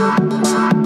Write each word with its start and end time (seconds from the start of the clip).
Thank 0.00 0.74
you. 0.74 0.79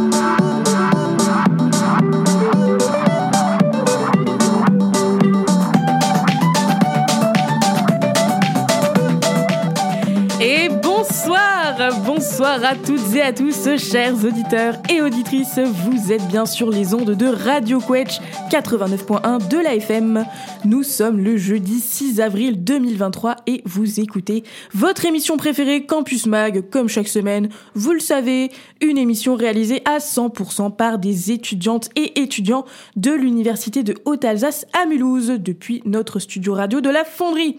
Bonsoir 12.55 12.73
à 12.73 12.77
toutes 12.77 13.15
et 13.17 13.23
à 13.23 13.33
tous, 13.33 13.69
chers 13.79 14.25
auditeurs 14.25 14.77
et 14.89 15.03
auditrices. 15.03 15.59
Vous 15.59 16.13
êtes 16.13 16.25
bien 16.29 16.47
sur 16.47 16.71
les 16.71 16.95
ondes 16.95 17.11
de 17.11 17.27
Radio 17.27 17.81
Quetch 17.81 18.21
89.1 18.49 19.49
de 19.49 19.59
la 19.59 19.75
FM. 19.75 20.25
Nous 20.65 20.85
sommes 20.85 21.19
le 21.19 21.37
jeudi 21.37 21.81
6 21.81 22.21
avril 22.21 22.63
2023 22.63 23.37
et 23.49 23.63
vous 23.65 23.99
écoutez 23.99 24.45
votre 24.73 25.05
émission 25.05 25.37
préférée 25.37 25.85
Campus 25.85 26.27
Mag, 26.27 26.71
comme 26.71 26.89
chaque 26.89 27.09
semaine. 27.09 27.49
Vous 27.75 27.93
le 27.93 27.99
savez, 27.99 28.51
une 28.81 28.99
émission 28.99 29.35
réalisée 29.35 29.83
à 29.85 29.99
100% 29.99 30.77
par 30.77 31.01
des 31.01 31.33
étudiantes 31.33 31.89
et 31.97 32.21
étudiants 32.21 32.67
de 32.95 33.11
l'Université 33.11 33.83
de 33.83 33.97
Haute-Alsace 34.05 34.67
à 34.81 34.87
Mulhouse 34.87 35.39
depuis 35.41 35.83
notre 35.87 36.21
studio 36.21 36.55
radio 36.55 36.81
de 36.81 36.91
la 36.91 37.05
Fonderie. 37.05 37.59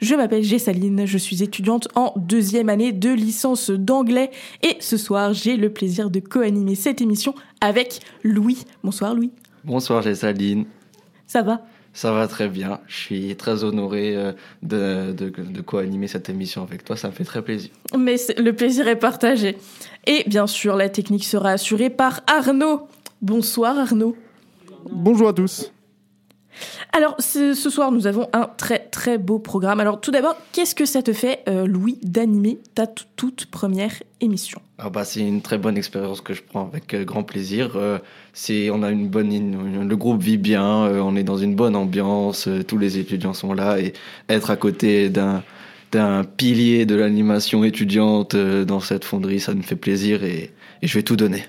Je 0.00 0.14
m'appelle 0.14 0.42
Gessaline, 0.42 1.06
je 1.06 1.16
suis 1.16 1.42
étudiante 1.42 1.88
en 1.94 2.12
deuxième 2.16 2.68
année 2.68 2.92
de 2.92 3.10
licence 3.10 3.70
d'anglais 3.70 4.30
et 4.62 4.76
ce 4.80 4.96
soir 4.96 5.32
j'ai 5.32 5.56
le 5.56 5.70
plaisir 5.70 6.10
de 6.10 6.20
co-animer 6.20 6.74
cette 6.74 7.00
émission 7.00 7.34
avec 7.60 8.00
Louis. 8.22 8.64
Bonsoir 8.82 9.14
Louis. 9.14 9.30
Bonsoir 9.64 10.02
Gessaline. 10.02 10.66
Ça 11.26 11.42
va? 11.42 11.62
Ça 11.92 12.12
va 12.12 12.26
très 12.26 12.48
bien. 12.48 12.80
Je 12.88 12.96
suis 12.96 13.36
très 13.36 13.62
honoré 13.62 14.16
euh, 14.16 14.32
de, 14.62 15.12
de, 15.12 15.28
de 15.28 15.60
co-animer 15.60 16.08
cette 16.08 16.28
émission 16.28 16.62
avec 16.62 16.84
toi. 16.84 16.96
Ça 16.96 17.08
me 17.08 17.12
fait 17.12 17.24
très 17.24 17.40
plaisir. 17.40 17.70
Mais 17.96 18.16
le 18.36 18.50
plaisir 18.52 18.88
est 18.88 18.98
partagé. 18.98 19.56
Et 20.06 20.24
bien 20.26 20.48
sûr, 20.48 20.74
la 20.74 20.88
technique 20.88 21.24
sera 21.24 21.50
assurée 21.50 21.90
par 21.90 22.22
Arnaud. 22.26 22.88
Bonsoir 23.22 23.78
Arnaud. 23.78 24.16
Bonjour 24.90 25.28
à 25.28 25.32
tous. 25.32 25.72
Alors, 26.92 27.16
ce 27.18 27.54
soir, 27.54 27.90
nous 27.90 28.06
avons 28.06 28.28
un 28.32 28.48
très 28.56 28.78
très 28.78 29.18
beau 29.18 29.38
programme. 29.38 29.80
Alors, 29.80 30.00
tout 30.00 30.10
d'abord, 30.10 30.36
qu'est-ce 30.52 30.74
que 30.74 30.84
ça 30.84 31.02
te 31.02 31.12
fait, 31.12 31.40
euh, 31.48 31.66
Louis, 31.66 31.98
d'animer 32.02 32.58
ta 32.74 32.86
toute 32.86 33.46
première 33.46 34.02
émission? 34.20 34.60
Ah 34.78 34.90
bah, 34.90 35.04
C'est 35.04 35.20
une 35.20 35.42
très 35.42 35.58
bonne 35.58 35.76
expérience 35.76 36.20
que 36.20 36.34
je 36.34 36.42
prends 36.42 36.66
avec 36.66 36.94
euh, 36.94 37.04
grand 37.04 37.22
plaisir. 37.22 37.72
Euh, 37.76 37.98
on 38.72 38.82
a 38.82 38.90
une 38.90 39.08
bonne, 39.08 39.88
le 39.88 39.96
groupe 39.96 40.22
vit 40.22 40.38
bien, 40.38 40.66
on 40.66 41.16
est 41.16 41.22
dans 41.22 41.36
une 41.36 41.54
bonne 41.54 41.76
ambiance, 41.76 42.48
tous 42.66 42.78
les 42.78 42.98
étudiants 42.98 43.34
sont 43.34 43.54
là 43.54 43.78
et 43.78 43.92
être 44.28 44.50
à 44.50 44.56
côté 44.56 45.08
d'un 45.08 46.24
pilier 46.36 46.84
de 46.84 46.96
l'animation 46.96 47.62
étudiante 47.62 48.34
dans 48.34 48.80
cette 48.80 49.04
fonderie, 49.04 49.38
ça 49.38 49.54
me 49.54 49.62
fait 49.62 49.76
plaisir 49.76 50.24
et 50.24 50.52
je 50.82 50.94
vais 50.94 51.04
tout 51.04 51.16
donner. 51.16 51.44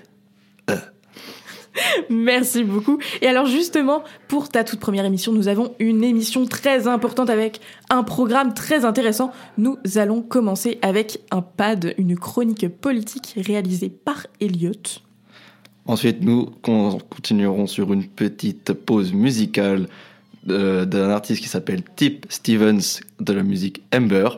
Merci 2.10 2.64
beaucoup. 2.64 2.98
Et 3.20 3.26
alors 3.26 3.46
justement, 3.46 4.02
pour 4.28 4.48
ta 4.48 4.64
toute 4.64 4.80
première 4.80 5.04
émission, 5.04 5.32
nous 5.32 5.48
avons 5.48 5.74
une 5.78 6.04
émission 6.04 6.46
très 6.46 6.88
importante 6.88 7.30
avec 7.30 7.60
un 7.90 8.02
programme 8.02 8.54
très 8.54 8.84
intéressant. 8.84 9.32
Nous 9.58 9.76
allons 9.96 10.22
commencer 10.22 10.78
avec 10.82 11.20
un 11.30 11.42
pad, 11.42 11.94
une 11.98 12.16
chronique 12.16 12.68
politique 12.68 13.34
réalisée 13.36 13.90
par 13.90 14.26
Elliot. 14.40 14.72
Ensuite, 15.86 16.22
nous 16.22 16.46
continuerons 16.62 17.66
sur 17.66 17.92
une 17.92 18.06
petite 18.06 18.72
pause 18.72 19.12
musicale 19.12 19.88
d'un 20.44 21.10
artiste 21.10 21.42
qui 21.42 21.48
s'appelle 21.48 21.82
Tip 21.96 22.26
Stevens 22.28 23.00
de 23.20 23.32
la 23.32 23.42
musique 23.42 23.82
Ember 23.94 24.28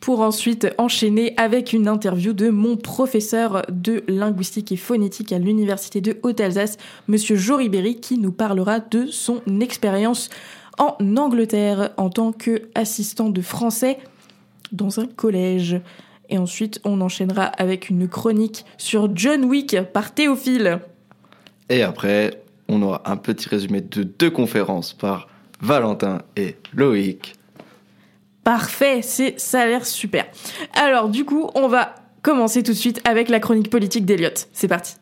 pour 0.00 0.20
ensuite 0.20 0.66
enchaîner 0.78 1.34
avec 1.36 1.72
une 1.72 1.86
interview 1.86 2.32
de 2.32 2.48
mon 2.48 2.76
professeur 2.76 3.62
de 3.70 4.02
linguistique 4.08 4.72
et 4.72 4.76
phonétique 4.76 5.32
à 5.32 5.38
l'université 5.38 6.00
de 6.00 6.18
Haute-Alsace, 6.22 6.78
monsieur 7.06 7.36
Jory 7.36 7.68
Berry, 7.68 8.00
qui 8.00 8.18
nous 8.18 8.32
parlera 8.32 8.80
de 8.80 9.06
son 9.06 9.42
expérience 9.60 10.30
en 10.78 10.96
Angleterre 11.16 11.90
en 11.98 12.08
tant 12.08 12.32
qu'assistant 12.32 13.28
de 13.28 13.42
français 13.42 13.98
dans 14.72 15.00
un 15.00 15.06
collège. 15.06 15.80
Et 16.30 16.38
ensuite, 16.38 16.80
on 16.84 17.00
enchaînera 17.00 17.44
avec 17.44 17.90
une 17.90 18.08
chronique 18.08 18.64
sur 18.78 19.14
John 19.14 19.44
Wick 19.44 19.76
par 19.92 20.14
Théophile. 20.14 20.80
Et 21.68 21.82
après, 21.82 22.42
on 22.68 22.80
aura 22.82 23.02
un 23.04 23.16
petit 23.16 23.48
résumé 23.48 23.80
de 23.80 24.04
deux 24.04 24.30
conférences 24.30 24.94
par 24.94 25.28
Valentin 25.60 26.22
et 26.36 26.56
Loïc. 26.72 27.34
Parfait, 28.52 28.98
c'est 29.00 29.38
ça 29.38 29.60
a 29.60 29.66
l'air 29.66 29.86
super. 29.86 30.24
Alors 30.74 31.08
du 31.08 31.24
coup, 31.24 31.48
on 31.54 31.68
va 31.68 31.94
commencer 32.20 32.64
tout 32.64 32.72
de 32.72 32.76
suite 32.76 33.00
avec 33.04 33.28
la 33.28 33.38
chronique 33.38 33.70
politique 33.70 34.04
d'Eliott. 34.04 34.48
C'est 34.52 34.66
parti. 34.66 34.96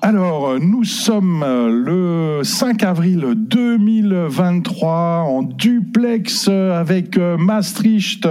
Alors, 0.00 0.58
nous 0.58 0.84
sommes 0.84 1.44
le 1.44 2.40
5 2.44 2.82
avril 2.82 3.26
2023 3.36 5.26
en 5.28 5.42
duplex 5.42 6.48
avec 6.48 7.18
Maastricht. 7.18 8.26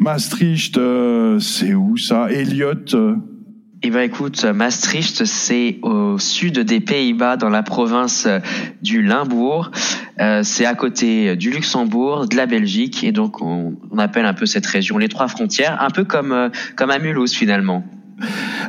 Maastricht, 0.00 0.78
c'est 1.38 1.72
où 1.72 1.96
ça? 1.96 2.30
Elliott 2.30 2.94
eh 3.82 3.90
ben 3.90 4.02
écoute, 4.02 4.44
Maastricht, 4.44 5.24
c'est 5.24 5.78
au 5.80 6.18
sud 6.18 6.58
des 6.58 6.80
Pays-Bas, 6.80 7.38
dans 7.38 7.48
la 7.48 7.62
province 7.62 8.28
du 8.82 9.02
Limbourg. 9.02 9.70
Euh, 10.20 10.42
c'est 10.42 10.66
à 10.66 10.74
côté 10.74 11.34
du 11.36 11.50
Luxembourg, 11.50 12.28
de 12.28 12.36
la 12.36 12.44
Belgique, 12.44 13.02
et 13.04 13.12
donc 13.12 13.40
on, 13.40 13.74
on, 13.90 13.98
appelle 13.98 14.26
un 14.26 14.34
peu 14.34 14.44
cette 14.44 14.66
région 14.66 14.98
les 14.98 15.08
trois 15.08 15.28
frontières, 15.28 15.80
un 15.82 15.88
peu 15.88 16.04
comme 16.04 16.32
euh, 16.32 16.50
comme 16.76 16.90
à 16.90 16.98
Mulhouse 16.98 17.32
finalement. 17.32 17.82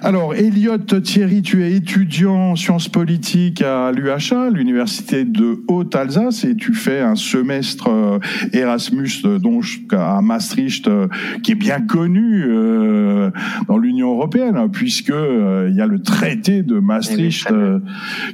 Alors, 0.01 0.33
Elliot 0.33 0.77
Thierry, 0.77 1.41
tu 1.41 1.63
es 1.63 1.73
étudiant 1.73 2.51
en 2.51 2.55
sciences 2.55 2.89
politiques 2.89 3.61
à 3.61 3.91
l'UHA, 3.91 4.49
l'université 4.51 5.25
de 5.25 5.63
Haute-Alsace, 5.67 6.43
et 6.43 6.55
tu 6.55 6.73
fais 6.73 6.99
un 6.99 7.15
semestre 7.15 7.89
euh, 7.89 8.19
Erasmus 8.53 9.09
euh, 9.25 9.39
donc 9.39 9.65
à 9.91 10.21
Maastricht, 10.21 10.87
euh, 10.87 11.07
qui 11.43 11.51
est 11.51 11.55
bien 11.55 11.81
connu 11.81 12.45
dans 13.67 13.77
l'Union 13.77 14.13
européenne, 14.13 14.57
hein, 14.57 14.69
puisque 14.69 15.09
il 15.09 15.73
y 15.75 15.81
a 15.81 15.85
le 15.85 16.01
traité 16.01 16.63
de 16.63 16.79
Maastricht 16.79 17.47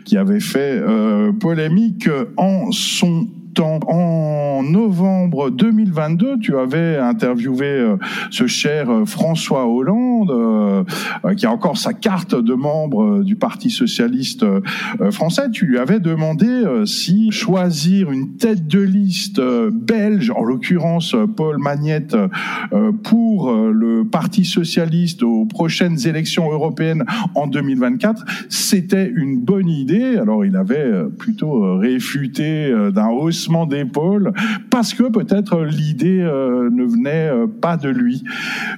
qui 0.06 0.17
avait 0.17 0.39
fait 0.39 0.81
polémique 1.39 2.09
en 2.38 2.72
son 2.72 3.27
en 3.59 4.63
novembre 4.63 5.50
2022, 5.50 6.40
tu 6.40 6.57
avais 6.57 6.97
interviewé 6.97 7.66
euh, 7.66 7.97
ce 8.29 8.47
cher 8.47 8.90
euh, 8.90 9.06
François 9.06 9.68
Hollande, 9.68 10.31
euh, 10.31 10.84
qui 11.35 11.45
a 11.45 11.51
encore 11.51 11.78
sa 11.78 11.94
carte 11.94 12.35
de 12.35 12.53
membre 12.53 13.23
du 13.23 13.35
Parti 13.35 13.69
socialiste 13.69 14.45
français. 15.12 15.50
Tu 15.51 15.66
lui 15.66 15.78
avais 15.78 16.00
demandé 16.00 16.47
si 16.85 17.31
choisir 17.31 18.12
une 18.12 18.38
tête 18.38 18.68
de 18.68 18.79
liste 18.79 19.41
belge, 19.72 20.31
en 20.31 20.44
l'occurrence 20.44 21.16
Paul 21.35 21.57
Magnette, 21.57 22.16
pour 23.03 23.51
le 23.53 24.03
Parti 24.03 24.45
socialiste 24.45 25.24
aux 25.24 25.45
prochaines 25.45 26.07
élections 26.07 26.51
européennes 26.51 27.06
en 27.35 27.47
2024, 27.47 28.25
c'était 28.50 29.12
une 29.13 29.39
bonne 29.39 29.69
idée. 29.69 30.18
Alors 30.18 30.45
il 30.45 30.56
avait 30.56 30.91
plutôt 31.18 31.78
réfuté 31.78 32.74
d'un 32.94 33.09
hausse 33.09 33.47
d'épaule 33.66 34.34
parce 34.69 34.94
que 34.94 35.03
peut-être 35.03 35.62
l'idée 35.63 36.19
euh, 36.19 36.69
ne 36.72 36.84
venait 36.84 37.30
euh, 37.30 37.47
pas 37.47 37.78
de 37.78 37.90
lui. 37.90 38.24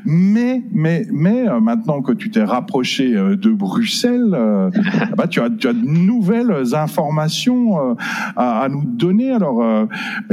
Mais 0.06 0.64
mais 0.72 1.06
mais 1.12 1.48
euh, 1.48 1.60
maintenant 1.60 2.02
que 2.02 2.12
tu 2.12 2.30
t'es 2.30 2.44
rapproché 2.44 3.12
de 3.14 3.50
Bruxelles, 3.50 4.32
bah, 5.18 5.28
tu 5.28 5.42
as 5.42 5.50
tu 5.50 5.68
as 5.68 5.74
de 5.74 5.86
nouvelles 5.86 6.74
informations 6.74 7.98
à, 8.36 8.62
à, 8.62 8.70
nous 8.70 8.86
donner. 8.86 9.32
Alors 9.32 9.88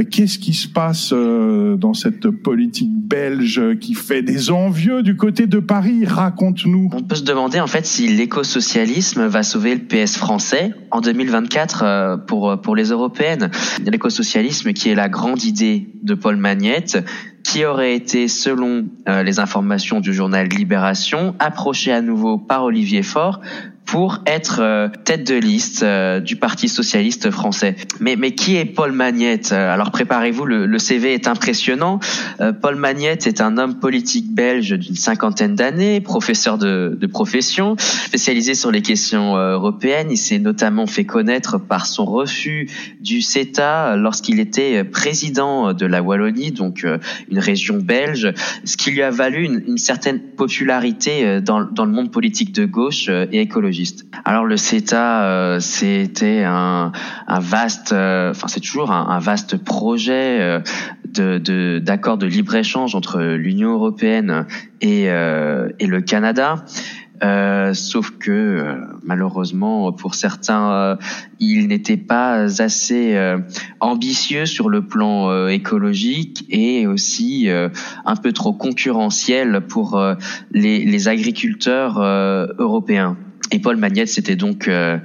qu'est-ce 0.09 0.39
qui 0.39 0.53
se 0.53 0.67
passe 0.67 1.13
dans 1.13 1.93
cette 1.93 2.29
politique 2.29 2.91
belge 2.93 3.61
qui 3.79 3.93
fait 3.93 4.21
des 4.21 4.51
envieux 4.51 5.03
du 5.03 5.15
côté 5.15 5.47
de 5.47 5.59
Paris? 5.59 6.05
Raconte-nous. 6.05 6.89
On 6.93 7.03
peut 7.03 7.15
se 7.15 7.23
demander 7.23 7.59
en 7.59 7.67
fait 7.67 7.85
si 7.85 8.07
l'écosocialisme 8.07 9.25
va 9.25 9.43
sauver 9.43 9.75
le 9.75 9.81
PS 9.81 10.17
français 10.17 10.73
en 10.91 11.01
2024 11.01 12.25
pour 12.25 12.59
pour 12.61 12.75
les 12.75 12.89
européennes. 12.89 13.49
L'écosocialisme 13.85 14.26
qui 14.73 14.89
est 14.89 14.95
la 14.95 15.09
grande 15.09 15.43
idée 15.43 15.87
de 16.03 16.13
Paul 16.13 16.37
Magnette, 16.37 17.03
qui 17.43 17.63
aurait 17.65 17.95
été, 17.95 18.27
selon 18.27 18.85
euh, 19.07 19.23
les 19.23 19.39
informations 19.39 19.99
du 20.01 20.13
journal 20.13 20.47
Libération, 20.47 21.35
approché 21.39 21.91
à 21.91 22.01
nouveau 22.01 22.37
par 22.37 22.63
Olivier 22.65 23.03
Faure 23.03 23.39
pour 23.87 24.19
être 24.25 24.59
euh, 24.59 24.89
tête 25.05 25.25
de 25.25 25.35
liste 25.35 25.81
euh, 25.81 26.19
du 26.19 26.35
Parti 26.35 26.67
socialiste 26.67 27.31
français. 27.31 27.77
Mais, 28.01 28.17
mais 28.17 28.31
qui 28.31 28.57
est 28.57 28.65
Paul 28.65 28.91
Magnette 28.91 29.53
Alors 29.53 29.91
préparez-vous, 29.91 30.45
le, 30.45 30.65
le, 30.65 30.77
CV 30.77 31.13
est 31.13 31.27
impressionnant. 31.27 31.99
Euh, 32.41 32.51
Paul 32.51 32.75
Magnette 32.75 33.27
est 33.27 33.39
un 33.39 33.57
homme 33.57 33.79
politique 33.79 34.29
belge 34.33 34.73
d'une 34.73 34.95
cinquantaine 34.95 35.55
d'années, 35.55 36.01
professeur 36.01 36.57
de, 36.57 36.97
de, 36.99 37.07
profession, 37.07 37.77
spécialisé 37.77 38.55
sur 38.55 38.71
les 38.71 38.81
questions 38.81 39.37
européennes. 39.37 40.09
Il 40.11 40.17
s'est 40.17 40.39
notamment 40.39 40.85
fait 40.85 41.05
connaître 41.05 41.57
par 41.57 41.85
son 41.85 42.03
refus 42.05 42.69
du 42.99 43.21
CETA 43.21 43.95
lorsqu'il 43.95 44.41
était 44.41 44.83
président 44.83 45.73
de 45.73 45.85
la 45.85 46.03
Wallonie, 46.03 46.51
donc 46.51 46.85
une 47.31 47.39
région 47.39 47.77
belge, 47.77 48.33
ce 48.65 48.75
qui 48.75 48.91
lui 48.91 49.01
a 49.01 49.11
valu 49.11 49.45
une, 49.45 49.63
une 49.65 49.77
certaine 49.77 50.19
popularité 50.19 51.39
dans, 51.41 51.61
dans 51.63 51.85
le 51.85 51.91
monde 51.91 52.11
politique 52.11 52.53
de 52.53 52.65
gauche 52.65 53.07
et 53.07 53.39
écologique. 53.39 53.76
Alors 54.25 54.45
le 54.45 54.57
CETA, 54.57 55.23
euh, 55.23 55.59
c'était 55.59 56.43
un, 56.43 56.91
vaste, 57.27 57.93
euh, 57.93 58.33
c'est 58.47 58.59
toujours 58.59 58.91
un, 58.91 59.19
vaste 59.19 59.57
projet 59.57 60.61
euh, 61.17 61.79
d'accord 61.79 62.17
de, 62.17 62.27
libre 62.27 62.55
échange 62.55 62.95
entre 62.95 63.21
l'Union 63.21 63.73
européenne 63.73 64.45
et, 64.81 65.05
et 65.05 65.87
le 65.87 66.01
Canada. 66.01 66.65
sauf 67.73 68.11
que 68.19 68.77
malheureusement 69.03 69.91
pour 69.93 70.13
certains, 70.13 70.97
il 71.39 71.67
n'était 71.67 71.97
pas 71.97 72.61
assez 72.61 73.17
ambitieux 73.79 74.45
sur 74.45 74.69
le 74.69 74.85
plan 74.85 75.47
écologique 75.47 76.45
et 76.49 76.85
aussi 76.85 77.49
un 77.49 78.15
peu 78.15 78.33
trop 78.33 78.53
concurrentiel 78.53 79.61
pour 79.61 79.99
les 80.51 81.07
agriculteurs 81.07 81.99
européens. 82.59 83.17
Et 83.51 83.59
Paul 83.59 83.77
Magnette 83.77 84.09
s'était 84.09 84.35
donc 84.35 84.67
euh, 84.67 84.97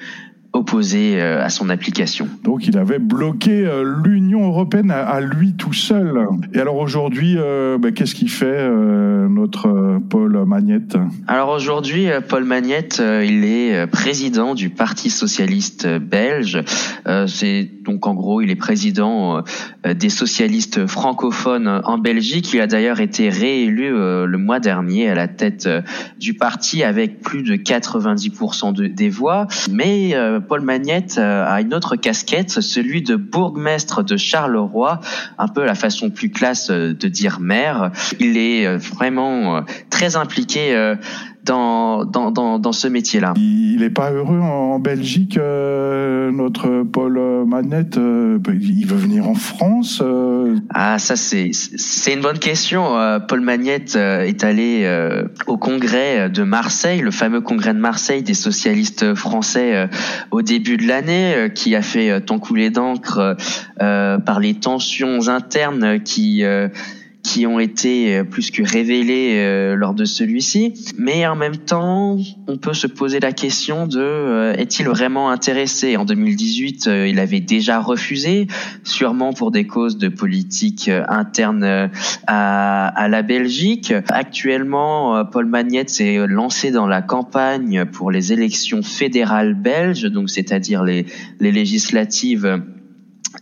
opposé 0.53 1.21
euh, 1.21 1.43
à 1.43 1.49
son 1.49 1.71
application. 1.71 2.29
Donc 2.45 2.67
il 2.67 2.77
avait 2.77 2.99
bloqué 2.99 3.67
euh, 3.67 4.01
l'Union 4.05 4.47
européenne 4.47 4.91
à, 4.91 5.21
lui 5.21 5.55
tout 5.55 5.73
seul. 5.73 6.27
Et 6.53 6.59
alors 6.59 6.77
aujourd'hui, 6.77 7.37
ben, 7.37 7.93
qu'est-ce 7.93 8.15
qu'il 8.15 8.31
fait 8.31 8.69
notre 9.29 10.01
Paul 10.09 10.45
Magnette? 10.47 10.97
Alors 11.27 11.51
aujourd'hui, 11.51 12.07
Paul 12.29 12.45
Magnette, 12.45 13.03
il 13.25 13.45
est 13.45 13.87
président 13.87 14.55
du 14.55 14.71
Parti 14.71 15.11
socialiste 15.11 15.87
belge. 15.87 16.63
C'est 17.27 17.71
donc 17.85 18.07
en 18.07 18.15
gros, 18.15 18.41
il 18.41 18.51
est 18.51 18.57
président 18.57 19.43
des 19.85 20.09
socialistes 20.09 20.87
francophones 20.87 21.81
en 21.85 21.99
Belgique. 21.99 22.53
Il 22.53 22.61
a 22.61 22.67
d'ailleurs 22.67 23.01
été 23.01 23.29
réélu 23.29 23.91
le 23.91 24.39
mois 24.39 24.61
dernier 24.61 25.09
à 25.09 25.15
la 25.15 25.29
tête 25.29 25.69
du 26.19 26.35
parti 26.35 26.83
avec 26.83 27.21
plus 27.21 27.43
de 27.43 27.55
90% 27.55 28.73
de, 28.73 28.87
des 28.87 29.09
voix. 29.09 29.47
Mais 29.71 30.15
Paul 30.43 30.61
Magnette 30.61 31.17
euh, 31.19 31.45
a 31.47 31.61
une 31.61 31.75
autre 31.75 31.97
casquette, 31.97 32.61
celui 32.61 33.03
de 33.03 33.17
bourgmestre 33.17 34.03
de 34.03 34.17
Charleroi, 34.17 35.01
un 35.39 35.49
peu 35.49 35.65
la 35.65 35.75
façon 35.75 36.11
plus 36.11 36.31
classe 36.31 36.71
euh, 36.71 36.95
de 36.95 37.09
dire 37.09 37.41
maire. 37.41 37.91
Il 38.21 38.37
est 38.37 38.67
euh, 38.67 38.79
vraiment 38.79 39.65
très 39.91 40.17
impliqué 40.17 40.95
dans, 41.45 42.05
dans, 42.05 42.31
dans, 42.31 42.59
dans 42.59 42.73
ce 42.73 42.89
métier-là. 42.89 43.35
Il 43.37 43.79
n'est 43.81 43.91
pas 43.91 44.11
heureux 44.13 44.39
en 44.39 44.79
Belgique, 44.79 45.37
euh, 45.37 46.31
notre 46.31 46.83
Paul 46.85 47.19
Manette. 47.47 47.97
Euh, 47.99 48.39
il 48.49 48.87
veut 48.87 48.97
venir 48.97 49.29
en 49.29 49.35
France. 49.35 50.01
Euh. 50.05 50.57
Ah, 50.73 50.99
ça 50.99 51.17
c'est 51.17 51.51
c'est 51.53 52.15
une 52.15 52.21
bonne 52.21 52.39
question. 52.39 52.93
Paul 53.29 53.41
Magnette 53.41 53.97
est 53.97 54.45
allé 54.45 54.87
au 55.47 55.57
congrès 55.57 56.31
de 56.31 56.43
Marseille, 56.43 57.01
le 57.01 57.11
fameux 57.11 57.41
congrès 57.41 57.75
de 57.75 57.79
Marseille 57.79 58.23
des 58.23 58.35
socialistes 58.35 59.15
français 59.15 59.89
au 60.31 60.43
début 60.43 60.77
de 60.77 60.87
l'année, 60.87 61.51
qui 61.55 61.75
a 61.75 61.83
fait 61.83 62.21
tant 62.23 62.39
couler 62.39 62.71
d'encre 62.71 63.37
par 63.79 64.41
les 64.41 64.55
tensions 64.55 65.29
internes 65.29 66.01
qui 66.01 66.45
qui 67.23 67.47
ont 67.47 67.61
été 67.61 68.17
euh, 68.17 68.25
plus 68.25 68.51
que 68.51 68.63
révélés 68.63 69.37
euh, 69.37 69.77
lors 69.77 69.95
de 69.95 70.05
celui-ci. 70.05 70.75
Mais 70.99 71.27
en 71.27 71.37
même 71.37 71.57
temps, 71.57 72.19
on 72.49 72.59
peut 72.59 72.75
se 72.75 72.87
poser 72.87 73.21
la 73.21 73.33
question 73.33 73.87
de 73.87 74.01
euh, 74.01 74.53
est-il 74.55 74.89
vraiment 74.89 75.31
intéressé? 75.31 75.97
En 75.97 76.05
2018, 76.05 76.87
il 76.87 77.19
avait 77.19 77.41
déjà 77.41 77.81
refusé, 77.81 78.49
sûrement 78.83 79.33
pour 79.33 79.51
des 79.51 79.67
causes 79.67 79.99
de 79.99 80.09
politique 80.09 80.91
interne 81.09 81.91
à, 82.27 82.87
à 82.89 83.09
la 83.09 83.23
Belgique. 83.23 83.95
Actuellement, 84.09 85.25
Paul 85.25 85.47
Magnette 85.47 85.91
s'est 85.91 86.27
lancé 86.27 86.71
dans 86.71 86.87
la 86.87 87.03
campagne 87.03 87.85
pour 87.85 88.11
les 88.11 88.33
élections 88.33 88.83
fédérales 88.83 89.55
belges, 89.55 90.05
donc 90.05 90.31
c'est-à-dire 90.31 90.83
les, 90.83 91.07
les 91.41 91.53
législatives 91.53 92.63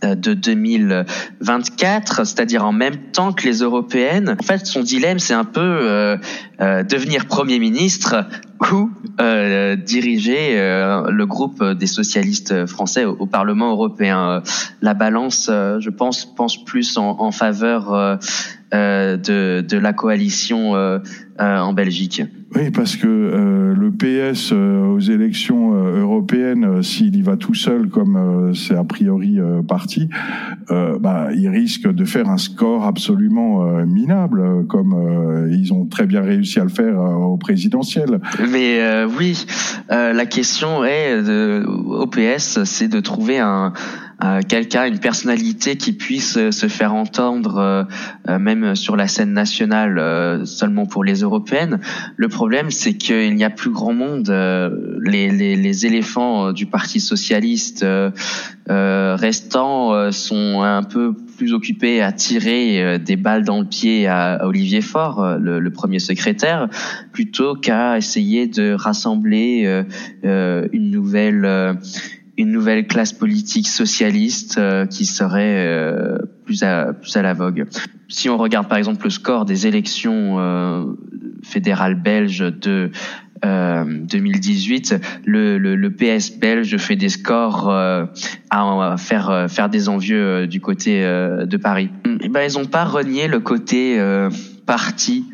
de 0.03 0.33
2024, 0.33 2.25
c'est-à-dire 2.25 2.65
en 2.65 2.71
même 2.71 2.97
temps 3.11 3.33
que 3.33 3.43
les 3.47 3.59
européennes. 3.59 4.35
En 4.39 4.43
fait, 4.43 4.65
son 4.65 4.81
dilemme, 4.81 5.19
c'est 5.19 5.33
un 5.33 5.43
peu 5.43 5.61
euh, 5.61 6.17
euh, 6.61 6.83
devenir 6.83 7.25
Premier 7.25 7.59
ministre 7.59 8.27
ou 8.71 8.89
diriger 9.85 10.55
le 10.55 11.25
groupe 11.25 11.63
des 11.63 11.87
socialistes 11.87 12.67
français 12.67 13.05
au, 13.05 13.25
Parlement 13.25 13.71
européen. 13.71 14.43
La 14.81 14.93
balance, 14.93 15.49
je 15.49 15.89
pense, 15.89 16.25
pense 16.35 16.63
plus 16.63 16.97
en, 16.97 17.19
en 17.19 17.31
faveur 17.31 18.19
de, 18.71 19.61
de, 19.61 19.77
la 19.77 19.93
coalition 19.93 20.73
en 21.39 21.73
Belgique. 21.73 22.21
Oui, 22.53 22.69
parce 22.69 22.97
que 22.97 23.07
euh, 23.07 23.73
le 23.73 23.91
PS 23.91 24.51
euh, 24.51 24.85
aux 24.85 24.99
élections 24.99 25.73
euh, 25.73 26.01
européennes, 26.01 26.83
s'il 26.83 27.15
y 27.15 27.21
va 27.21 27.37
tout 27.37 27.53
seul, 27.53 27.87
comme 27.87 28.51
c'est 28.53 28.75
a 28.75 28.83
priori 28.83 29.39
parti, 29.67 30.09
bah, 30.69 31.29
il 31.35 31.47
risque 31.49 31.87
de 31.91 32.05
faire 32.05 32.29
un 32.29 32.37
score 32.37 32.85
absolument 32.85 33.65
minable, 33.85 34.65
comme 34.67 35.47
ils 35.51 35.73
ont 35.73 35.85
très 35.85 36.05
bien 36.05 36.21
réussi 36.21 36.59
à 36.59 36.63
le 36.63 36.69
faire 36.69 36.97
au 36.99 37.37
présidentiel. 37.37 38.19
Mais 38.51 38.79
oui, 39.17 39.45
la 39.89 40.25
question 40.25 40.83
est 40.83 41.21
de, 41.21 41.65
au 41.65 42.07
PS, 42.07 42.63
c'est 42.63 42.87
de 42.87 42.99
trouver 42.99 43.39
un 43.39 43.73
quelqu'un, 44.47 44.85
une 44.85 44.99
personnalité 44.99 45.77
qui 45.77 45.93
puisse 45.93 46.37
euh, 46.37 46.51
se 46.51 46.67
faire 46.67 46.93
entendre 46.93 47.57
euh, 47.57 47.83
euh, 48.29 48.39
même 48.39 48.75
sur 48.75 48.95
la 48.95 49.07
scène 49.07 49.33
nationale 49.33 50.45
seulement 50.45 50.85
pour 50.85 51.03
les 51.03 51.21
européennes. 51.21 51.79
Problème, 52.41 52.71
c'est 52.71 52.95
qu'il 52.95 53.35
n'y 53.35 53.43
a 53.43 53.51
plus 53.51 53.69
grand 53.69 53.93
monde. 53.93 54.27
Les, 55.05 55.29
les, 55.29 55.55
les, 55.55 55.85
éléphants 55.85 56.53
du 56.53 56.65
Parti 56.65 56.99
socialiste 56.99 57.85
restants 58.67 60.11
sont 60.11 60.63
un 60.63 60.81
peu 60.81 61.13
plus 61.37 61.53
occupés 61.53 62.01
à 62.01 62.11
tirer 62.11 62.97
des 62.97 63.15
balles 63.15 63.43
dans 63.43 63.59
le 63.59 63.67
pied 63.67 64.07
à, 64.07 64.43
Olivier 64.43 64.81
Faure, 64.81 65.37
le, 65.37 65.59
le, 65.59 65.69
premier 65.69 65.99
secrétaire, 65.99 66.67
plutôt 67.11 67.53
qu'à 67.53 67.99
essayer 67.99 68.47
de 68.47 68.73
rassembler 68.73 69.83
une 70.23 70.89
nouvelle 70.89 71.77
une 72.41 72.51
nouvelle 72.51 72.87
classe 72.87 73.13
politique 73.13 73.67
socialiste 73.67 74.57
euh, 74.57 74.85
qui 74.85 75.05
serait 75.05 75.65
euh, 75.67 76.17
plus 76.43 76.63
à 76.63 77.21
la 77.21 77.33
vogue. 77.33 77.65
Si 78.09 78.29
on 78.29 78.37
regarde 78.37 78.67
par 78.67 78.77
exemple 78.77 79.03
le 79.05 79.09
score 79.09 79.45
des 79.45 79.67
élections 79.67 80.39
euh, 80.39 80.85
fédérales 81.43 81.95
belges 81.95 82.39
de 82.39 82.91
2018, 83.43 85.01
le, 85.25 85.89
PS 85.89 86.37
belge 86.37 86.77
fait 86.77 86.95
des 86.95 87.09
scores 87.09 87.71
à 87.71 88.95
faire 88.97 89.69
des 89.71 89.89
envieux 89.89 90.45
du 90.45 90.61
côté 90.61 91.01
de 91.01 91.57
Paris. 91.57 91.89
Eh 92.21 92.29
ben 92.29 92.47
ils 92.47 92.59
n'ont 92.59 92.67
pas 92.67 92.83
renié 92.83 93.27
le 93.27 93.39
côté 93.39 93.99
parti 94.67 95.25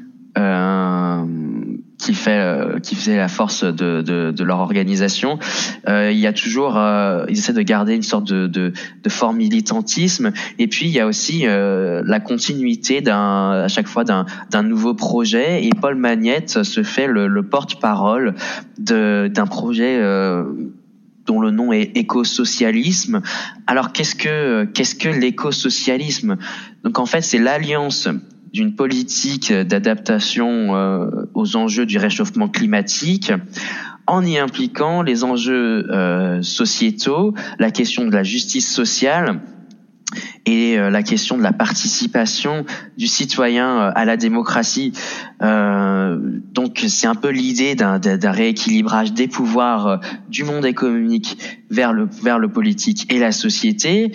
qui 2.08 2.14
fait 2.14 2.40
euh, 2.40 2.80
qui 2.80 2.96
faisait 2.96 3.18
la 3.18 3.28
force 3.28 3.66
de, 3.66 4.02
de, 4.02 4.32
de 4.32 4.44
leur 4.46 4.60
organisation. 4.60 5.40
Euh, 5.90 6.10
il 6.10 6.18
y 6.18 6.26
a 6.26 6.32
toujours, 6.32 6.78
euh, 6.78 7.26
ils 7.28 7.38
essaient 7.38 7.52
de 7.52 7.62
garder 7.62 7.96
une 7.96 8.02
sorte 8.02 8.26
de, 8.32 8.48
de, 8.48 8.72
de 9.04 9.10
fort 9.10 9.34
militantisme. 9.34 10.32
Et 10.58 10.68
puis 10.68 10.86
il 10.86 10.94
y 10.94 11.02
a 11.02 11.06
aussi 11.06 11.46
la 11.46 12.20
continuité 12.22 13.02
d'un 13.02 13.64
à 13.66 13.68
chaque 13.68 13.90
fois 13.90 14.06
d'un 14.06 14.26
d'un 14.50 14.64
nouveau 14.64 14.94
projet. 14.94 15.66
Et 15.66 15.72
Paul 15.82 15.96
Magnette 15.96 16.64
se 16.64 16.84
fait 16.84 17.08
le, 17.08 17.28
le 17.28 17.44
porte-parole 17.44 18.36
d'un 18.78 19.48
projet. 19.48 20.02
Dont 21.26 21.42
le 21.42 21.52
nom 21.52 21.74
est 21.74 21.98
écosocialisme. 21.98 23.22
Alors 23.68 23.92
qu'est-ce 23.92 24.16
que 24.16 24.64
qu'est-ce 24.64 24.96
que 24.96 25.10
l'écosocialisme? 25.10 26.38
Donc 26.86 27.00
en 27.00 27.06
fait, 27.06 27.22
c'est 27.22 27.38
l'alliance 27.38 28.08
d'une 28.54 28.76
politique 28.76 29.52
d'adaptation 29.52 30.76
euh, 30.76 31.10
aux 31.34 31.56
enjeux 31.56 31.86
du 31.86 31.98
réchauffement 31.98 32.48
climatique 32.48 33.32
en 34.06 34.24
y 34.24 34.38
impliquant 34.38 35.02
les 35.02 35.24
enjeux 35.24 35.86
euh, 35.92 36.42
sociétaux, 36.42 37.34
la 37.60 37.72
question 37.72 38.06
de 38.06 38.12
la 38.12 38.24
justice 38.24 38.74
sociale 38.74 39.42
et 40.46 40.78
la 40.78 41.04
question 41.04 41.38
de 41.38 41.44
la 41.44 41.52
participation 41.52 42.66
du 42.98 43.08
citoyen 43.08 43.80
à 43.80 44.06
la 44.06 44.16
démocratie. 44.16 44.94
donc 45.42 46.86
c'est 46.88 47.08
un 47.08 47.16
peu 47.16 47.28
l'idée 47.28 47.76
d'un 47.76 48.32
rééquilibrage 48.32 49.12
des 49.12 49.28
pouvoirs 49.28 50.00
du 50.30 50.46
monde 50.46 50.66
économique 50.66 51.38
vers 51.70 51.92
le 51.92 52.48
politique 52.48 53.12
et 53.12 53.20
la 53.20 53.34
société 53.34 54.14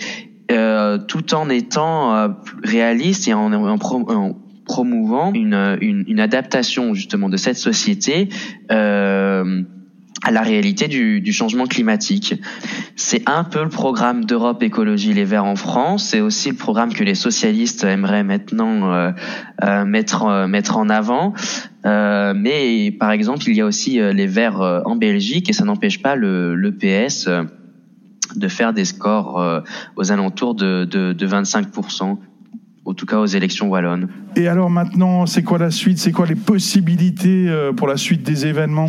euh, 0.51 0.97
tout 0.97 1.33
en 1.33 1.49
étant 1.49 2.15
euh, 2.15 2.27
réaliste 2.63 3.29
et 3.29 3.33
en, 3.33 4.35
promouvant 4.65 5.31
une, 5.33 5.77
une, 5.81 6.19
adaptation 6.19 6.93
justement 6.93 7.29
de 7.29 7.37
cette 7.37 7.57
société 7.57 8.29
euh, 8.71 9.61
à 10.21 10.31
la 10.31 10.41
réalité 10.41 10.89
du, 10.89 11.21
du 11.21 11.31
changement 11.31 11.65
climatique. 11.65 12.35
C'est 12.97 13.27
un 13.29 13.45
peu 13.45 13.63
le 13.63 13.69
programme 13.69 14.25
d'Europe 14.25 14.63
Écologie 14.63 15.13
Les 15.13 15.25
Verts 15.25 15.45
en 15.45 15.55
France. 15.55 16.09
C'est 16.09 16.21
aussi 16.21 16.49
le 16.49 16.55
programme 16.55 16.93
que 16.93 17.03
les 17.03 17.15
socialistes 17.15 17.83
aimeraient 17.85 18.23
maintenant 18.23 19.13
mettre 19.85 20.47
mettre 20.47 20.77
en 20.77 20.89
avant. 20.89 21.33
mais 21.83 22.95
par 22.97 23.11
exemple, 23.11 23.43
il 23.47 23.55
y 23.55 23.61
a 23.61 23.65
aussi 23.65 23.99
les 23.99 24.27
Verts 24.27 24.81
en 24.85 24.95
Belgique 24.95 25.49
et 25.49 25.53
ça 25.53 25.65
n'empêche 25.65 26.01
pas 26.01 26.15
le, 26.15 26.55
le 26.55 26.71
PS 26.71 27.29
de 28.35 28.47
faire 28.47 28.73
des 28.73 28.85
scores 28.85 29.39
euh, 29.39 29.61
aux 29.95 30.11
alentours 30.11 30.55
de, 30.55 30.85
de, 30.85 31.13
de 31.13 31.27
25%, 31.27 32.17
en 32.85 32.93
tout 32.93 33.05
cas 33.05 33.17
aux 33.17 33.25
élections 33.25 33.69
wallonnes. 33.69 34.09
Et 34.35 34.47
alors 34.47 34.69
maintenant, 34.69 35.25
c'est 35.25 35.43
quoi 35.43 35.57
la 35.57 35.71
suite? 35.71 35.97
C'est 35.97 36.11
quoi 36.11 36.25
les 36.25 36.35
possibilités 36.35 37.47
euh, 37.47 37.73
pour 37.73 37.87
la 37.87 37.97
suite 37.97 38.23
des 38.23 38.45
événements? 38.45 38.87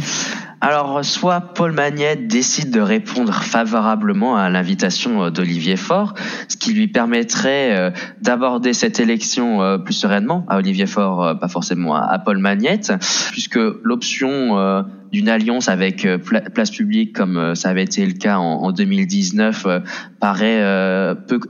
Alors, 0.61 1.05
soit 1.05 1.41
Paul 1.41 1.73
Magnette 1.73 2.27
décide 2.27 2.71
de 2.71 2.81
répondre 2.81 3.35
favorablement 3.35 4.37
à 4.37 4.49
l'invitation 4.49 5.25
euh, 5.25 5.31
d'Olivier 5.31 5.77
Faure, 5.77 6.15
ce 6.49 6.57
qui 6.57 6.73
lui 6.73 6.89
permettrait 6.89 7.93
d'aborder 8.23 8.73
cette 8.73 8.99
élection 8.99 9.79
plus 9.85 9.95
sereinement, 9.95 10.47
à 10.49 10.57
Olivier 10.57 10.87
Faure, 10.87 11.39
pas 11.39 11.49
forcément 11.49 11.95
à 11.95 12.19
Paul 12.19 12.39
Magnette, 12.39 12.93
puisque 13.33 13.59
l'option 13.83 14.85
d'une 15.15 15.29
alliance 15.29 15.69
avec 15.69 16.05
euh, 16.05 16.19
Place 16.19 16.73
Publique, 16.73 17.13
comme 17.13 17.37
euh, 17.37 17.55
ça 17.55 17.69
avait 17.69 17.85
été 17.85 18.05
le 18.05 18.15
cas 18.15 18.39
en, 18.39 18.73
2019, 18.73 19.65
euh, 19.65 19.81
paraît 20.19 20.59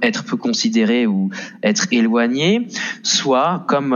être 0.02 0.24
peu 0.24 0.36
considéré 0.36 1.06
ou 1.06 1.30
être 1.62 1.86
éloigné, 1.90 2.66
soit 3.02 3.64
comme 3.66 3.92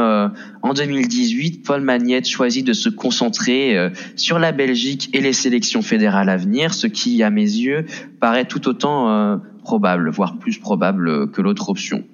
en 0.63 0.73
2018, 0.73 1.67
Paul 1.67 1.83
Magnette 1.83 2.29
choisit 2.29 2.65
de 2.67 2.73
se 2.73 2.89
concentrer 2.89 3.91
sur 4.15 4.39
la 4.39 4.53
Belgique 4.53 5.11
et 5.13 5.21
les 5.21 5.33
sélections 5.33 5.83
fédérales 5.83 6.29
à 6.29 6.37
venir, 6.37 6.73
ce 6.73 6.87
qui, 6.87 7.23
à 7.25 7.31
mes 7.31 7.43
yeux, 7.43 7.87
paraît 8.21 8.45
tout 8.45 8.69
autant 8.69 9.41
probable, 9.65 10.11
voire 10.11 10.39
plus 10.39 10.59
probable 10.59 11.31
que 11.33 11.43
l'autre 11.43 11.71
option 11.71 12.05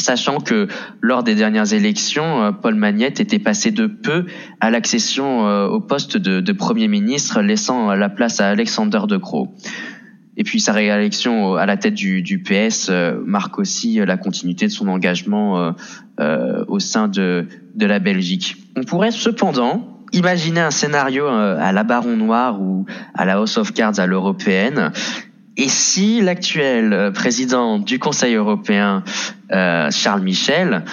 sachant 0.00 0.38
que 0.40 0.68
lors 1.00 1.22
des 1.22 1.34
dernières 1.34 1.72
élections, 1.72 2.44
euh, 2.44 2.52
Paul 2.52 2.74
Magnette 2.74 3.20
était 3.20 3.38
passé 3.38 3.70
de 3.70 3.86
peu 3.86 4.26
à 4.60 4.70
l'accession 4.70 5.46
euh, 5.46 5.66
au 5.66 5.80
poste 5.80 6.16
de, 6.16 6.52
Premier 6.52 6.88
ministre, 6.88 7.40
laissant 7.40 7.94
la 7.94 8.08
place 8.08 8.40
à 8.40 8.48
Alexander 8.48 9.00
De 9.06 9.16
Croo. 9.16 9.54
Et 10.36 10.44
puis 10.44 10.60
sa 10.60 10.72
réélection 10.72 11.54
à 11.54 11.66
la 11.66 11.76
tête 11.76 11.94
du, 11.94 12.42
PS 12.42 12.88
euh, 12.90 13.20
marque 13.24 13.58
aussi 13.58 13.96
la 14.04 14.16
continuité 14.16 14.66
de 14.66 14.72
son 14.72 14.88
engagement 14.88 15.74
au 16.18 16.78
sein 16.80 17.06
de, 17.08 17.46
de 17.74 17.86
la 17.86 17.98
Belgique. 17.98 18.56
On 18.76 18.82
pourrait 18.82 19.12
cependant 19.12 20.04
imaginer 20.12 20.60
un 20.60 20.70
scénario 20.70 21.26
à 21.26 21.70
la 21.72 21.84
Baron 21.84 22.16
Noir 22.16 22.60
ou 22.60 22.86
à 23.14 23.24
la 23.24 23.34
House 23.34 23.56
of 23.56 23.72
Cards 23.72 24.00
à 24.00 24.06
l'européenne 24.06 24.90
et 25.60 25.68
si 25.68 26.20
l'actuel 26.20 26.92
euh, 26.92 27.10
président 27.10 27.80
du 27.80 27.98
Conseil 27.98 28.34
européen, 28.34 29.02
euh, 29.50 29.90
Charles 29.90 30.22
Michel, 30.22 30.84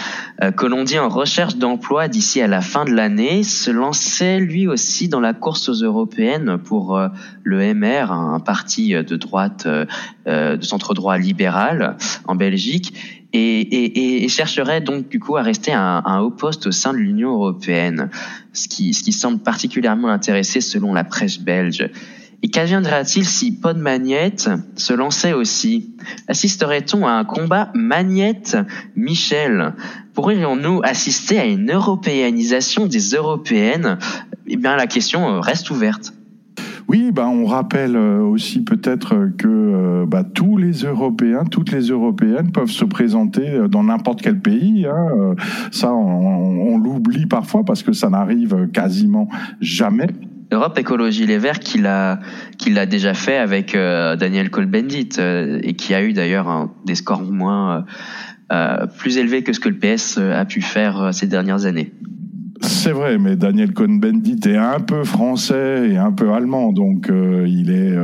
euh, 0.41 0.50
que 0.50 0.65
l'on 0.65 0.84
dit 0.84 0.98
en 0.98 1.07
recherche 1.07 1.57
d'emploi 1.57 2.07
d'ici 2.07 2.41
à 2.41 2.48
la 2.48 2.62
fin 2.62 2.84
de 2.84 2.91
l'année, 2.91 3.43
se 3.43 3.69
lançait 3.69 4.39
lui 4.39 4.67
aussi 4.67 5.07
dans 5.07 5.19
la 5.19 5.34
course 5.34 5.69
aux 5.69 5.84
européennes 5.84 6.57
pour 6.57 7.00
le 7.43 7.74
MR, 7.75 8.12
un 8.12 8.39
parti 8.39 8.93
de 8.95 9.15
droite, 9.15 9.67
de 10.25 10.62
centre 10.62 10.95
droit 10.95 11.17
libéral 11.17 11.98
en 12.25 12.34
Belgique, 12.34 12.93
et, 13.34 14.24
et, 14.24 14.27
chercherait 14.29 14.81
donc 14.81 15.10
du 15.10 15.19
coup 15.19 15.36
à 15.36 15.41
rester 15.41 15.74
à 15.74 16.01
un, 16.05 16.19
haut 16.22 16.31
poste 16.31 16.67
au 16.67 16.72
sein 16.72 16.93
de 16.93 16.98
l'Union 16.98 17.34
européenne, 17.34 18.10
ce 18.53 18.67
qui, 18.67 18.93
ce 18.93 19.03
qui 19.03 19.12
semble 19.12 19.39
particulièrement 19.39 20.07
intéressé 20.07 20.62
selon 20.62 20.93
la 20.93 21.03
presse 21.03 21.38
belge. 21.38 21.89
Et 22.43 22.49
qu'adviendra-t-il 22.49 23.25
si 23.25 23.51
Pod 23.51 23.77
Magnette 23.77 24.49
se 24.75 24.93
lançait 24.93 25.33
aussi? 25.33 25.95
Assisterait-on 26.27 27.07
à 27.07 27.11
un 27.11 27.25
combat 27.25 27.71
Magnette-Michel 27.73 29.73
Pourrions-nous 30.13 30.81
assister 30.83 31.39
à 31.39 31.45
une 31.45 31.71
européanisation 31.71 32.85
des 32.85 33.15
européennes? 33.15 33.97
Eh 34.47 34.57
bien, 34.57 34.75
la 34.75 34.87
question 34.87 35.41
reste 35.41 35.71
ouverte. 35.71 36.13
Oui, 36.87 37.11
bah, 37.11 37.27
on 37.27 37.45
rappelle 37.45 37.95
euh, 37.95 38.21
aussi 38.21 38.63
peut-être 38.63 39.31
que 39.37 39.47
euh, 39.47 40.05
bah, 40.05 40.23
tous 40.23 40.57
les 40.57 40.83
Européens, 40.83 41.45
toutes 41.45 41.71
les 41.71 41.87
Européennes 41.87 42.51
peuvent 42.51 42.69
se 42.69 42.85
présenter 42.85 43.49
euh, 43.49 43.67
dans 43.67 43.83
n'importe 43.83 44.21
quel 44.21 44.39
pays. 44.39 44.85
Hein. 44.85 45.35
Ça, 45.71 45.93
on 45.93 46.77
l'oublie 46.77 47.25
parfois 47.25 47.63
parce 47.65 47.81
que 47.81 47.91
ça 47.91 48.09
n'arrive 48.09 48.69
quasiment 48.71 49.29
jamais. 49.59 50.07
Europe 50.51 50.77
Écologie 50.77 51.25
Les 51.25 51.37
Verts 51.37 51.59
qui 51.59 51.79
l'a 51.79 52.19
qui 52.57 52.69
l'a 52.69 52.85
déjà 52.85 53.13
fait 53.13 53.37
avec 53.37 53.75
euh, 53.75 54.15
Daniel 54.15 54.49
Cohn-Bendit 54.49 55.09
euh, 55.17 55.59
et 55.63 55.73
qui 55.73 55.93
a 55.93 56.03
eu 56.03 56.13
d'ailleurs 56.13 56.69
des 56.85 56.95
scores 56.95 57.23
moins 57.23 57.85
euh, 58.51 58.87
plus 58.99 59.17
élevés 59.17 59.43
que 59.43 59.53
ce 59.53 59.59
que 59.59 59.69
le 59.69 59.77
PS 59.77 60.17
a 60.17 60.45
pu 60.45 60.61
faire 60.61 61.13
ces 61.13 61.27
dernières 61.27 61.65
années. 61.65 61.91
C'est 62.61 62.91
vrai, 62.91 63.17
mais 63.17 63.35
Daniel 63.35 63.73
Cohn-Bendit 63.73 64.39
est 64.47 64.57
un 64.57 64.79
peu 64.79 65.03
français 65.03 65.89
et 65.89 65.97
un 65.97 66.11
peu 66.11 66.31
allemand, 66.31 66.71
donc 66.71 67.11
il 67.11 67.69
est, 67.69 67.95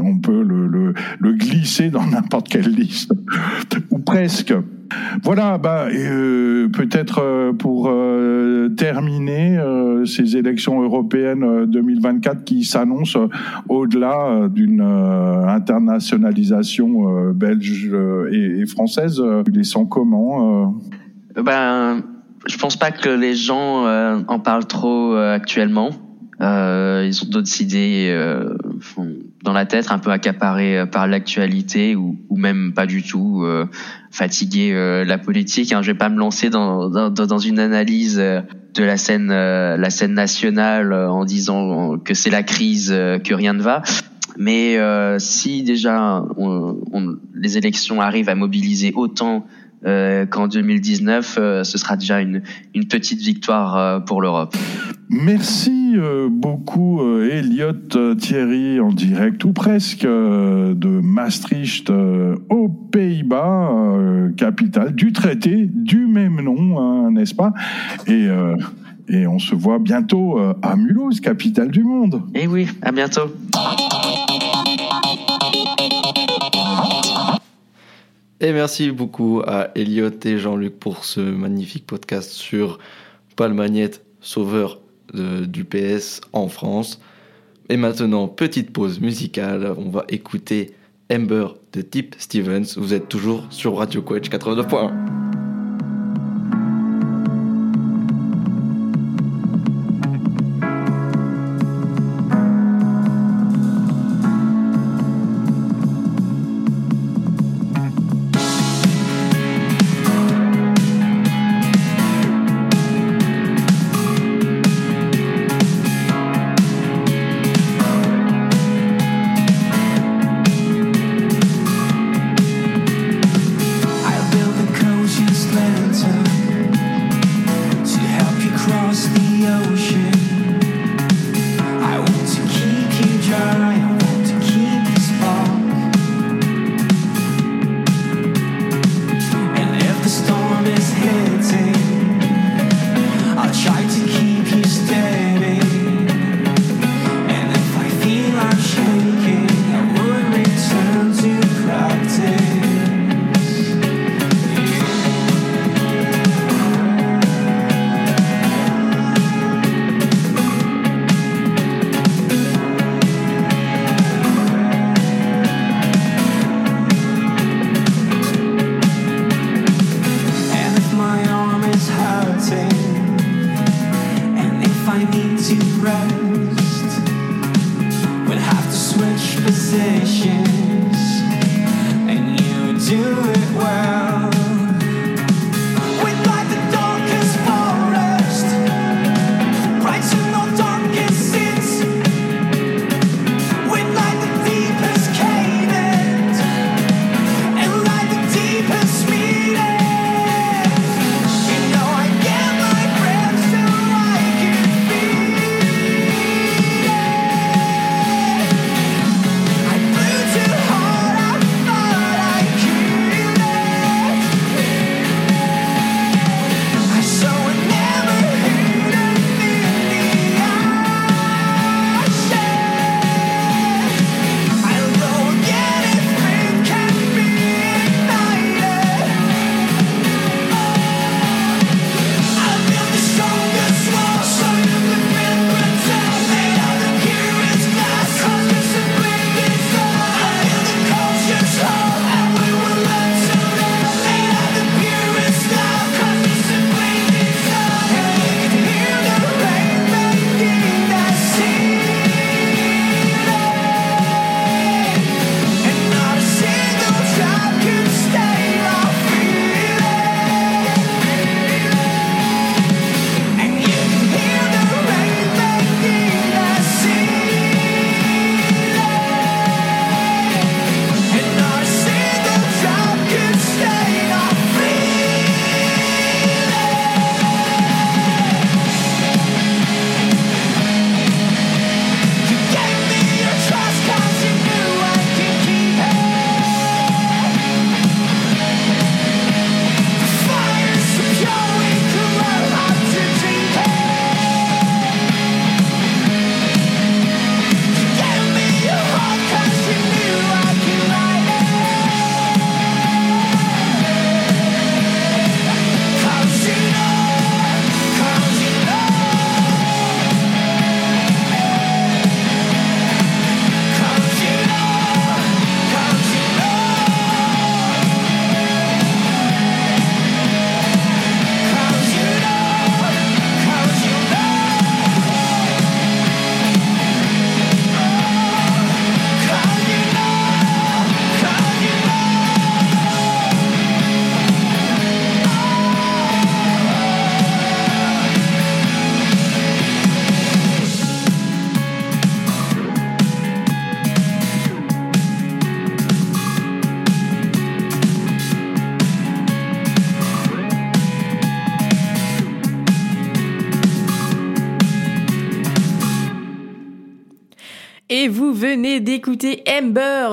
on 0.00 0.18
peut 0.18 0.42
le, 0.42 0.66
le, 0.66 0.94
le 1.18 1.32
glisser 1.32 1.88
dans 1.88 2.06
n'importe 2.06 2.48
quelle 2.48 2.70
liste, 2.70 3.12
ou 3.90 3.98
presque. 3.98 4.54
Voilà, 5.22 5.58
bah, 5.58 5.88
euh, 5.92 6.68
peut-être 6.68 7.20
euh, 7.22 7.52
pour 7.52 7.88
euh, 7.88 8.68
terminer 8.76 9.58
ces 10.04 10.36
élections 10.36 10.82
européennes 10.82 11.66
2024 11.66 12.44
qui 12.44 12.64
s'annoncent 12.64 13.28
au-delà 13.68 14.48
d'une 14.48 14.80
internationalisation 14.80 17.32
belge 17.32 17.90
et, 18.32 18.66
française, 18.66 19.22
ils 19.52 19.64
sont 19.64 19.86
comment 19.86 20.74
Ben, 21.34 22.02
je 22.46 22.58
pense 22.58 22.76
pas 22.76 22.90
que 22.90 23.08
les 23.08 23.34
gens 23.34 23.86
en 24.28 24.38
parlent 24.38 24.66
trop 24.66 25.16
actuellement. 25.16 25.90
ils 26.40 27.24
ont 27.24 27.30
d'autres 27.30 27.60
idées 27.60 28.16
dans 29.42 29.52
la 29.52 29.66
tête, 29.66 29.90
un 29.90 29.98
peu 29.98 30.10
accaparés 30.10 30.84
par 30.90 31.06
l'actualité 31.06 31.96
ou, 31.96 32.16
même 32.30 32.72
pas 32.72 32.86
du 32.86 33.02
tout 33.02 33.44
fatiguer 34.10 34.72
euh, 34.72 35.04
la 35.04 35.18
politique. 35.18 35.72
Hein. 35.72 35.82
Je 35.82 35.92
vais 35.92 35.98
pas 35.98 36.08
me 36.08 36.18
lancer 36.18 36.50
dans, 36.50 36.88
dans, 36.88 37.10
dans 37.10 37.38
une 37.38 37.58
analyse 37.58 38.18
euh, 38.18 38.40
de 38.74 38.84
la 38.84 38.96
scène, 38.96 39.30
euh, 39.30 39.76
la 39.76 39.90
scène 39.90 40.14
nationale 40.14 40.92
en 40.92 41.24
disant 41.24 41.98
que 41.98 42.14
c'est 42.14 42.30
la 42.30 42.42
crise, 42.42 42.88
que 42.88 43.34
rien 43.34 43.52
ne 43.52 43.62
va. 43.62 43.82
Mais 44.36 44.78
si 45.18 45.64
déjà 45.64 46.24
on, 46.36 46.76
les 47.34 47.58
élections 47.58 48.00
arrivent 48.00 48.28
à 48.28 48.36
mobiliser 48.36 48.92
autant 48.94 49.46
qu'en 49.84 50.48
2019, 50.48 51.38
ce 51.62 51.78
sera 51.78 51.96
déjà 51.96 52.20
une, 52.20 52.42
une 52.74 52.86
petite 52.86 53.20
victoire 53.20 54.04
pour 54.04 54.22
l'Europe. 54.22 54.54
Merci 55.10 55.94
euh, 55.96 56.28
beaucoup 56.30 57.00
euh, 57.00 57.30
Elliot 57.30 57.72
euh, 57.96 58.14
Thierry 58.14 58.78
en 58.78 58.92
direct 58.92 59.42
ou 59.44 59.54
presque 59.54 60.04
de 60.04 61.00
Maastricht 61.00 61.90
aux 61.90 62.68
Pays-Bas, 62.68 63.70
capitale 64.36 64.94
du 64.94 65.12
traité 65.12 65.68
du 65.72 66.06
même 66.06 66.42
nom, 66.42 66.78
hein, 66.78 67.10
n'est-ce 67.10 67.34
pas? 67.34 67.54
Et, 68.06 68.26
et 69.08 69.26
on 69.26 69.38
se 69.38 69.54
voit 69.54 69.78
bientôt 69.78 70.38
à 70.62 70.76
Mulhouse, 70.76 71.20
capitale 71.20 71.70
du 71.70 71.82
monde. 71.82 72.22
Eh 72.34 72.46
oui, 72.46 72.68
à 72.82 72.92
bientôt. 72.92 73.30
Et 78.40 78.52
merci 78.52 78.92
beaucoup 78.92 79.42
à 79.44 79.70
Elliot 79.74 80.10
et 80.24 80.38
Jean-Luc 80.38 80.78
pour 80.78 81.04
ce 81.04 81.18
magnifique 81.18 81.86
podcast 81.86 82.30
sur 82.30 82.78
Paul 83.34 83.52
Magnette, 83.52 84.04
sauveur 84.20 84.78
du 85.12 85.64
PS 85.64 86.20
en 86.32 86.46
France. 86.48 87.00
Et 87.68 87.76
maintenant, 87.76 88.28
petite 88.28 88.72
pause 88.72 89.00
musicale, 89.00 89.74
on 89.76 89.90
va 89.90 90.04
écouter 90.08 90.74
Ember 91.12 91.48
de 91.72 91.82
Tip 91.82 92.14
Stevens. 92.18 92.76
Vous 92.76 92.94
êtes 92.94 93.08
toujours 93.08 93.44
sur 93.50 93.76
Radio 93.76 94.02
Coach 94.02 94.30
89.1. 94.30 95.17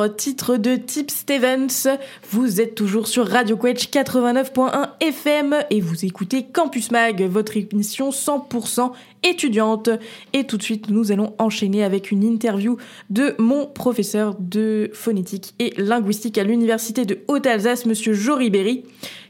titre 0.10 0.58
de 0.58 0.76
Tip 0.76 1.12
Stevens. 1.12 1.98
Vous 2.32 2.62
êtes 2.62 2.76
toujours 2.76 3.08
sur 3.08 3.28
Radio 3.28 3.58
Quetch 3.58 3.90
89.1 3.90 4.90
FM 5.00 5.56
et 5.70 5.82
vous 5.82 6.06
écoutez 6.06 6.44
Campus 6.44 6.92
Mag, 6.92 7.22
votre 7.24 7.58
émission 7.58 8.10
100% 8.10 8.92
étudiante. 9.24 9.90
Et 10.34 10.46
tout 10.46 10.58
de 10.58 10.64
suite, 10.64 10.90
nous 10.90 11.12
allons 11.12 11.34
enchaîner 11.38 11.84
avec 11.84 12.12
une 12.12 12.24
interview 12.24 12.78
de 13.10 13.36
mon 13.40 13.66
professeur 13.66 14.36
de 14.40 14.90
phonétique 14.94 15.54
et 15.60 15.74
linguistique 15.78 16.38
à 16.38 16.44
l'Université 16.44 17.06
de 17.06 17.20
Haute-Alsace, 17.28 17.86
monsieur 17.86 18.14
Jory 18.14 18.50
Berry, 18.50 18.84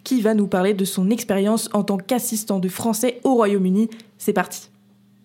qui 0.04 0.22
va 0.22 0.34
nous 0.34 0.48
parler 0.48 0.74
de 0.74 0.86
son 0.86 1.10
expérience 1.10 1.70
en 1.74 1.84
tant 1.84 1.98
qu'assistant 1.98 2.60
de 2.60 2.70
français 2.70 3.20
au 3.24 3.36
Royaume-Uni. 3.36 3.90
C'est 4.18 4.34
parti. 4.34 4.70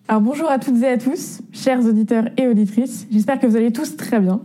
Alors 0.07 0.21
bonjour 0.21 0.49
à 0.49 0.59
toutes 0.59 0.81
et 0.83 0.87
à 0.87 0.97
tous, 0.97 1.39
chers 1.53 1.85
auditeurs 1.85 2.25
et 2.35 2.45
auditrices. 2.47 3.07
J'espère 3.11 3.39
que 3.39 3.47
vous 3.47 3.55
allez 3.55 3.71
tous 3.71 3.95
très 3.95 4.19
bien. 4.19 4.41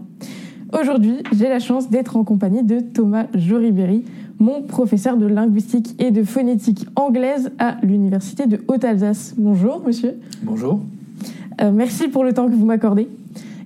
Aujourd'hui, 0.73 1.23
j'ai 1.33 1.49
la 1.49 1.61
chance 1.61 1.91
d'être 1.91 2.17
en 2.17 2.25
compagnie 2.25 2.63
de 2.63 2.81
Thomas 2.81 3.27
Joriberi, 3.35 4.05
mon 4.39 4.63
professeur 4.63 5.17
de 5.17 5.27
linguistique 5.27 5.95
et 6.01 6.11
de 6.11 6.23
phonétique 6.25 6.87
anglaise 6.97 7.53
à 7.59 7.77
l'Université 7.83 8.47
de 8.47 8.61
Haute-Alsace. 8.69 9.35
Bonjour, 9.39 9.83
monsieur. 9.87 10.15
Bonjour. 10.43 10.81
Euh, 11.61 11.71
merci 11.73 12.09
pour 12.09 12.25
le 12.25 12.33
temps 12.33 12.49
que 12.49 12.55
vous 12.55 12.67
m'accordez. 12.67 13.09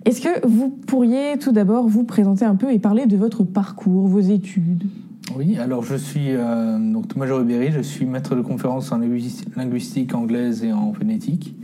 Est-ce 0.05 0.21
que 0.21 0.47
vous 0.47 0.69
pourriez 0.69 1.39
tout 1.41 1.53
d'abord 1.53 1.89
vous 1.89 2.05
présenter 2.05 2.45
un 2.45 2.55
peu 2.55 2.71
et 2.73 2.79
parler 2.79 3.07
de 3.07 3.17
votre 3.17 3.45
parcours, 3.45 4.07
vos 4.07 4.21
études? 4.21 4.85
Oui, 5.37 5.57
alors 5.59 5.83
je 5.85 5.95
suis 5.97 6.31
euh, 6.31 6.79
donc 6.79 7.09
Thomas 7.09 7.27
Joriberi, 7.27 7.71
je 7.73 7.81
suis 7.81 8.05
maître 8.05 8.35
de 8.37 8.43
conférence 8.43 8.93
en 8.93 8.99
linguis- 8.99 9.45
linguistique 9.57 10.15
anglaise 10.15 10.65
et 10.65 10.73
en 10.73 10.93
phonétique. 10.93 11.55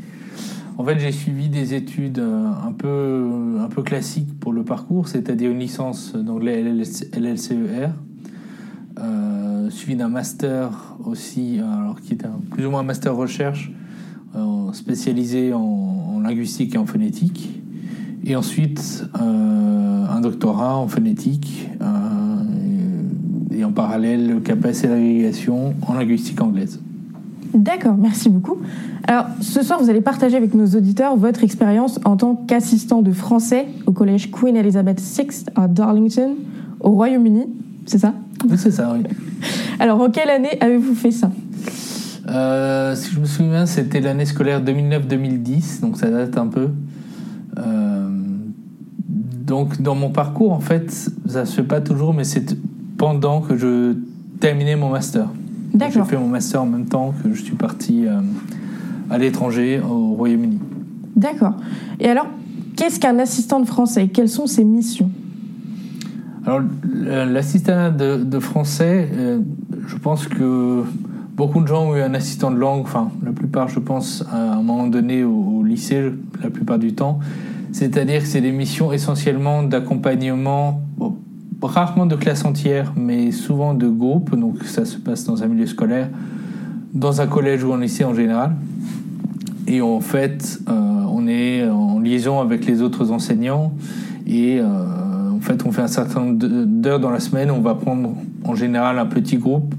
En 0.79 0.85
fait, 0.85 0.99
j'ai 0.99 1.13
suivi 1.13 1.49
des 1.49 1.73
études 1.75 2.19
euh, 2.19 2.49
un 2.67 2.73
peu, 2.73 3.59
un 3.61 3.69
peu 3.69 3.83
classiques 3.83 4.39
pour 4.39 4.53
le 4.53 4.63
parcours, 4.63 5.09
c'est-à-dire 5.09 5.51
une 5.51 5.59
licence 5.59 6.15
d'anglais 6.15 6.63
LLCER, 6.63 7.91
euh, 8.99 9.71
suivi 9.71 9.97
d'un 9.97 10.09
master 10.09 10.97
aussi, 11.05 11.59
alors 11.61 12.01
qui 12.01 12.13
était 12.13 12.27
un- 12.27 12.41
plus 12.51 12.67
ou 12.67 12.71
moins 12.71 12.81
un 12.81 12.85
master 12.85 13.15
recherche 13.17 13.73
euh, 14.37 14.73
spécialisé 14.73 15.53
en, 15.55 16.21
linguistique 16.23 16.75
et 16.75 16.79
en 16.79 16.87
phonétique. 16.87 17.61
Et 18.25 18.35
ensuite, 18.37 19.07
euh, 19.21 20.07
un 20.11 20.21
doctorat 20.21 20.77
en 20.77 20.89
phonétique 20.89 21.69
euh, 21.81 22.43
et 23.53 23.65
en 23.65 23.71
parallèle, 23.73 24.27
le 24.29 24.41
CAPES 24.41 24.85
et 24.85 24.89
l'agrégation 24.89 25.75
en 25.87 25.95
linguistique 25.95 26.41
anglaise. 26.43 26.81
D'accord, 27.55 27.97
merci 27.99 28.29
beaucoup. 28.29 28.59
Alors, 29.07 29.27
ce 29.41 29.63
soir, 29.63 29.81
vous 29.81 29.91
allez 29.91 30.01
partager 30.01 30.37
avec 30.37 30.55
nos 30.55 30.67
auditeurs 30.67 31.17
votre 31.17 31.45
expérience 31.45 32.01
en 32.05 32.17
tant 32.17 32.35
qu'assistant 32.35 33.03
de 33.03 33.13
français 33.13 33.67
au 33.87 33.93
collège 33.93 34.31
Queen 34.31 34.57
Elizabeth 34.57 35.01
VI 35.01 35.45
à 35.55 35.69
Darlington, 35.69 36.35
au 36.81 36.91
Royaume-Uni. 36.91 37.47
C'est 37.87 37.99
ça? 37.99 38.15
Oui, 38.49 38.57
c'est 38.57 38.71
ça, 38.71 38.93
oui. 38.95 39.05
Alors, 39.79 40.01
en 40.01 40.11
quelle 40.11 40.31
année 40.31 40.59
avez-vous 40.61 40.95
fait 40.95 41.11
ça? 41.11 41.31
Euh, 42.29 42.97
si 42.97 43.13
je 43.13 43.21
me 43.21 43.25
souviens 43.25 43.67
c'était 43.67 44.01
l'année 44.01 44.25
scolaire 44.25 44.61
2009-2010, 44.61 45.81
donc 45.81 45.97
ça 45.97 46.11
date 46.11 46.37
un 46.37 46.49
peu. 46.49 46.71
Euh, 47.59 48.09
donc, 49.47 49.81
dans 49.81 49.95
mon 49.95 50.11
parcours, 50.11 50.53
en 50.53 50.61
fait, 50.61 50.91
ça 51.27 51.45
se 51.45 51.55
fait 51.55 51.63
pas 51.63 51.81
toujours, 51.81 52.13
mais 52.13 52.25
c'est 52.25 52.57
pendant 52.99 53.41
que 53.41 53.57
je 53.57 53.95
terminais 54.41 54.75
mon 54.75 54.91
master. 54.91 55.29
J'ai 55.81 56.05
fait 56.05 56.17
mon 56.17 56.29
master 56.29 56.63
en 56.63 56.67
même 56.67 56.87
temps 56.87 57.15
que 57.23 57.33
je 57.33 57.43
suis 57.43 57.55
parti 57.57 58.07
euh, 58.07 58.21
à 59.11 59.19
l'étranger, 59.19 59.81
au 59.81 60.15
Royaume-Uni. 60.15 60.59
D'accord. 61.15 61.55
Et 62.01 62.09
alors, 62.09 62.27
qu'est-ce 62.77 62.99
qu'un 63.01 63.19
assistant 63.19 63.61
de 63.61 63.67
français 63.67 64.09
Quelles 64.09 64.29
sont 64.29 64.47
ses 64.47 64.65
missions? 64.65 65.11
Alors, 66.45 66.61
l- 66.61 67.31
l'assistant 67.33 67.91
de, 67.91 68.23
de 68.23 68.39
français, 68.39 69.09
euh, 69.13 69.41
je 69.87 69.97
pense 69.97 70.27
que 70.29 70.83
beaucoup 71.37 71.61
de 71.61 71.67
gens 71.67 71.89
ont 71.91 71.97
eu 71.97 72.01
un 72.01 72.15
assistant 72.15 72.51
de 72.51 72.57
langue, 72.57 72.83
enfin, 72.83 73.11
la 73.25 73.33
plupart, 73.33 73.69
je 73.69 73.81
pense, 73.81 74.25
à 74.33 74.53
un 74.55 74.63
moment 74.63 74.87
donné 74.87 75.25
au, 75.25 75.33
au 75.59 75.63
lycée, 75.65 76.13
la 76.43 76.51
plupart 76.51 76.79
du 76.79 76.93
temps. 76.95 77.19
C'est-à-dire 77.73 78.23
que 78.23 78.27
c'est 78.27 78.41
des 78.41 78.53
missions 78.53 78.93
essentiellement 78.93 79.63
d'accompagnement, 79.63 80.81
bon, 80.97 81.16
rarement 81.67 82.07
de 82.07 82.17
classe 82.17 82.45
entière, 82.45 82.93
mais 82.97 83.31
souvent 83.31 83.75
de 83.75 83.89
groupe, 83.89 84.35
donc 84.35 84.65
ça 84.65 84.85
se 84.85 84.97
passe 84.97 85.25
dans 85.25 85.43
un 85.43 85.47
milieu 85.47 85.67
scolaire, 85.67 86.09
dans 86.95 87.21
un 87.21 87.27
collège 87.27 87.65
ou 87.65 87.73
un 87.73 87.81
lycée 87.81 88.05
en 88.05 88.15
général. 88.15 88.53
Et 89.67 89.81
en 89.81 90.01
fait, 90.01 90.61
euh, 90.69 90.73
on 90.73 91.27
est 91.27 91.69
en 91.69 91.99
liaison 91.99 92.41
avec 92.41 92.67
les 92.67 92.83
autres 92.83 93.11
enseignants 93.11 93.73
et 94.27 94.61
euh, 94.61 95.31
en 95.31 95.41
fait, 95.41 95.67
on 95.67 95.73
fait 95.73 95.83
un 95.83 95.89
certain 95.89 96.21
nombre 96.21 96.39
d'heures 96.39 97.01
dans 97.01 97.11
la 97.11 97.21
semaine. 97.21 97.51
On 97.51 97.61
va 97.61 97.75
prendre 97.75 98.15
en 98.45 98.55
général 98.55 98.99
un 98.99 99.07
petit 99.07 99.37
groupe 99.37 99.75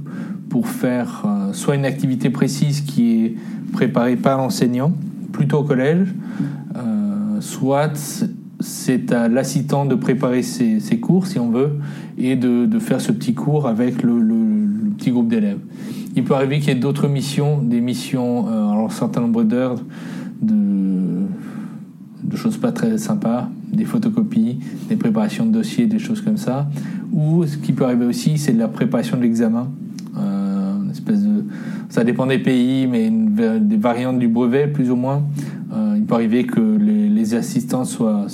pour 0.50 0.68
faire 0.68 1.24
euh, 1.26 1.54
soit 1.54 1.76
une 1.76 1.86
activité 1.86 2.30
précise 2.30 2.82
qui 2.82 3.26
est 3.26 3.36
préparée 3.72 4.16
par 4.18 4.38
l'enseignant, 4.38 4.92
plutôt 5.32 5.60
au 5.60 5.64
collège, 5.64 6.14
soit 7.40 8.28
c'est 8.88 9.12
à 9.12 9.28
l'assistant 9.28 9.86
de 9.86 9.96
préparer 9.96 10.44
ses, 10.44 10.80
cours, 11.02 11.28
si 11.28 11.40
on 11.40 11.50
veut, 11.50 11.72
et 12.18 12.38
de, 12.38 12.80
faire 12.80 13.02
ce 13.02 13.12
petit 13.12 13.34
cours 13.34 13.68
avec 13.68 14.02
le 14.02 14.18
petit 14.98 15.12
groupe 15.12 15.28
d'élèves. 15.28 15.60
Il 16.16 16.24
peut 16.24 16.34
arriver 16.34 16.60
qu'il 16.60 16.70
y 16.70 16.72
ait 16.72 16.80
d'autres 16.80 17.10
missions, 17.10 17.62
des 17.62 17.82
missions, 17.82 18.48
euh, 18.48 18.72
alors 18.72 18.86
un 18.86 18.90
certain 18.90 19.20
nombre 19.20 19.44
d'heures 19.44 19.76
de, 20.42 21.26
de 22.24 22.36
choses 22.38 22.56
pas 22.56 22.72
très 22.72 22.98
sympas, 22.98 23.50
des 23.74 23.84
photocopies, 23.84 24.60
des 24.88 24.96
préparations 24.96 25.46
de 25.46 25.52
dossiers, 25.52 25.86
des 25.86 26.00
choses 26.00 26.22
comme 26.22 26.38
ça. 26.38 26.70
Ou 27.12 27.46
ce 27.46 27.58
qui 27.58 27.74
peut 27.74 27.84
arriver 27.84 28.06
aussi, 28.06 28.38
c'est 28.38 28.54
de 28.54 28.60
la 28.60 28.70
préparation 28.70 29.18
de 29.18 29.24
l'examen. 29.24 29.68
Euh, 30.18 30.82
une 30.82 30.92
espèce 30.92 31.24
de, 31.24 31.44
ça 31.90 32.04
dépend 32.04 32.26
des 32.26 32.40
pays, 32.40 32.88
mais 32.88 33.10
des 33.10 33.78
variantes 33.78 34.20
du 34.20 34.28
brevet, 34.28 34.68
plus 34.68 34.92
ou 34.92 34.96
moins. 34.96 35.24
Euh, 35.74 35.96
il 35.98 36.04
peut 36.04 36.16
arriver 36.16 36.46
que 36.46 36.60
les, 36.60 37.34
assistants 37.34 37.86
soient, 37.86 38.28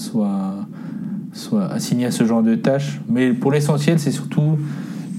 assignés 1.72 2.06
à 2.06 2.12
ce 2.12 2.26
genre 2.26 2.44
de 2.44 2.56
tâches. 2.56 3.02
Mais 3.10 3.34
pour 3.34 3.52
l'essentiel, 3.52 4.00
c'est 4.00 4.12
surtout 4.12 4.58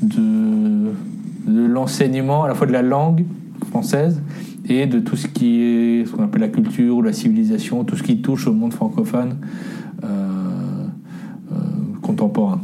de, 0.02 0.90
de 1.46 1.66
l'enseignement, 1.66 2.44
à 2.44 2.48
la 2.48 2.54
fois 2.54 2.66
de 2.66 2.72
la 2.72 2.82
langue 2.82 3.24
française 3.68 4.20
et 4.68 4.86
de 4.86 4.98
tout 4.98 5.16
ce 5.16 5.26
qui 5.26 5.60
est 5.60 6.06
ce 6.06 6.12
qu'on 6.12 6.24
appelle 6.24 6.40
la 6.40 6.48
culture 6.48 6.96
ou 6.96 7.02
la 7.02 7.12
civilisation, 7.12 7.84
tout 7.84 7.96
ce 7.96 8.02
qui 8.02 8.18
touche 8.18 8.46
au 8.46 8.52
monde 8.52 8.72
francophone 8.72 9.36
euh, 10.02 10.06
euh, 11.52 11.56
contemporain. 12.00 12.60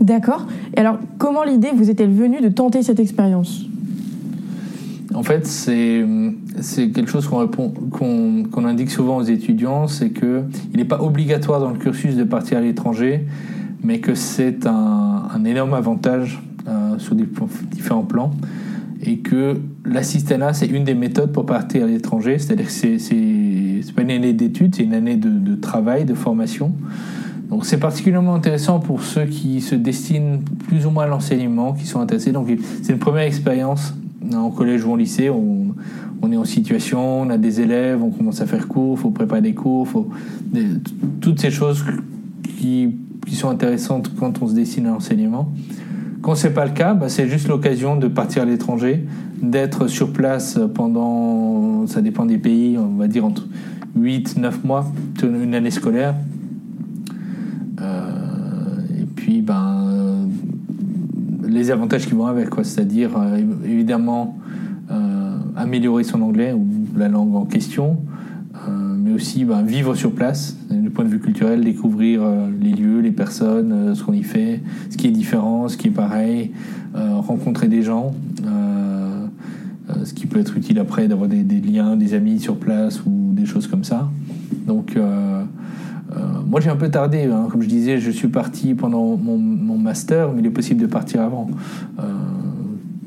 D'accord. 0.00 0.46
Et 0.76 0.80
alors, 0.80 0.98
comment 1.18 1.42
l'idée 1.42 1.70
vous 1.74 1.90
est-elle 1.90 2.12
venue 2.12 2.40
de 2.40 2.48
tenter 2.48 2.82
cette 2.82 3.00
expérience? 3.00 3.66
En 5.16 5.22
fait, 5.22 5.46
c'est 5.46 6.04
quelque 6.92 7.08
chose 7.08 7.26
qu'on 7.26 8.64
indique 8.66 8.90
souvent 8.90 9.16
aux 9.16 9.22
étudiants, 9.22 9.88
c'est 9.88 10.10
que 10.10 10.42
il 10.72 10.76
n'est 10.76 10.84
pas 10.84 11.00
obligatoire 11.00 11.58
dans 11.58 11.70
le 11.70 11.78
cursus 11.78 12.16
de 12.16 12.24
partir 12.24 12.58
à 12.58 12.60
l'étranger, 12.60 13.24
mais 13.82 14.00
que 14.00 14.14
c'est 14.14 14.66
un, 14.66 15.42
énorme 15.46 15.72
avantage 15.72 16.42
euh, 16.68 16.98
sur 16.98 17.14
différents 17.14 18.02
plans, 18.02 18.30
et 19.02 19.20
que 19.20 19.54
l'assistanat 19.86 20.52
c'est 20.52 20.66
une 20.66 20.84
des 20.84 20.94
méthodes 20.94 21.32
pour 21.32 21.46
partir 21.46 21.84
à 21.84 21.86
l'étranger, 21.86 22.38
c'est-à-dire 22.38 22.66
que 22.66 22.98
c'est 22.98 23.94
pas 23.94 24.02
une 24.02 24.10
année 24.10 24.34
d'études, 24.34 24.74
c'est 24.74 24.84
une 24.84 24.92
année 24.92 25.16
de, 25.16 25.30
de 25.30 25.54
travail, 25.54 26.04
de 26.04 26.14
formation. 26.14 26.72
Donc 27.48 27.64
c'est 27.64 27.78
particulièrement 27.78 28.34
intéressant 28.34 28.80
pour 28.80 29.02
ceux 29.02 29.24
qui 29.24 29.62
se 29.62 29.76
destinent 29.76 30.40
plus 30.68 30.84
ou 30.84 30.90
moins 30.90 31.04
à 31.04 31.06
l'enseignement, 31.06 31.72
qui 31.72 31.86
sont 31.86 32.00
intéressés. 32.00 32.32
Donc 32.32 32.48
c'est 32.82 32.92
une 32.92 32.98
première 32.98 33.22
expérience 33.22 33.94
en 34.34 34.50
collège 34.50 34.84
ou 34.84 34.92
en 34.92 34.96
lycée. 34.96 35.30
On, 35.30 35.74
est 36.32 36.36
en 36.36 36.44
situation, 36.44 37.22
on 37.22 37.30
a 37.30 37.38
des 37.38 37.60
élèves, 37.60 38.02
on 38.02 38.10
commence 38.10 38.40
à 38.40 38.46
faire 38.46 38.66
cours, 38.66 38.98
faut 38.98 39.10
préparer 39.10 39.42
des 39.42 39.54
cours, 39.54 39.86
faut 39.86 40.08
toutes 41.20 41.40
ces 41.40 41.52
choses 41.52 41.84
qui, 42.58 42.96
sont 43.32 43.50
intéressantes 43.50 44.12
quand 44.18 44.42
on 44.42 44.48
se 44.48 44.54
destine 44.54 44.86
à 44.86 44.90
l'enseignement. 44.90 45.52
Quand 46.22 46.34
c'est 46.34 46.54
pas 46.54 46.64
le 46.64 46.72
cas, 46.72 46.94
bah, 46.94 47.08
c'est 47.08 47.28
juste 47.28 47.48
l'occasion 47.48 47.96
de 47.96 48.08
partir 48.08 48.42
à 48.42 48.44
l'étranger, 48.44 49.04
d'être 49.40 49.86
sur 49.86 50.12
place 50.12 50.58
pendant, 50.74 51.86
ça 51.86 52.00
dépend 52.00 52.24
des 52.26 52.38
pays, 52.38 52.76
on 52.78 52.96
va 52.96 53.06
dire 53.06 53.24
entre 53.24 53.46
8, 53.96 54.38
9 54.38 54.64
mois, 54.64 54.92
une 55.22 55.54
année 55.54 55.70
scolaire. 55.70 56.14
Euh, 57.80 59.00
et 59.00 59.04
puis, 59.04 59.42
ben, 59.42 59.84
euh, 59.84 61.45
les 61.56 61.70
avantages 61.70 62.06
qui 62.06 62.14
vont 62.14 62.26
avec, 62.26 62.50
quoi. 62.50 62.62
C'est-à-dire, 62.62 63.10
euh, 63.16 63.40
évidemment, 63.64 64.38
euh, 64.90 65.36
améliorer 65.56 66.04
son 66.04 66.22
anglais 66.22 66.52
ou 66.52 66.66
la 66.96 67.08
langue 67.08 67.34
en 67.34 67.44
question, 67.44 67.98
euh, 68.54 68.94
mais 68.96 69.12
aussi 69.12 69.44
ben, 69.44 69.62
vivre 69.62 69.94
sur 69.94 70.12
place, 70.12 70.56
du 70.70 70.90
point 70.90 71.04
de 71.04 71.10
vue 71.10 71.18
culturel, 71.18 71.64
découvrir 71.64 72.22
les 72.60 72.72
lieux, 72.72 73.00
les 73.00 73.10
personnes, 73.10 73.94
ce 73.94 74.04
qu'on 74.04 74.12
y 74.12 74.22
fait, 74.22 74.60
ce 74.90 74.96
qui 74.96 75.08
est 75.08 75.10
différent, 75.10 75.68
ce 75.68 75.76
qui 75.76 75.88
est 75.88 75.90
pareil, 75.92 76.52
rencontrer 76.94 77.68
des 77.68 77.82
gens, 77.82 78.14
ce 80.04 80.14
qui 80.14 80.26
peut 80.26 80.40
être 80.40 80.56
utile 80.56 80.78
après 80.78 81.08
d'avoir 81.08 81.28
des, 81.28 81.42
des 81.42 81.60
liens, 81.60 81.96
des 81.96 82.14
amis 82.14 82.40
sur 82.40 82.56
place 82.56 83.04
ou 83.04 83.32
des 83.32 83.46
choses 83.46 83.66
comme 83.66 83.84
ça. 83.84 84.08
Donc, 84.66 84.96
euh, 86.12 86.14
euh, 86.16 86.20
moi 86.48 86.60
j'ai 86.60 86.70
un 86.70 86.76
peu 86.76 86.88
tardé, 86.90 87.24
hein. 87.24 87.48
comme 87.50 87.62
je 87.62 87.68
disais, 87.68 87.98
je 87.98 88.10
suis 88.10 88.28
parti 88.28 88.74
pendant 88.74 89.16
mon, 89.16 89.36
mon 89.38 89.78
master, 89.78 90.32
mais 90.32 90.40
il 90.40 90.46
est 90.46 90.50
possible 90.50 90.80
de 90.80 90.86
partir 90.86 91.20
avant. 91.22 91.48
Euh, 91.98 92.02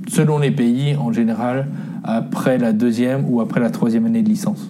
selon 0.07 0.39
les 0.39 0.51
pays, 0.51 0.95
en 0.95 1.11
général, 1.11 1.67
après 2.03 2.57
la 2.57 2.73
deuxième 2.73 3.25
ou 3.29 3.41
après 3.41 3.59
la 3.59 3.69
troisième 3.69 4.05
année 4.05 4.21
de 4.21 4.29
licence. 4.29 4.69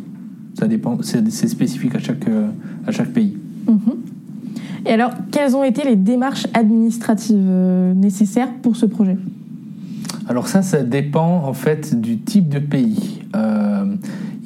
Ça 0.59 0.67
dépend, 0.67 0.97
c'est 1.01 1.29
spécifique 1.47 1.95
à 1.95 1.99
chaque, 1.99 2.27
euh, 2.27 2.47
à 2.85 2.91
chaque 2.91 3.09
pays. 3.13 3.37
Mhm. 3.67 3.79
Et 4.85 4.91
alors, 4.91 5.11
quelles 5.31 5.55
ont 5.55 5.63
été 5.63 5.83
les 5.83 5.95
démarches 5.95 6.47
administratives 6.53 7.35
euh, 7.37 7.93
nécessaires 7.93 8.51
pour 8.61 8.75
ce 8.75 8.85
projet? 8.85 9.17
Alors 10.27 10.47
ça, 10.47 10.61
ça 10.61 10.83
dépend 10.83 11.43
en 11.45 11.53
fait 11.53 11.99
du 11.99 12.19
type 12.19 12.49
de 12.49 12.59
pays. 12.59 13.21
Euh, 13.35 13.85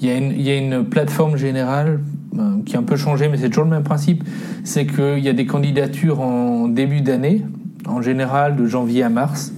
Il 0.02 0.08
y, 0.10 0.12
a 0.12 0.18
une- 0.18 0.32
il 0.32 0.42
y 0.42 0.50
a 0.50 0.58
une 0.58 0.84
plateforme 0.84 1.38
générale 1.38 2.00
euh, 2.00 2.23
qui 2.66 2.76
a 2.76 2.80
un 2.80 2.84
peu 2.84 2.96
changé, 2.96 3.28
mais 3.30 3.38
c'est 3.38 3.50
toujours 3.50 3.66
le 3.66 3.70
même 3.70 3.84
principe. 3.84 4.24
C'est 4.64 4.86
qu'il 4.86 5.20
y 5.20 5.30
a 5.30 5.34
des 5.34 5.46
candidatures 5.46 6.22
en 6.22 6.68
début 6.68 7.02
d'année, 7.02 7.44
en 7.88 8.02
général 8.02 8.56
de 8.56 8.66
janvier 8.66 9.04
à 9.04 9.10
mars. 9.10 9.54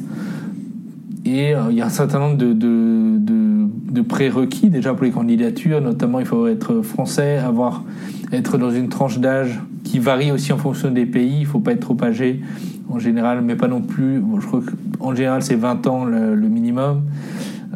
Et 1.25 1.55
euh, 1.55 1.71
il 1.71 1.77
y 1.77 1.81
a 1.81 1.85
un 1.85 1.89
certain 1.89 2.19
nombre 2.19 2.37
de, 2.37 4.01
prérequis 4.01 4.69
déjà 4.69 4.93
pour 4.93 5.05
les 5.05 5.11
candidatures. 5.11 5.81
Notamment, 5.81 6.19
il 6.19 6.25
faut 6.25 6.47
être 6.47 6.81
français, 6.81 7.37
avoir, 7.37 7.83
être 8.31 8.57
dans 8.57 8.69
une 8.69 8.89
tranche 8.89 9.19
d'âge 9.19 9.59
qui 9.83 9.97
varie 9.99 10.31
aussi 10.31 10.53
en 10.53 10.57
fonction 10.57 10.91
des 10.91 11.05
pays. 11.05 11.37
Il 11.37 11.41
ne 11.41 11.45
faut 11.45 11.59
pas 11.59 11.71
être 11.71 11.79
trop 11.79 11.97
âgé 12.03 12.41
en 12.89 12.99
général, 12.99 13.41
mais 13.41 13.55
pas 13.55 13.67
non 13.67 13.81
plus. 13.81 14.19
bon, 14.19 14.39
je 14.39 14.45
crois 14.45 14.61
qu'en 14.99 15.15
général, 15.15 15.41
c'est 15.41 15.55
20 15.55 15.87
ans 15.87 16.05
le, 16.05 16.35
le 16.35 16.47
minimum. 16.47 17.01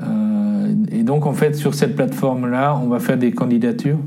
Euh, 0.04 0.74
et 0.92 1.02
donc, 1.02 1.26
en 1.26 1.34
fait, 1.34 1.56
sur 1.56 1.74
cette 1.74 1.96
plateforme-là, 1.96 2.80
on 2.84 2.88
va 2.88 3.00
faire 3.00 3.18
des 3.18 3.32
candidatures 3.32 3.98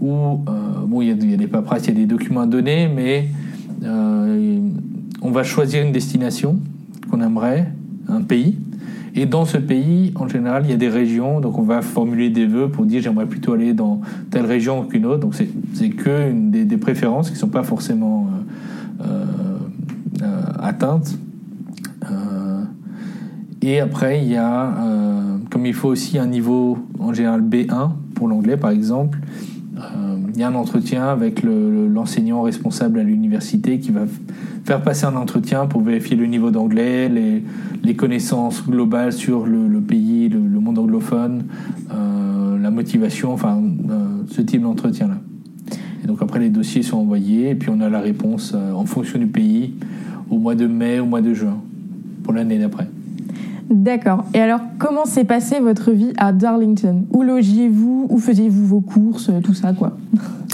où, 0.00 0.12
euh, 0.12 0.86
bon, 0.86 1.02
il 1.02 1.08
y, 1.08 1.10
a- 1.10 1.36
des 1.36 1.46
paperasses, 1.46 1.86
il 1.86 1.88
y 1.88 1.96
a 1.96 2.00
des 2.00 2.06
documents 2.06 2.42
à 2.42 2.46
donner, 2.46 2.88
mais 2.88 3.28
euh, 3.84 4.60
on 5.22 5.30
va 5.30 5.42
choisir 5.42 5.84
une 5.84 5.92
destination 5.92 6.58
qu'on 7.10 7.20
aimerait, 7.20 7.72
un 8.08 8.22
pays. 8.22 8.56
Et 9.14 9.26
dans 9.26 9.44
ce 9.44 9.56
pays, 9.56 10.12
en 10.14 10.28
général, 10.28 10.64
il 10.66 10.70
y 10.70 10.74
a 10.74 10.76
des 10.76 10.88
régions, 10.88 11.40
donc 11.40 11.58
on 11.58 11.62
va 11.62 11.82
formuler 11.82 12.30
des 12.30 12.46
vœux 12.46 12.68
pour 12.68 12.84
dire 12.84 13.02
j'aimerais 13.02 13.26
plutôt 13.26 13.54
aller 13.54 13.72
dans 13.72 14.00
telle 14.30 14.46
région 14.46 14.84
qu'une 14.84 15.06
autre. 15.06 15.20
Donc 15.20 15.34
c'est 15.34 15.90
que 15.90 16.32
des, 16.32 16.76
préférences 16.76 17.28
qui 17.28 17.34
ne 17.34 17.38
sont 17.38 17.48
pas 17.48 17.64
forcément 17.64 18.28
euh, 19.04 19.24
atteintes. 20.60 21.18
Et 23.60 23.80
après, 23.80 24.22
il 24.22 24.30
y 24.30 24.36
a, 24.36 24.72
comme 25.50 25.66
il 25.66 25.74
faut 25.74 25.88
aussi 25.88 26.16
un 26.16 26.26
niveau 26.26 26.78
en 27.00 27.12
général 27.12 27.42
B1 27.42 27.90
pour 28.14 28.28
l'anglais 28.28 28.56
par 28.56 28.70
exemple, 28.70 29.18
il 30.38 30.42
y 30.42 30.44
a 30.44 30.48
un 30.48 30.54
entretien 30.54 31.08
avec 31.08 31.42
le- 31.42 31.68
le- 31.68 31.88
l'enseignant 31.88 32.42
responsable 32.42 33.00
à 33.00 33.02
l'université 33.02 33.80
qui 33.80 33.90
va 33.90 34.02
faire 34.64 34.82
passer 34.82 35.04
un 35.04 35.16
entretien 35.16 35.66
pour 35.66 35.82
vérifier 35.82 36.14
le 36.14 36.26
niveau 36.26 36.52
d'anglais, 36.52 37.08
les, 37.08 37.42
connaissances 37.96 38.64
globales 38.64 39.12
sur 39.12 39.46
le, 39.46 39.80
pays, 39.80 40.28
le, 40.28 40.38
monde 40.38 40.78
anglophone, 40.78 41.42
euh, 41.92 42.56
la 42.56 42.70
motivation, 42.70 43.32
enfin 43.32 43.60
euh, 43.90 44.22
ce 44.30 44.40
type 44.42 44.62
d'entretien-là. 44.62 45.18
Et 46.04 46.06
donc 46.06 46.22
après 46.22 46.38
les 46.38 46.50
dossiers 46.50 46.82
sont 46.82 46.98
envoyés 46.98 47.50
et 47.50 47.54
puis 47.56 47.70
on 47.70 47.80
a 47.80 47.88
la 47.88 47.98
réponse 47.98 48.52
euh, 48.54 48.72
en 48.72 48.84
fonction 48.86 49.18
du 49.18 49.26
pays 49.26 49.74
au 50.30 50.38
mois 50.38 50.54
de 50.54 50.68
mai, 50.68 51.00
au 51.00 51.06
mois 51.06 51.22
de 51.22 51.34
juin, 51.34 51.58
pour 52.22 52.32
l'année 52.32 52.58
d'après. 52.58 52.86
D'accord. 53.70 54.24
Et 54.34 54.40
alors, 54.40 54.60
comment 54.78 55.04
s'est 55.04 55.24
passée 55.24 55.60
votre 55.60 55.90
vie 55.90 56.12
à 56.16 56.32
Darlington? 56.32 57.04
Où 57.10 57.22
logiez-vous? 57.22 58.06
Où 58.08 58.18
faisiez-vous 58.18 58.66
vos 58.66 58.80
courses 58.80 59.30
Tout 59.42 59.54
ça, 59.54 59.72
quoi? 59.72 59.96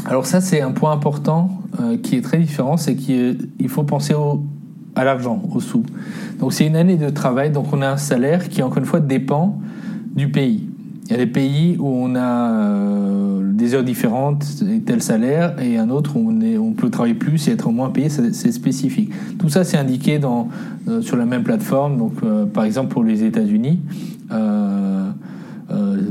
Alors 0.07 0.27
ça, 0.27 0.41
c'est 0.41 0.61
un 0.61 0.73
point 0.73 0.93
important 0.93 1.51
euh, 1.81 1.97
qui 1.97 2.17
est 2.17 2.21
très 2.21 2.39
différent, 2.39 2.77
c'est 2.77 2.97
qu'il 2.97 3.69
faut 3.69 3.85
penser 3.85 4.15
au, 4.15 4.43
à 4.97 5.05
l'argent, 5.05 5.41
aux 5.55 5.61
sous. 5.61 5.85
Donc 6.41 6.53
c'est 6.53 6.67
une 6.67 6.77
année 6.77 6.97
de 6.97 7.09
travail, 7.09 7.51
donc 7.51 7.67
on 7.73 7.81
a 7.83 7.89
un 7.89 7.97
salaire 7.97 8.49
qui, 8.49 8.63
encore 8.63 8.79
une 8.79 8.85
fois, 8.85 9.01
dépend 9.01 9.59
du 10.15 10.31
pays. 10.31 10.69
Il 11.07 11.11
y 11.11 11.15
a 11.15 11.19
des 11.19 11.27
pays 11.27 11.77
où 11.79 11.87
on 11.87 12.15
a 12.15 12.51
euh, 12.51 13.53
des 13.53 13.75
heures 13.75 13.85
différentes 13.85 14.47
et 14.69 14.81
tel 14.81 15.03
salaire, 15.03 15.61
et 15.61 15.77
un 15.77 15.91
autre 15.91 16.17
où 16.17 16.31
on, 16.31 16.73
peut 16.73 16.91
travailler 16.91 17.15
plus 17.15 17.47
et 17.49 17.53
être 17.53 17.71
moins 17.71 17.91
payé, 17.91 18.09
c'est 18.09 18.53
spécifique. 18.53 19.11
Tout 19.39 19.49
ça, 19.49 19.65
c'est 19.65 19.77
indiqué 19.77 20.19
euh, 20.89 21.03
sur 21.03 21.17
la 21.17 21.27
même 21.27 21.43
plateforme. 21.43 21.99
Donc, 21.99 22.15
euh, 22.23 22.47
par 22.47 22.65
exemple, 22.65 22.89
pour 22.89 23.05
les 23.05 23.23
États-Unis, 23.23 23.81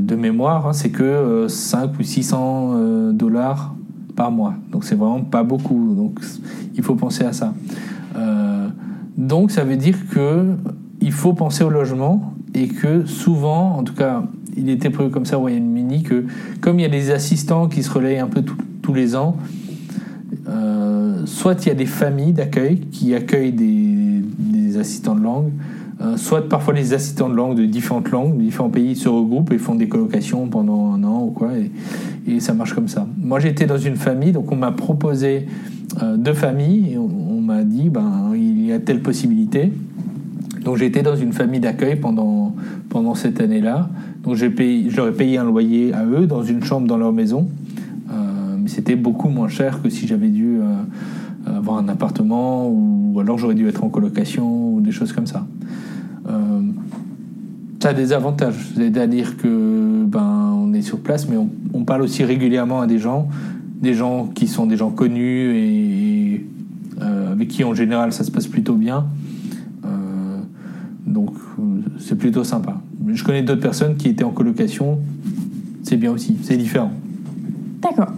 de 0.04 0.16
mémoire, 0.16 0.66
hein, 0.66 0.72
c'est 0.72 0.90
que 0.90 1.02
euh, 1.02 1.48
5 1.48 1.98
ou 1.98 2.02
600 2.02 2.72
euh, 2.74 3.12
dollars 3.12 3.74
par 4.16 4.30
mois. 4.30 4.54
Donc, 4.70 4.84
c'est 4.84 4.94
vraiment 4.94 5.22
pas 5.22 5.42
beaucoup. 5.42 5.94
Donc, 5.94 6.20
il 6.74 6.82
faut 6.82 6.94
penser 6.94 7.24
à 7.24 7.32
ça. 7.32 7.52
Donc, 9.16 9.50
ça 9.50 9.64
veut 9.64 9.76
dire 9.76 9.96
que 10.10 10.54
il 11.00 11.12
faut 11.12 11.34
penser 11.34 11.64
au 11.64 11.70
logement 11.70 12.34
et 12.52 12.68
que 12.68 13.06
souvent, 13.06 13.76
en 13.76 13.82
tout 13.82 13.94
cas, 13.94 14.24
il 14.56 14.70
était 14.70 14.90
prévu 14.90 15.10
comme 15.10 15.26
ça 15.26 15.36
au 15.36 15.42
Royaume-Uni 15.42 16.02
que 16.02 16.24
comme 16.60 16.78
il 16.78 16.82
y 16.82 16.86
a 16.86 16.90
des 16.90 17.10
assistants 17.10 17.68
qui 17.68 17.82
se 17.82 17.90
relayent 17.90 18.18
un 18.18 18.28
peu 18.28 18.42
tous 18.82 18.94
les 18.94 19.16
ans, 19.16 19.36
euh, 20.48 21.22
soit 21.26 21.64
il 21.64 21.68
y 21.68 21.72
a 21.72 21.74
des 21.74 21.86
familles 21.86 22.32
d'accueil 22.32 22.80
qui 22.80 23.14
accueillent 23.14 23.52
des, 23.52 24.22
assistants 24.76 25.14
de 25.14 25.22
langue, 25.22 25.52
euh, 26.00 26.16
soit 26.16 26.48
parfois 26.48 26.74
les 26.74 26.94
assistants 26.94 27.28
de 27.28 27.36
langue 27.36 27.56
de 27.56 27.64
différentes 27.64 28.10
langues, 28.10 28.36
de 28.36 28.42
différents 28.42 28.70
pays 28.70 28.96
se 28.96 29.08
regroupent 29.08 29.52
et 29.52 29.58
font 29.58 29.76
des 29.76 29.86
colocations 29.86 30.48
pendant 30.48 30.92
un 30.92 31.04
an 31.04 31.22
ou 31.22 31.30
quoi, 31.30 31.50
et, 32.26 32.40
ça 32.40 32.54
marche 32.54 32.74
comme 32.74 32.88
ça. 32.88 33.06
Moi 33.16 33.38
j'étais 33.38 33.66
dans 33.66 33.78
une 33.78 33.94
famille, 33.94 34.32
donc 34.32 34.50
on 34.50 34.56
m'a 34.56 34.72
proposé 34.72 35.46
euh, 36.02 36.16
deux 36.16 36.32
familles, 36.32 36.94
et 36.94 36.98
on, 36.98 37.04
on 37.04 37.40
m'a 37.40 37.62
dit 37.62 37.88
ben 37.88 38.32
il 38.34 38.66
y 38.66 38.72
a 38.72 38.80
telle 38.80 39.00
possibilité. 39.00 39.70
Donc 40.64 40.80
été 40.80 41.02
dans 41.02 41.14
une 41.14 41.32
famille 41.32 41.60
d'accueil 41.60 41.96
pendant, 41.96 42.54
pendant 42.88 43.14
cette 43.14 43.40
année-là. 43.40 43.90
Donc 44.24 44.36
je 44.36 44.46
payé 44.46 45.38
un 45.38 45.44
loyer 45.44 45.92
à 45.92 46.04
eux 46.04 46.26
dans 46.26 46.42
une 46.42 46.64
chambre 46.64 46.86
dans 46.86 46.96
leur 46.96 47.12
maison. 47.12 47.48
Euh, 48.10 48.56
mais 48.58 48.68
c'était 48.68 48.96
beaucoup 48.96 49.28
moins 49.28 49.48
cher 49.48 49.82
que 49.82 49.90
si 49.90 50.06
j'avais 50.06 50.28
dû 50.28 50.58
euh, 50.58 51.56
avoir 51.56 51.78
un 51.78 51.88
appartement 51.88 52.68
ou 52.68 53.18
alors 53.20 53.38
j'aurais 53.38 53.54
dû 53.54 53.68
être 53.68 53.84
en 53.84 53.88
colocation 53.88 54.74
ou 54.74 54.80
des 54.80 54.92
choses 54.92 55.12
comme 55.12 55.26
ça. 55.26 55.46
Euh, 56.28 56.60
ça 57.82 57.90
a 57.90 57.92
des 57.92 58.14
avantages, 58.14 58.72
c'est-à-dire 58.74 59.36
que 59.36 60.04
ben 60.06 60.54
on 60.56 60.72
est 60.72 60.80
sur 60.80 61.00
place, 61.00 61.28
mais 61.28 61.36
on, 61.36 61.84
parle 61.84 62.00
aussi 62.00 62.24
régulièrement 62.24 62.80
à 62.80 62.86
des 62.86 62.98
gens, 62.98 63.28
des 63.82 63.92
gens 63.92 64.30
qui 64.34 64.46
sont 64.46 64.64
des 64.64 64.78
gens 64.78 64.88
connus 64.88 65.54
et, 65.54 66.46
euh, 67.02 67.32
avec 67.32 67.48
qui 67.48 67.62
en 67.62 67.74
général 67.74 68.14
ça 68.14 68.24
se 68.24 68.30
passe 68.30 68.46
plutôt 68.46 68.76
bien. 68.76 69.04
Donc 71.14 71.30
c'est 71.98 72.18
plutôt 72.18 72.42
sympa. 72.42 72.80
Je 73.06 73.22
connais 73.22 73.42
d'autres 73.42 73.60
personnes 73.60 73.94
qui 73.94 74.08
étaient 74.08 74.24
en 74.24 74.32
colocation, 74.32 74.98
c'est 75.84 75.96
bien 75.96 76.10
aussi, 76.10 76.36
c'est 76.42 76.56
différent. 76.56 76.92
D'accord. 77.80 78.12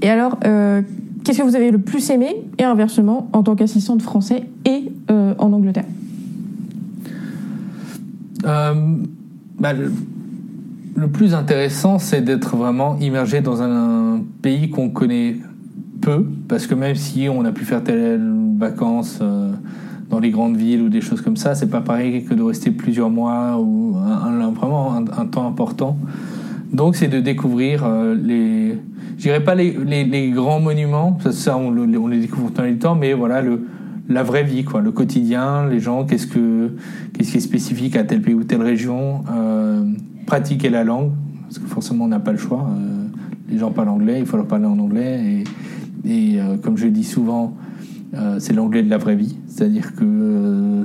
Et 0.00 0.08
alors, 0.08 0.38
euh, 0.44 0.82
qu'est-ce 1.24 1.38
que 1.38 1.42
vous 1.42 1.56
avez 1.56 1.72
le 1.72 1.78
plus 1.78 2.10
aimé 2.10 2.28
Et 2.58 2.62
inversement, 2.62 3.28
en 3.32 3.42
tant 3.42 3.56
qu'assistante 3.56 4.00
français 4.00 4.44
et 4.64 4.92
euh, 5.10 5.34
en 5.38 5.52
Angleterre? 5.52 5.86
Euh, 8.46 8.74
bah, 9.58 9.72
le, 9.72 9.90
le 10.94 11.08
plus 11.08 11.34
intéressant, 11.34 11.98
c'est 11.98 12.20
d'être 12.20 12.56
vraiment 12.56 12.96
immergé 13.00 13.40
dans 13.40 13.60
un, 13.60 14.20
pays 14.40 14.70
qu'on 14.70 14.90
connaît 14.90 15.38
peu, 16.00 16.24
parce 16.46 16.68
que 16.68 16.76
même 16.76 16.94
si 16.94 17.28
on 17.28 17.44
a 17.44 17.50
pu 17.50 17.64
faire 17.64 17.82
telle 17.82 18.20
vacances 18.56 19.20
dans 20.10 20.18
les 20.20 20.30
grandes 20.30 20.56
villes 20.56 20.82
ou 20.82 20.88
des 20.88 21.00
choses 21.00 21.20
comme 21.20 21.36
ça, 21.36 21.54
c'est 21.54 21.70
pas 21.70 21.80
pareil 21.80 22.24
que 22.24 22.34
de 22.34 22.42
rester 22.42 22.70
plusieurs 22.70 23.10
mois 23.10 23.58
ou 23.58 23.96
un- 23.96 24.50
vraiment 24.50 24.94
un, 24.96 25.26
temps 25.26 25.46
important. 25.46 25.96
Donc, 26.72 26.96
c'est 26.96 27.08
de 27.08 27.20
découvrir 27.20 27.84
euh, 27.84 28.14
les, 28.14 28.78
je 29.16 29.22
dirais 29.22 29.42
pas 29.42 29.54
les, 29.54 30.30
grands 30.30 30.60
monuments, 30.60 31.18
ça, 31.30 31.56
on, 31.56 31.70
le- 31.70 31.98
on 31.98 32.06
les 32.06 32.20
découvre 32.20 32.50
dans 32.50 32.64
le 32.64 32.76
temps, 32.78 32.94
mais 32.94 33.12
voilà 33.12 33.40
le 33.42 33.66
la 34.06 34.22
vraie 34.22 34.44
vie, 34.44 34.64
quoi, 34.64 34.82
le 34.82 34.92
quotidien, 34.92 35.66
les 35.66 35.80
gens, 35.80 36.04
qu'est-ce 36.04 36.26
que 36.26 36.72
qui 37.14 37.22
est 37.22 37.40
spécifique 37.40 37.96
à 37.96 38.04
tel 38.04 38.20
pays 38.20 38.34
ou 38.34 38.44
telle 38.44 38.60
région, 38.60 39.24
euh, 39.34 39.82
pratiquer 40.26 40.68
la 40.68 40.84
langue, 40.84 41.12
parce 41.44 41.58
que 41.58 41.66
forcément 41.66 42.04
on 42.04 42.08
n'a 42.08 42.20
pas 42.20 42.32
le 42.32 42.36
choix. 42.36 42.68
euh, 42.70 43.06
les 43.48 43.56
gens 43.56 43.70
parlent 43.70 43.88
anglais, 43.88 44.18
il 44.20 44.26
faut 44.26 44.36
leur 44.36 44.46
parler 44.46 44.66
en 44.66 44.78
anglais, 44.78 45.44
et, 46.04 46.10
et 46.10 46.38
comme 46.62 46.76
je 46.76 46.86
dis 46.86 47.04
souvent, 47.04 47.54
euh, 48.16 48.36
c'est 48.38 48.52
l'anglais 48.52 48.82
de 48.82 48.90
la 48.90 48.98
vraie 48.98 49.16
vie, 49.16 49.36
c'est-à-dire 49.48 49.94
que 49.94 50.04
euh, 50.04 50.84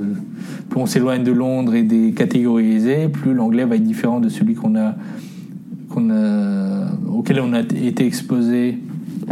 plus 0.68 0.80
on 0.80 0.86
s'éloigne 0.86 1.22
de 1.22 1.32
Londres 1.32 1.74
et 1.74 1.82
des 1.82 2.12
catégories 2.12 2.72
aisées, 2.72 3.08
plus 3.08 3.34
l'anglais 3.34 3.64
va 3.64 3.76
être 3.76 3.84
différent 3.84 4.20
de 4.20 4.28
celui 4.28 4.54
qu'on 4.54 4.74
a, 4.76 4.96
qu'on 5.88 6.10
a, 6.10 6.88
auquel 7.08 7.40
on 7.40 7.52
a 7.52 7.60
été 7.60 8.04
exposé 8.04 8.78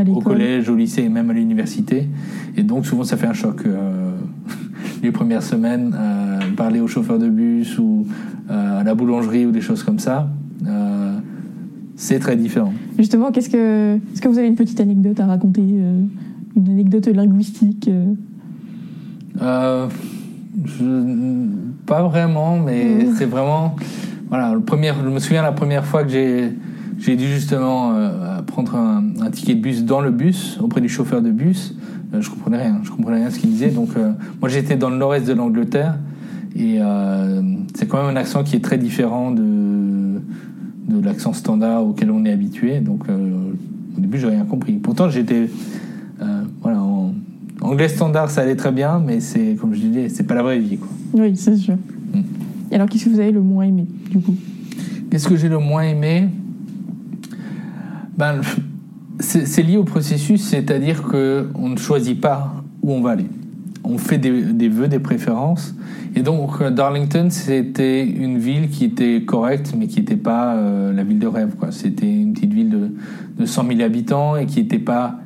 au 0.07 0.21
collège, 0.21 0.69
au 0.69 0.77
lycée 0.77 1.03
et 1.03 1.09
même 1.09 1.31
à 1.31 1.33
l'université. 1.33 2.07
Et 2.57 2.63
donc 2.63 2.87
souvent 2.87 3.05
ça 3.05 3.17
fait 3.17 3.27
un 3.27 3.33
choc. 3.33 3.63
euh, 3.67 4.11
les 5.03 5.11
premières 5.11 5.43
semaines, 5.43 5.95
parler 6.57 6.81
au 6.81 6.89
chauffeur 6.89 7.19
de 7.19 7.29
bus 7.29 7.79
ou 7.79 8.07
à 8.49 8.83
la 8.83 8.95
boulangerie 8.95 9.47
ou 9.47 9.53
des 9.53 9.61
choses 9.61 9.85
comme 9.85 10.01
ça, 10.01 10.29
c'est 11.95 12.19
très 12.19 12.37
différent. 12.37 12.73
Justement, 12.99 13.31
qu'est-ce 13.31 13.49
que, 13.49 13.97
est-ce 13.97 14.21
que 14.21 14.29
vous 14.29 14.39
avez 14.39 14.49
une 14.49 14.57
petite 14.57 14.81
anecdote 14.81 15.21
à 15.21 15.27
raconter 15.27 15.63
Une 16.59 16.69
anecdote 16.71 17.07
linguistique 17.07 17.87
euh 17.89 18.15
Euh, 19.41 19.87
je- 20.65 21.47
pas 21.87 22.03
vraiment, 22.03 22.59
mais 22.59 23.07
c'est 23.17 23.27
vraiment. 23.27 23.77
Voilà, 24.29 24.53
le 24.53 24.61
premier, 24.61 24.91
je 25.03 25.09
me 25.09 25.21
souviens 25.21 25.43
la 25.43 25.53
première 25.53 25.85
fois 25.85 26.03
que 26.03 26.11
j'ai, 26.11 26.53
j'ai 26.99 27.15
dû 27.15 27.27
justement 27.29 27.93
euh, 27.95 28.43
prendre 28.43 28.75
un, 28.75 29.05
un 29.21 29.31
ticket 29.31 29.55
de 29.55 29.61
bus 29.61 29.85
dans 29.85 30.01
le 30.01 30.11
bus 30.11 30.59
auprès 30.61 30.81
du 30.81 30.89
chauffeur 30.89 31.23
de 31.23 31.31
bus. 31.31 31.77
Euh, 32.13 32.21
je 32.21 32.29
comprenais 32.29 32.59
rien, 32.61 32.81
je 32.83 32.91
comprenais 32.91 33.19
rien 33.19 33.31
ce 33.31 33.39
qu'il 33.39 33.51
disait. 33.51 33.71
Donc, 33.71 33.91
euh, 33.97 34.11
moi 34.41 34.49
j'étais 34.49 34.77
dans 34.77 34.91
le 34.91 34.97
nord-est 34.97 35.29
de 35.29 35.33
l'Angleterre 35.35 35.95
et 36.57 36.81
c'est 37.75 37.87
quand 37.87 37.99
même 38.05 38.17
un 38.17 38.21
accent 38.21 38.43
qui 38.43 38.57
est 38.57 38.65
très 38.65 38.79
différent 38.79 39.31
de, 39.31 39.43
de 39.43 41.05
l'accent 41.05 41.33
standard 41.33 41.87
auquel 41.87 42.11
on 42.11 42.25
est 42.25 42.33
habitué. 42.33 42.81
Donc, 42.81 43.05
au 43.09 44.01
début, 44.01 44.19
j'ai 44.19 44.27
rien 44.27 44.45
compris. 44.45 44.73
Pourtant, 44.73 45.09
j'étais. 45.09 45.49
Anglais 47.69 47.89
standard, 47.89 48.31
ça 48.31 48.41
allait 48.41 48.57
très 48.57 48.73
bien, 48.73 48.99
mais 48.99 49.21
c'est, 49.21 49.55
comme 49.61 49.75
je 49.75 49.81
disais, 49.81 50.09
c'est 50.09 50.23
pas 50.23 50.35
la 50.35 50.43
vraie 50.43 50.59
vie. 50.59 50.79
Quoi. 50.79 50.89
Oui, 51.13 51.37
c'est 51.37 51.55
sûr. 51.55 51.75
Mm. 51.75 52.21
Et 52.71 52.75
alors, 52.75 52.89
qu'est-ce 52.89 53.05
que 53.05 53.11
vous 53.11 53.21
avez 53.21 53.31
le 53.31 53.43
moins 53.43 53.65
aimé, 53.65 53.87
du 54.11 54.19
coup? 54.21 54.35
Qu'est-ce 55.11 55.29
que 55.29 55.37
j'ai 55.37 55.51
le 55.51 55.59
moins 55.59 55.83
aimé? 55.83 56.29
Ben, 58.17 58.41
c'est, 59.21 59.63
lié 59.63 59.77
au 59.77 59.85
processus, 59.85 60.43
c'est-à-dire 60.43 61.03
qu'on 61.03 61.69
ne 61.69 61.77
choisit 61.77 62.19
pas 62.19 62.55
où 62.83 62.93
on 62.93 63.03
va 63.03 63.11
aller. 63.11 63.27
On 63.85 63.99
fait 63.99 64.17
des, 64.17 64.41
des 64.55 64.71
vœux, 64.71 64.89
des 64.89 64.99
préférences. 64.99 65.75
Et 66.17 66.23
donc, 66.23 66.63
euh, 66.63 66.71
Darlington, 66.71 67.29
c'était 67.29 68.03
une 68.03 68.39
ville 68.39 68.71
qui 68.71 68.87
était 68.87 69.23
correcte, 69.27 69.75
mais 69.77 69.89
qui 69.89 70.01
n'était 70.01 70.17
pas 70.17 70.57
euh, 70.57 70.95
la 70.95 71.05
ville 71.05 71.19
de 71.19 71.27
rêve. 71.27 71.51
Quoi. 71.59 71.71
C'était 71.71 72.11
une 72.11 72.33
petite 72.33 72.55
ville 72.55 72.71
de, 72.71 72.95
de 73.39 73.45
100 73.45 73.69
000 73.69 73.81
habitants 73.83 74.37
et 74.37 74.47
qui 74.47 74.63
n'était 74.63 74.79
pas 74.79 75.21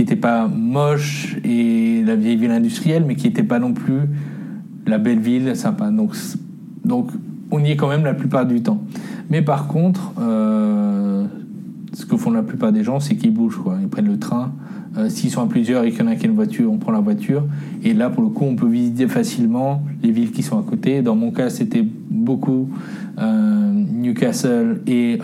qui 0.00 0.04
était 0.04 0.16
pas 0.16 0.48
moche 0.48 1.36
et 1.44 2.02
la 2.06 2.16
vieille 2.16 2.36
ville 2.36 2.52
industrielle, 2.52 3.04
mais 3.06 3.16
qui 3.16 3.26
n'était 3.26 3.42
pas 3.42 3.58
non 3.58 3.74
plus 3.74 4.00
la 4.86 4.96
belle 4.96 5.18
ville 5.18 5.54
sympa. 5.54 5.90
Donc, 5.90 6.14
donc 6.86 7.10
on 7.50 7.62
y 7.62 7.72
est 7.72 7.76
quand 7.76 7.88
même 7.88 8.04
la 8.04 8.14
plupart 8.14 8.46
du 8.46 8.62
temps. 8.62 8.82
Mais 9.28 9.42
par 9.42 9.66
contre, 9.66 10.14
euh, 10.18 11.26
ce 11.92 12.06
que 12.06 12.16
font 12.16 12.30
la 12.30 12.42
plupart 12.42 12.72
des 12.72 12.82
gens, 12.82 12.98
c'est 12.98 13.14
qu'ils 13.14 13.34
bougent. 13.34 13.58
Quoi. 13.62 13.76
Ils 13.82 13.88
prennent 13.88 14.08
le 14.08 14.18
train. 14.18 14.54
Euh, 14.96 15.10
S'ils 15.10 15.28
sont 15.28 15.42
à 15.42 15.46
plusieurs 15.46 15.84
et 15.84 15.90
qu'il 15.90 16.00
y 16.00 16.02
en 16.02 16.06
a 16.06 16.16
qui 16.16 16.24
a 16.24 16.30
une 16.30 16.34
voiture, 16.34 16.72
on 16.72 16.78
prend 16.78 16.92
la 16.92 17.00
voiture. 17.00 17.44
Et 17.84 17.92
là, 17.92 18.08
pour 18.08 18.22
le 18.22 18.30
coup, 18.30 18.46
on 18.46 18.56
peut 18.56 18.68
visiter 18.68 19.06
facilement 19.06 19.82
les 20.02 20.12
villes 20.12 20.30
qui 20.30 20.42
sont 20.42 20.58
à 20.58 20.62
côté. 20.62 21.02
Dans 21.02 21.14
mon 21.14 21.30
cas, 21.30 21.50
c'était 21.50 21.86
beaucoup 22.10 22.70
euh, 23.18 23.70
Newcastle 23.92 24.80
et 24.86 25.18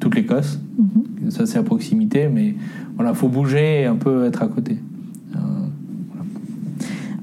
toute 0.00 0.16
l'Écosse. 0.16 0.58
Mhm. 0.76 1.30
Ça, 1.30 1.46
c'est 1.46 1.58
à 1.58 1.62
proximité, 1.62 2.28
mais 2.28 2.56
voilà, 3.00 3.14
faut 3.14 3.28
bouger 3.28 3.80
et 3.80 3.86
un 3.86 3.94
peu 3.96 4.26
être 4.26 4.42
à 4.42 4.46
côté. 4.48 4.76
Euh, 5.34 5.38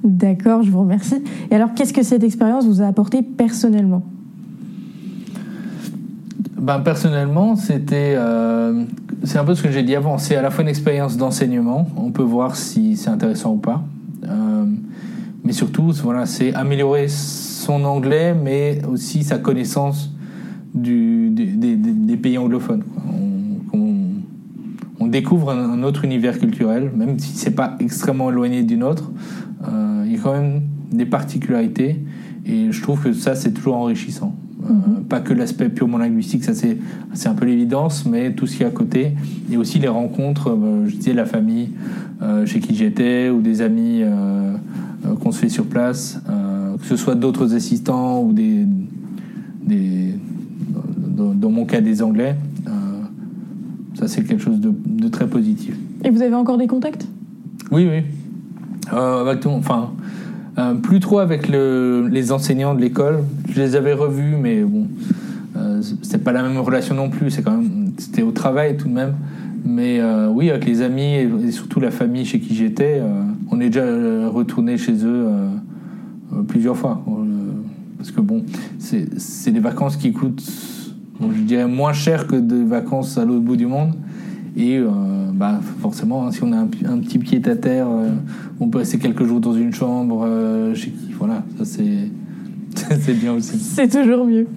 D'accord, 0.04 0.64
je 0.64 0.72
vous 0.72 0.80
remercie. 0.80 1.22
Et 1.52 1.56
alors, 1.56 1.76
qu'est-ce 1.76 1.94
que 1.94 2.02
cette 2.02 2.24
expérience 2.24 2.66
vous 2.66 2.82
a 2.82 2.88
apporté 2.88 3.22
personnellement? 3.22 4.04
Ben, 6.60 6.80
personnellement, 6.80 7.56
c'était. 7.56 8.16
euh, 8.18 8.86
c'est 9.24 9.38
un 9.38 9.44
peu 9.44 9.54
ce 9.54 9.62
que 9.62 9.70
j'ai 9.70 9.84
dit 9.84 9.96
avant. 9.96 10.18
C'est 10.18 10.36
à 10.36 10.42
la 10.42 10.50
fois 10.50 10.64
une 10.64 10.68
expérience 10.70 11.16
d'enseignement. 11.16 11.88
On 11.96 12.10
peut 12.10 12.24
voir 12.24 12.56
si 12.56 12.98
c'est 12.98 13.10
intéressant 13.12 13.54
ou 13.54 13.58
pas. 13.58 13.84
Euh, 14.28 14.66
mais 15.44 15.52
surtout, 15.52 15.92
voilà, 16.04 16.26
c'est 16.26 16.56
améliorer 16.56 17.08
son 17.08 17.84
anglais, 17.86 18.34
mais 18.34 18.82
aussi 18.92 19.24
sa 19.24 19.38
connaissance 19.38 20.12
du, 20.74 21.30
des, 21.30 21.46
des- 21.46 21.76
des 21.76 22.18
pays 22.18 22.40
anglophones. 22.40 22.82
quoi. 22.82 23.04
On, 25.08 25.10
découvre 25.10 25.52
un, 25.52 25.84
autre 25.84 26.04
univers 26.04 26.38
culturel, 26.38 26.92
même 26.96 27.18
si 27.18 27.36
c'est 27.38 27.56
pas 27.56 27.78
extrêmement 27.80 28.30
éloigné 28.30 28.64
du 28.64 28.78
nôtre. 28.78 29.12
Euh, 29.68 30.04
il 30.06 30.14
y 30.14 30.16
a 30.16 30.20
quand 30.20 30.34
même 30.34 30.64
des 30.92 31.06
particularités, 31.06 32.04
et 32.46 32.72
je 32.72 32.82
trouve 32.82 33.02
que 33.02 33.14
ça, 33.14 33.36
c'est 33.36 33.52
toujours 33.52 33.76
enrichissant. 33.76 34.36
Euh, 34.64 35.02
pas 35.08 35.20
que 35.20 35.34
l'aspect 35.34 35.70
purement 35.70 35.98
linguistique, 35.98 36.44
ça 36.44 36.54
c'est 36.54 37.30
un 37.30 37.34
peu 37.34 37.46
l'évidence, 37.46 38.06
mais 38.06 38.34
tout 38.34 38.48
ce 38.48 38.58
qui 38.58 38.64
est 38.64 38.66
à 38.66 38.72
côté, 38.72 39.12
et 39.52 39.58
aussi 39.58 39.80
les 39.80 39.88
rencontres, 39.88 40.50
euh, 40.50 40.88
je 40.88 40.96
disais 40.96 41.14
la 41.14 41.26
famille 41.26 41.70
euh, 42.22 42.46
chez 42.46 42.60
qui 42.60 42.76
j'étais, 42.76 43.30
ou 43.30 43.42
des 43.42 43.62
amis 43.62 44.04
qu'on 45.22 45.32
se 45.32 45.40
fait 45.40 45.50
sur 45.50 45.66
place, 45.66 46.22
que 46.80 46.86
ce 46.86 46.96
soit 46.96 47.16
d'autres 47.16 47.56
assistants 47.56 48.22
ou 48.22 48.34
des, 48.34 48.66
des 49.66 50.16
dans, 50.98 51.34
dans 51.34 51.50
mon 51.50 51.66
cas 51.66 51.82
des 51.82 52.02
Anglais, 52.02 52.36
ça 53.98 54.08
c'est 54.08 54.24
quelque 54.24 54.42
chose 54.44 54.60
de, 54.60 54.72
de 54.86 55.08
très 55.08 55.28
positif. 55.28 55.76
Et 56.04 56.10
vous 56.10 56.22
avez 56.22 56.36
encore 56.36 56.58
des 56.58 56.68
contacts? 56.68 57.08
Oui, 57.72 57.88
oui. 57.90 58.04
Euh, 58.94 59.22
avec 59.22 59.42
tout- 59.42 59.50
enfin, 59.50 59.92
euh, 60.58 60.74
plus 60.76 61.00
trop 61.00 61.20
avec 61.20 61.50
le- 61.50 62.08
les 62.12 62.32
enseignants 62.32 62.74
de 62.76 62.82
l'école. 62.82 63.20
Je 63.50 63.60
les 63.62 63.76
avais 63.76 63.94
revus, 63.94 64.36
mais 64.42 64.64
bon, 64.64 64.88
euh, 65.58 65.82
c'est 66.02 66.24
pas 66.24 66.32
la 66.32 66.44
même 66.44 66.58
relation 66.58 66.96
non 66.96 67.10
plus. 67.10 67.32
C'est 67.32 67.42
quand 67.44 67.58
même, 67.58 67.92
c'était 67.98 68.22
au 68.22 68.32
travail 68.32 68.78
tout 68.78 68.88
de 68.88 68.94
même. 68.94 69.14
Mais 69.66 70.00
euh, 70.00 70.30
oui, 70.30 70.50
avec 70.50 70.66
les 70.66 70.82
amis 70.82 71.16
et, 71.16 71.30
et 71.48 71.52
surtout 71.52 71.80
la 71.80 71.92
famille 71.92 72.24
chez 72.26 72.40
qui 72.40 72.56
j'étais, 72.56 73.02
on 73.52 73.60
est 73.60 73.68
déjà 73.68 73.84
retourné 74.30 74.78
chez 74.78 75.04
eux 75.04 75.26
plusieurs 76.48 76.78
fois. 76.78 77.04
Parce 77.98 78.12
que 78.12 78.22
bon, 78.22 78.44
c'est 78.80 79.52
des 79.52 79.60
vacances 79.60 79.98
qui 79.98 80.14
coûtent, 80.14 80.42
je 81.22 81.42
dirais, 81.42 81.68
moins 81.68 81.94
cher 81.94 82.28
que 82.28 82.36
des 82.36 82.64
vacances 82.64 83.18
à 83.18 83.26
l'autre 83.26 83.42
bout 83.44 83.56
du 83.56 83.66
monde. 83.66 83.94
Et 84.56 84.78
euh, 84.78 84.88
bah, 85.34 85.60
forcément, 85.82 86.26
hein, 86.28 86.32
si 86.32 86.44
on 86.44 86.52
a 86.52 86.58
un, 86.58 86.64
un 86.86 86.98
petit 87.00 87.20
pied 87.20 87.42
à 87.46 87.56
terre, 87.56 87.88
euh, 87.90 88.10
on 88.60 88.68
peut 88.70 88.80
rester 88.80 88.98
quelques 88.98 89.24
jours 89.26 89.40
dans 89.40 89.54
une 89.54 89.74
chambre 89.74 90.26
euh, 90.28 90.74
chez 90.74 90.90
qui. 90.92 91.12
Voilà, 91.18 91.44
ça 91.58 91.66
c'est 91.66 92.10
c'est 93.02 93.14
bien 93.20 93.34
aussi. 93.34 93.58
C'est 93.60 93.88
toujours 93.88 94.26
mieux. 94.26 94.48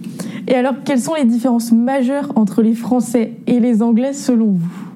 Et 0.48 0.54
alors, 0.54 0.74
quelles 0.84 1.00
sont 1.00 1.14
les 1.14 1.24
différences 1.26 1.70
majeures 1.72 2.32
entre 2.36 2.62
les 2.62 2.74
Français 2.74 3.32
et 3.46 3.60
les 3.60 3.82
Anglais 3.82 4.12
selon 4.12 4.52
vous? 4.52 4.88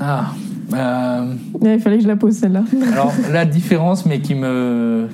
Ah, 0.00 0.32
Ouais, 0.72 1.74
Il 1.74 1.80
fallait 1.80 1.96
que 1.96 2.02
je 2.04 2.08
la 2.08 2.14
pose 2.16 2.34
celle-là. 2.34 2.62
alors 2.92 3.12
la 3.32 3.44
différence, 3.44 4.06
mais 4.06 4.20
qui 4.20 4.36
me. 4.36 5.08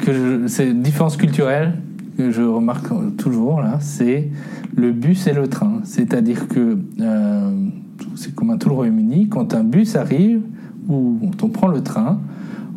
que 0.00 0.12
je- 0.12 0.46
c'est 0.48 0.72
différence 0.74 1.16
culturelle 1.16 1.74
que 2.16 2.30
je 2.30 2.42
remarque 2.42 2.88
toujours 3.16 3.60
là, 3.60 3.78
c'est 3.80 4.30
le 4.76 4.92
bus 4.92 5.26
et 5.26 5.32
le 5.32 5.48
train. 5.48 5.80
C'est-à-dire 5.84 6.48
que 6.48 6.78
euh, 7.00 7.50
c'est 8.16 8.34
comme 8.34 8.50
à 8.50 8.56
tout 8.56 8.68
le 8.68 8.74
Royaume-Uni, 8.74 9.28
quand 9.28 9.54
un 9.54 9.64
bus 9.64 9.96
arrive 9.96 10.42
ou 10.88 11.18
quand 11.20 11.44
on 11.44 11.48
prend 11.48 11.68
le 11.68 11.82
train 11.82 12.20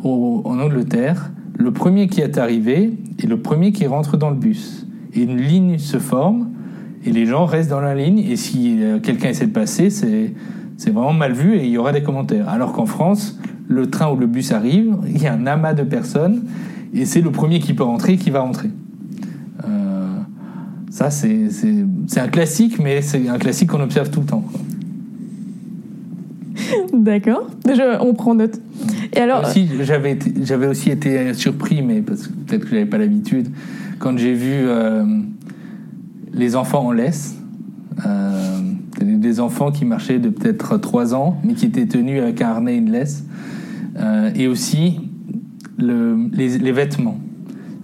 en 0.03 0.59
Angleterre, 0.59 1.31
le 1.57 1.71
premier 1.71 2.07
qui 2.07 2.21
est 2.21 2.37
arrivé 2.37 2.93
est 3.19 3.27
le 3.27 3.41
premier 3.41 3.71
qui 3.71 3.87
rentre 3.87 4.15
dans 4.15 4.29
le 4.29 4.35
bus. 4.35 4.87
Et 5.13 5.23
une 5.23 5.37
ligne 5.37 5.79
se 5.79 5.97
forme 5.97 6.49
et 7.03 7.11
les 7.11 7.25
gens 7.25 7.45
restent 7.45 7.69
dans 7.69 7.81
la 7.81 7.95
ligne. 7.95 8.19
Et 8.19 8.35
si 8.35 8.77
euh, 8.81 8.99
quelqu'un 8.99 9.29
essaie 9.29 9.47
de 9.47 9.51
passer, 9.51 9.89
c'est 9.89 10.33
c'est 10.77 10.91
vraiment 10.91 11.13
mal 11.13 11.33
vu 11.33 11.55
et 11.55 11.65
il 11.65 11.71
y 11.71 11.77
aura 11.77 11.91
des 11.91 12.03
commentaires. 12.03 12.47
Alors 12.47 12.71
qu'en 12.71 12.85
France, 12.85 13.39
le 13.67 13.89
train 13.89 14.11
ou 14.11 14.15
le 14.15 14.27
bus 14.27 14.51
arrive, 14.51 14.95
il 15.07 15.21
y 15.21 15.25
a 15.25 15.33
un 15.33 15.47
amas 15.47 15.73
de 15.73 15.81
personnes 15.81 16.43
et 16.93 17.05
c'est 17.05 17.21
le 17.21 17.31
premier 17.31 17.59
qui 17.59 17.73
peut 17.73 17.83
rentrer 17.83 18.17
qui 18.17 18.29
va 18.29 18.41
rentrer. 18.41 18.69
Ça, 20.97 21.11
c'est 21.11 22.19
un 22.19 22.27
classique, 22.27 22.79
mais 22.79 23.03
c'est 23.03 23.27
un 23.29 23.37
classique 23.37 23.69
qu'on 23.69 23.81
observe 23.81 24.09
tout 24.09 24.21
le 24.21 24.25
temps. 24.25 24.43
D'accord. 26.91 27.47
On 28.01 28.15
prend 28.15 28.33
note. 28.33 28.59
Et 29.13 29.19
alors, 29.19 29.43
j'avais 30.41 30.65
aussi 30.67 30.89
été 30.89 31.35
surpris, 31.35 31.83
mais 31.83 32.01
parce 32.01 32.25
que 32.25 32.33
peut-être 32.33 32.63
que 32.63 32.69
j'avais 32.71 32.87
pas 32.87 32.97
l'habitude, 32.97 33.49
quand 33.99 34.17
j'ai 34.17 34.33
vu 34.33 34.49
euh, 34.53 35.05
les 36.33 36.55
enfants 36.55 36.87
en 36.87 36.91
laisse. 36.91 37.35
Euh, 38.03 38.59
des 38.99 39.39
enfants 39.39 39.71
qui 39.71 39.85
marchaient 39.85 40.17
de 40.17 40.29
peut-être 40.29 40.79
3 40.79 41.13
ans, 41.13 41.39
mais 41.43 41.53
qui 41.53 41.67
étaient 41.67 41.85
tenus 41.85 42.19
avec 42.23 42.41
un 42.41 42.47
harnais 42.49 42.73
et 42.73 42.77
une 42.77 42.91
laisse. 42.91 43.23
Euh, 43.97 44.31
et 44.35 44.47
aussi 44.47 44.99
le- 45.77 46.27
les, 46.33 46.57
les 46.57 46.71
vêtements. 46.71 47.19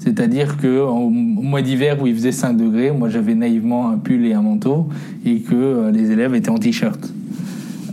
C'est-à-dire 0.04 0.58
qu'au 0.58 0.88
au 0.90 1.10
mois 1.10 1.62
d'hiver 1.62 2.02
où 2.02 2.08
il 2.08 2.14
faisait 2.14 2.34
5 2.34 2.58
degrés, 2.58 2.92
moi 2.92 3.08
j'avais 3.08 3.36
naïvement 3.36 3.90
un 3.90 3.98
pull 3.98 4.26
et 4.26 4.34
un 4.34 4.42
manteau, 4.42 4.90
et 5.26 5.40
que 5.40 5.56
euh, 5.56 5.92
les 5.92 6.12
élèves 6.12 6.36
étaient 6.36 6.50
en 6.50 6.58
t-shirt. 6.58 7.00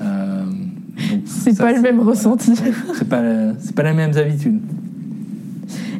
Euh, 0.02 0.44
c'est 1.24 1.56
pas 1.56 1.72
le 1.72 1.80
même 1.80 2.00
ressenti. 2.00 2.54
c'est 2.94 3.08
pas, 3.08 3.22
c'est 3.60 3.74
pas 3.74 3.84
les 3.84 3.92
mêmes 3.92 4.16
habitudes. 4.16 4.60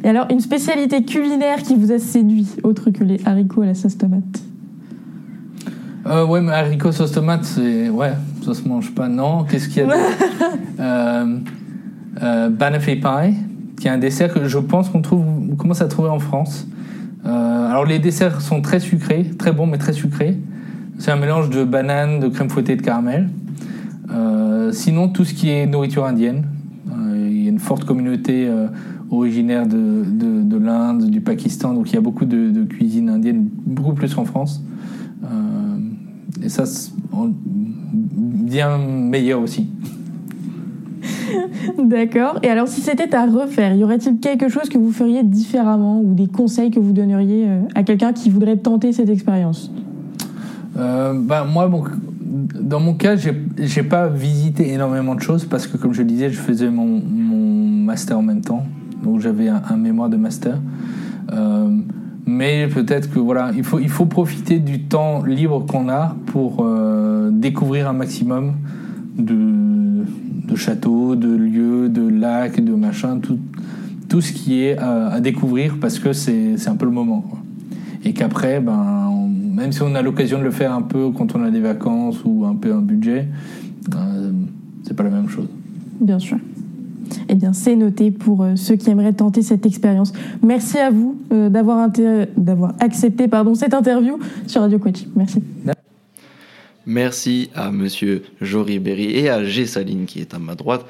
Et 0.03 0.09
alors, 0.09 0.27
une 0.29 0.39
spécialité 0.39 1.03
culinaire 1.03 1.61
qui 1.61 1.75
vous 1.75 1.91
a 1.91 1.99
séduit, 1.99 2.47
autre 2.63 2.89
que 2.89 3.03
les 3.03 3.21
haricots 3.25 3.61
à 3.61 3.67
la 3.67 3.73
sauce 3.75 3.97
tomate? 3.97 4.23
Euh, 6.07 6.25
ouais, 6.25 6.41
mais 6.41 6.51
haricots 6.51 6.91
sauce 6.91 7.11
tomate, 7.11 7.45
c'est. 7.45 7.89
Ouais, 7.89 8.13
ça 8.43 8.53
se 8.53 8.67
mange 8.67 8.91
pas. 8.93 9.07
Non, 9.07 9.43
qu'est-ce 9.43 9.69
qu'il 9.69 9.77
y 9.77 9.81
a 9.81 9.85
d'autre? 9.85 9.97
Euh, 10.79 11.37
euh, 12.23 12.49
Banoffee 12.49 12.95
pie, 12.95 13.35
qui 13.81 13.87
est 13.87 13.91
un 13.91 13.97
dessert 13.97 14.31
que 14.31 14.47
je 14.47 14.59
pense 14.59 14.89
qu'on 14.89 15.01
trouve, 15.01 15.25
on 15.51 15.55
commence 15.55 15.81
à 15.81 15.87
trouver 15.87 16.09
en 16.09 16.19
France. 16.19 16.67
Euh, 17.25 17.67
alors, 17.67 17.83
les 17.83 17.97
desserts 17.97 18.39
sont 18.41 18.61
très 18.61 18.79
sucrés, 18.79 19.31
très 19.39 19.51
bons, 19.51 19.65
mais 19.65 19.79
très 19.79 19.93
sucrés. 19.93 20.37
C'est 20.99 21.09
un 21.09 21.15
mélange 21.15 21.49
de 21.49 21.63
banane, 21.63 22.19
de 22.19 22.27
crème 22.27 22.47
fouettée, 22.47 22.75
de 22.75 22.83
caramel. 22.83 23.29
Euh, 24.11 24.71
sinon, 24.71 25.09
tout 25.09 25.25
ce 25.25 25.33
qui 25.33 25.49
est 25.49 25.65
nourriture 25.65 26.05
indienne. 26.05 26.43
Euh, 26.91 27.27
il 27.27 27.41
y 27.41 27.47
a 27.47 27.49
une 27.49 27.57
forte 27.57 27.85
communauté 27.85 28.47
originaire 29.09 29.65
de, 29.65 30.05
de, 30.05 30.43
de 30.43 30.57
l'Inde, 30.57 31.09
du 31.09 31.21
Pakistan, 31.21 31.73
donc 31.73 31.89
il 31.89 31.95
y 31.95 31.97
a 31.97 32.01
beaucoup 32.01 32.25
de, 32.25 32.51
de 32.51 32.63
cuisine 32.63 33.09
indienne, 33.09 33.49
beaucoup 33.65 33.93
plus 33.93 34.13
qu'en 34.13 34.25
France. 34.25 34.63
Et 36.43 36.49
ça, 36.49 36.63
bien 37.93 38.77
meilleur 38.77 39.41
aussi. 39.41 39.67
D'accord. 41.77 42.39
Et 42.43 42.49
alors, 42.49 42.67
si 42.67 42.81
c'était 42.81 43.13
à 43.15 43.25
refaire, 43.25 43.75
y 43.75 43.83
aurait-il 43.83 44.19
quelque 44.19 44.49
chose 44.49 44.69
que 44.69 44.77
vous 44.77 44.91
feriez 44.91 45.23
différemment 45.23 46.01
ou 46.01 46.13
des 46.13 46.27
conseils 46.27 46.71
que 46.71 46.79
vous 46.79 46.93
donneriez 46.93 47.45
euh, 47.47 47.61
à 47.75 47.83
quelqu'un 47.83 48.13
qui 48.13 48.29
voudrait 48.29 48.57
tenter 48.57 48.91
cette 48.91 49.09
expérience? 49.09 49.71
Euh, 50.77 51.13
bah, 51.15 51.45
moi, 51.51 51.69
dans 52.59 52.79
mon 52.79 52.93
cas, 52.93 53.15
j'ai 53.15 53.83
pas 53.83 54.07
visité 54.07 54.71
énormément 54.73 55.15
de 55.15 55.21
choses 55.21 55.45
parce 55.45 55.67
que, 55.67 55.77
comme 55.77 55.93
je 55.93 56.01
le 56.01 56.07
disais, 56.07 56.29
je 56.29 56.39
faisais 56.39 56.69
mon, 56.69 57.01
master 57.85 58.19
en 58.19 58.21
même 58.23 58.41
temps. 58.41 58.65
Donc, 59.03 59.19
j'avais 59.19 59.49
un, 59.49 59.77
mémoire 59.77 60.09
de 60.09 60.17
master. 60.17 60.59
Euh, 61.33 61.69
mais 62.25 62.67
peut-être 62.67 63.11
que 63.11 63.19
voilà, 63.19 63.51
il 63.55 63.63
faut, 63.63 63.79
il 63.79 63.89
faut 63.89 64.05
profiter 64.05 64.59
du 64.59 64.83
temps 64.83 65.23
libre 65.23 65.65
qu'on 65.65 65.89
a 65.89 66.15
pour 66.27 66.63
euh, 66.63 67.29
découvrir 67.31 67.89
un 67.89 67.93
maximum 67.93 68.53
de, 69.17 70.05
de 70.51 70.55
châteaux, 70.57 71.15
de 71.15 71.33
lieux, 71.33 71.89
de 71.89 72.07
lacs, 72.07 72.63
de 72.63 72.73
machins, 72.73 73.19
tout, 73.21 73.39
tout 74.09 74.21
ce 74.21 74.33
qui 74.33 74.63
est 74.63 74.77
à, 74.77 75.19
découvrir 75.21 75.77
parce 75.79 75.99
que 75.99 76.13
c'est 76.13 76.67
un 76.67 76.75
peu 76.75 76.85
le 76.85 76.91
moment. 76.91 77.23
Et 78.03 78.13
qu'après, 78.13 78.59
ben, 78.59 79.11
même 79.55 79.71
si 79.71 79.81
on 79.81 79.95
a 79.95 80.01
l'occasion 80.01 80.39
de 80.39 80.43
le 80.43 80.51
faire 80.51 80.73
un 80.73 80.81
peu 80.81 81.11
quand 81.11 81.35
on 81.35 81.43
a 81.43 81.51
des 81.51 81.59
vacances 81.59 82.17
ou 82.25 82.45
un 82.45 82.55
peu 82.55 82.73
un 82.73 82.81
budget, 82.81 83.27
euh, 83.95 84.31
c'est 84.83 84.95
pas 84.95 85.03
la 85.03 85.11
même 85.11 85.29
chose. 85.29 85.47
Bien 85.99 86.19
sûr. 86.19 86.37
Eh 87.29 87.35
bien, 87.35 87.53
c'est 87.53 87.75
noté 87.75 88.09
pour 88.11 88.43
euh, 88.43 88.55
ceux 88.55 88.75
qui 88.75 88.89
aimeraient 88.89 89.13
tenter 89.13 89.41
cette 89.41 89.65
expérience. 89.65 90.13
Merci 90.41 90.77
à 90.77 90.89
vous 90.89 91.17
euh, 91.31 91.49
d'avoir 91.49 92.73
accepté 92.79 93.27
pardon, 93.27 93.53
cette 93.53 93.73
interview 93.73 94.17
sur 94.47 94.61
Radio 94.61 94.79
Quetch. 94.79 95.07
Merci. 95.15 95.43
Merci 96.91 97.49
à 97.55 97.71
monsieur 97.71 98.21
Jory 98.41 98.77
Berry 98.77 99.15
et 99.15 99.29
à 99.29 99.45
G. 99.45 99.65
Saline 99.65 100.05
qui 100.05 100.19
est 100.19 100.33
à 100.33 100.39
ma 100.39 100.55
droite 100.55 100.85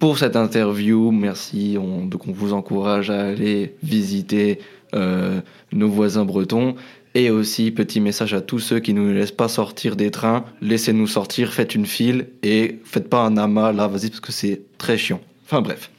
pour 0.00 0.18
cette 0.18 0.34
interview. 0.34 1.12
Merci. 1.12 1.78
On, 1.78 2.10
vous 2.32 2.52
encourage 2.52 3.10
à 3.10 3.28
aller 3.28 3.76
visiter 3.80 4.58
euh, 4.92 5.40
nos 5.70 5.88
voisins 5.88 6.24
bretons. 6.24 6.74
Et 7.14 7.30
aussi, 7.30 7.70
petit 7.70 8.00
message 8.00 8.34
à 8.34 8.40
tous 8.40 8.58
ceux 8.58 8.80
qui 8.80 8.92
ne 8.92 9.02
nous 9.02 9.14
laissent 9.14 9.30
pas 9.30 9.46
sortir 9.46 9.94
des 9.94 10.10
trains. 10.10 10.44
Laissez-nous 10.62 11.06
sortir, 11.06 11.52
faites 11.52 11.76
une 11.76 11.86
file 11.86 12.26
et 12.42 12.80
faites 12.82 13.08
pas 13.08 13.22
un 13.22 13.36
amas 13.36 13.70
là, 13.70 13.86
vas-y, 13.86 14.08
parce 14.08 14.18
que 14.18 14.32
c'est 14.32 14.62
très 14.78 14.98
chiant. 14.98 15.20
Enfin 15.46 15.62
bref. 15.62 15.92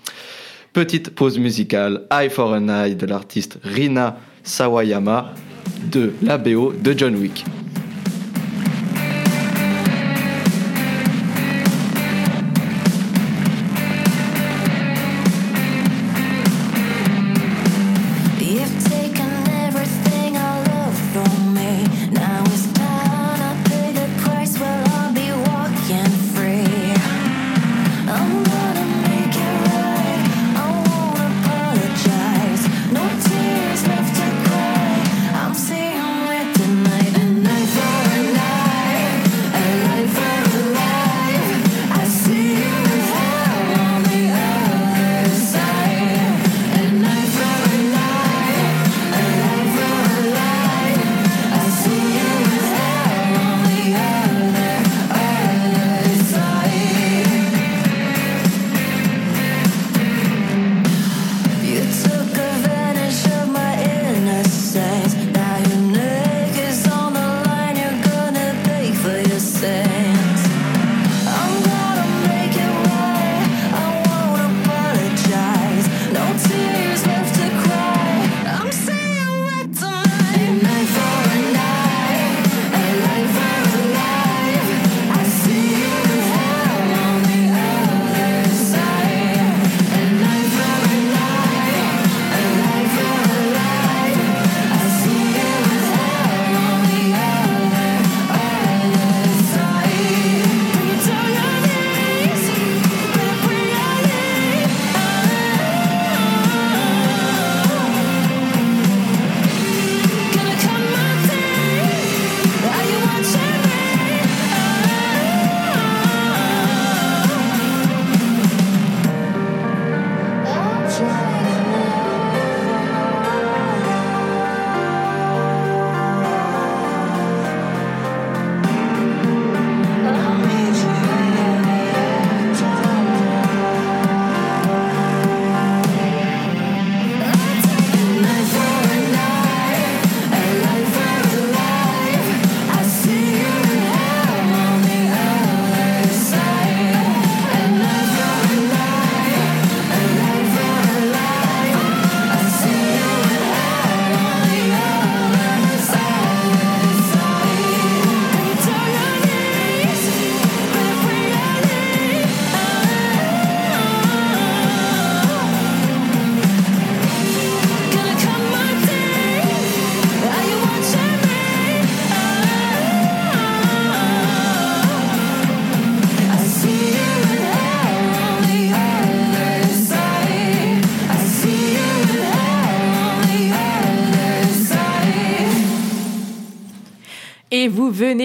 Petite 0.73 1.11
pause 1.11 1.39
musicale, 1.39 2.05
Eye 2.11 2.29
for 2.29 2.51
an 2.51 2.67
Eye 2.67 2.95
de 2.95 3.05
l'artiste 3.05 3.59
Rina 3.63 4.17
Sawayama 4.43 5.33
de 5.89 6.11
la 6.21 6.37
BO 6.37 6.73
de 6.73 6.93
John 6.97 7.15
Wick. 7.15 7.45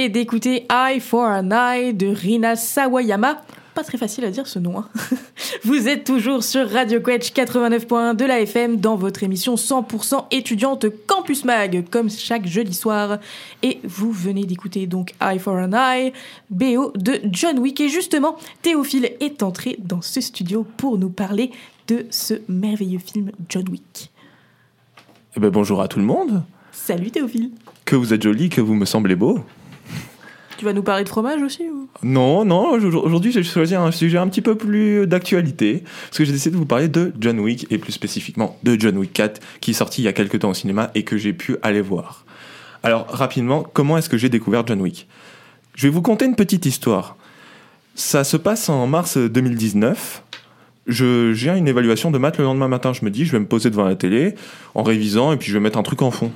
D'écouter 0.09 0.66
Eye 0.70 1.00
for 1.00 1.24
an 1.26 1.50
Eye 1.50 1.94
de 1.94 2.07
Rina 2.09 2.57
Sawayama. 2.57 3.42
Pas 3.74 3.84
très 3.84 3.98
facile 3.98 4.24
à 4.24 4.30
dire 4.30 4.46
ce 4.46 4.59
nom. 4.59 4.78
hein. 4.78 4.88
Vous 5.64 5.86
êtes 5.88 6.04
toujours 6.04 6.42
sur 6.42 6.68
Radio 6.70 7.00
Quetch 7.00 7.32
89.1 7.32 8.16
de 8.16 8.24
la 8.24 8.40
FM 8.40 8.78
dans 8.78 8.96
votre 8.96 9.22
émission 9.22 9.54
100% 9.57 10.24
étudiante 10.30 10.86
Campus 11.07 11.44
Mag, 11.44 11.84
comme 11.90 12.09
chaque 12.09 12.46
jeudi 12.46 12.72
soir. 12.72 13.18
Et 13.62 13.80
vous 13.84 14.11
venez 14.12 14.44
d'écouter 14.44 14.86
donc 14.86 15.12
Eye 15.20 15.38
for 15.38 15.54
an 15.57 15.72
Eye, 15.72 16.12
BO 16.48 16.92
de 16.96 17.20
John 17.30 17.59
Wick. 17.59 17.80
Et 17.82 17.88
justement, 17.90 18.36
Théophile 18.62 19.11
est 19.20 19.42
entré 19.42 19.76
dans 19.78 20.00
ce 20.00 20.22
studio 20.22 20.66
pour 20.78 20.96
nous 20.96 21.11
parler 21.11 21.50
de 21.88 22.07
ce 22.11 22.34
merveilleux 22.48 22.98
film 22.98 23.30
John 23.50 23.68
Wick. 23.70 24.11
Eh 25.36 25.40
ben, 25.40 25.50
bonjour 25.50 25.82
à 25.82 25.88
tout 25.88 25.98
le 25.98 26.07
monde. 26.07 26.42
Salut 26.72 27.11
Théophile. 27.11 27.50
Que 27.84 27.94
vous 27.94 28.14
êtes 28.14 28.22
joli, 28.22 28.48
que 28.48 28.62
vous 28.62 28.74
me 28.74 28.86
semblez 28.86 29.14
beau. 29.16 29.40
Tu 30.57 30.64
vas 30.64 30.72
nous 30.72 30.82
parler 30.82 31.04
de 31.04 31.09
fromage 31.09 31.42
aussi 31.42 31.64
Non, 32.02 32.44
non, 32.44 32.70
aujourd'hui 32.70 33.30
j'ai 33.30 33.42
choisi 33.42 33.74
un 33.74 33.90
sujet 33.90 34.16
un 34.16 34.28
petit 34.28 34.40
peu 34.40 34.54
plus 34.54 35.07
d'actualité, 35.07 35.82
parce 36.07 36.18
que 36.18 36.24
j'ai 36.24 36.32
décidé 36.32 36.52
de 36.52 36.57
vous 36.57 36.66
parler 36.66 36.88
de 36.88 37.12
John 37.20 37.38
Wick, 37.40 37.66
et 37.70 37.78
plus 37.78 37.92
spécifiquement 37.92 38.57
de 38.62 38.76
John 38.78 38.96
Wick 38.96 39.12
4, 39.12 39.40
qui 39.61 39.72
est 39.72 39.74
sorti 39.74 40.02
il 40.02 40.07
y 40.07 40.09
a 40.09 40.14
quelques 40.14 40.38
temps 40.38 40.50
au 40.50 40.54
cinéma 40.54 40.90
et 40.94 41.02
que 41.02 41.18
j'ai 41.18 41.34
pu 41.34 41.57
aller 41.62 41.82
voir. 41.82 42.24
Alors, 42.82 43.07
rapidement, 43.09 43.62
comment 43.64 43.98
est-ce 43.98 44.09
que 44.09 44.16
j'ai 44.16 44.28
découvert 44.28 44.66
John 44.66 44.80
Wick? 44.80 45.07
Je 45.74 45.86
vais 45.86 45.92
vous 45.92 46.02
conter 46.02 46.24
une 46.24 46.36
petite 46.36 46.64
histoire. 46.64 47.16
Ça 47.94 48.24
se 48.24 48.36
passe 48.36 48.68
en 48.68 48.86
mars 48.86 49.18
2019. 49.18 50.22
Je, 50.86 51.32
j'ai 51.34 51.50
une 51.50 51.68
évaluation 51.68 52.11
de 52.11 52.18
maths 52.18 52.38
le 52.38 52.44
lendemain 52.44 52.68
matin. 52.68 52.92
Je 52.92 53.04
me 53.04 53.11
dis, 53.11 53.26
je 53.26 53.32
vais 53.32 53.40
me 53.40 53.46
poser 53.46 53.70
devant 53.70 53.84
la 53.84 53.96
télé 53.96 54.34
en 54.74 54.82
révisant 54.82 55.32
et 55.32 55.36
puis 55.36 55.48
je 55.48 55.54
vais 55.54 55.61
mettre 55.61 55.78
un 55.78 55.82
truc 55.82 56.00
en 56.00 56.11
fond. 56.11 56.30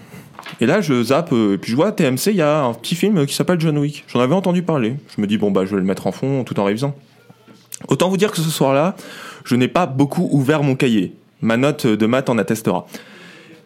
Et 0.60 0.66
là, 0.66 0.80
je 0.80 1.02
zappe, 1.02 1.32
euh, 1.32 1.54
et 1.54 1.58
puis 1.58 1.70
je 1.70 1.76
vois 1.76 1.92
TMC, 1.92 2.28
il 2.28 2.36
y 2.36 2.42
a 2.42 2.62
un 2.62 2.74
petit 2.74 2.94
film 2.94 3.26
qui 3.26 3.34
s'appelle 3.34 3.60
John 3.60 3.76
Wick. 3.78 4.04
J'en 4.08 4.20
avais 4.20 4.34
entendu 4.34 4.62
parler. 4.62 4.96
Je 5.14 5.20
me 5.20 5.26
dis, 5.26 5.38
bon, 5.38 5.50
bah, 5.50 5.64
je 5.64 5.70
vais 5.70 5.80
le 5.80 5.86
mettre 5.86 6.06
en 6.06 6.12
fond 6.12 6.44
tout 6.44 6.58
en 6.60 6.64
révisant. 6.64 6.94
Autant 7.88 8.08
vous 8.08 8.16
dire 8.16 8.30
que 8.30 8.38
ce 8.38 8.50
soir-là, 8.50 8.94
je 9.44 9.56
n'ai 9.56 9.68
pas 9.68 9.86
beaucoup 9.86 10.28
ouvert 10.32 10.62
mon 10.62 10.74
cahier. 10.74 11.14
Ma 11.40 11.56
note 11.56 11.86
de 11.86 12.06
maths 12.06 12.28
en 12.28 12.38
attestera. 12.38 12.86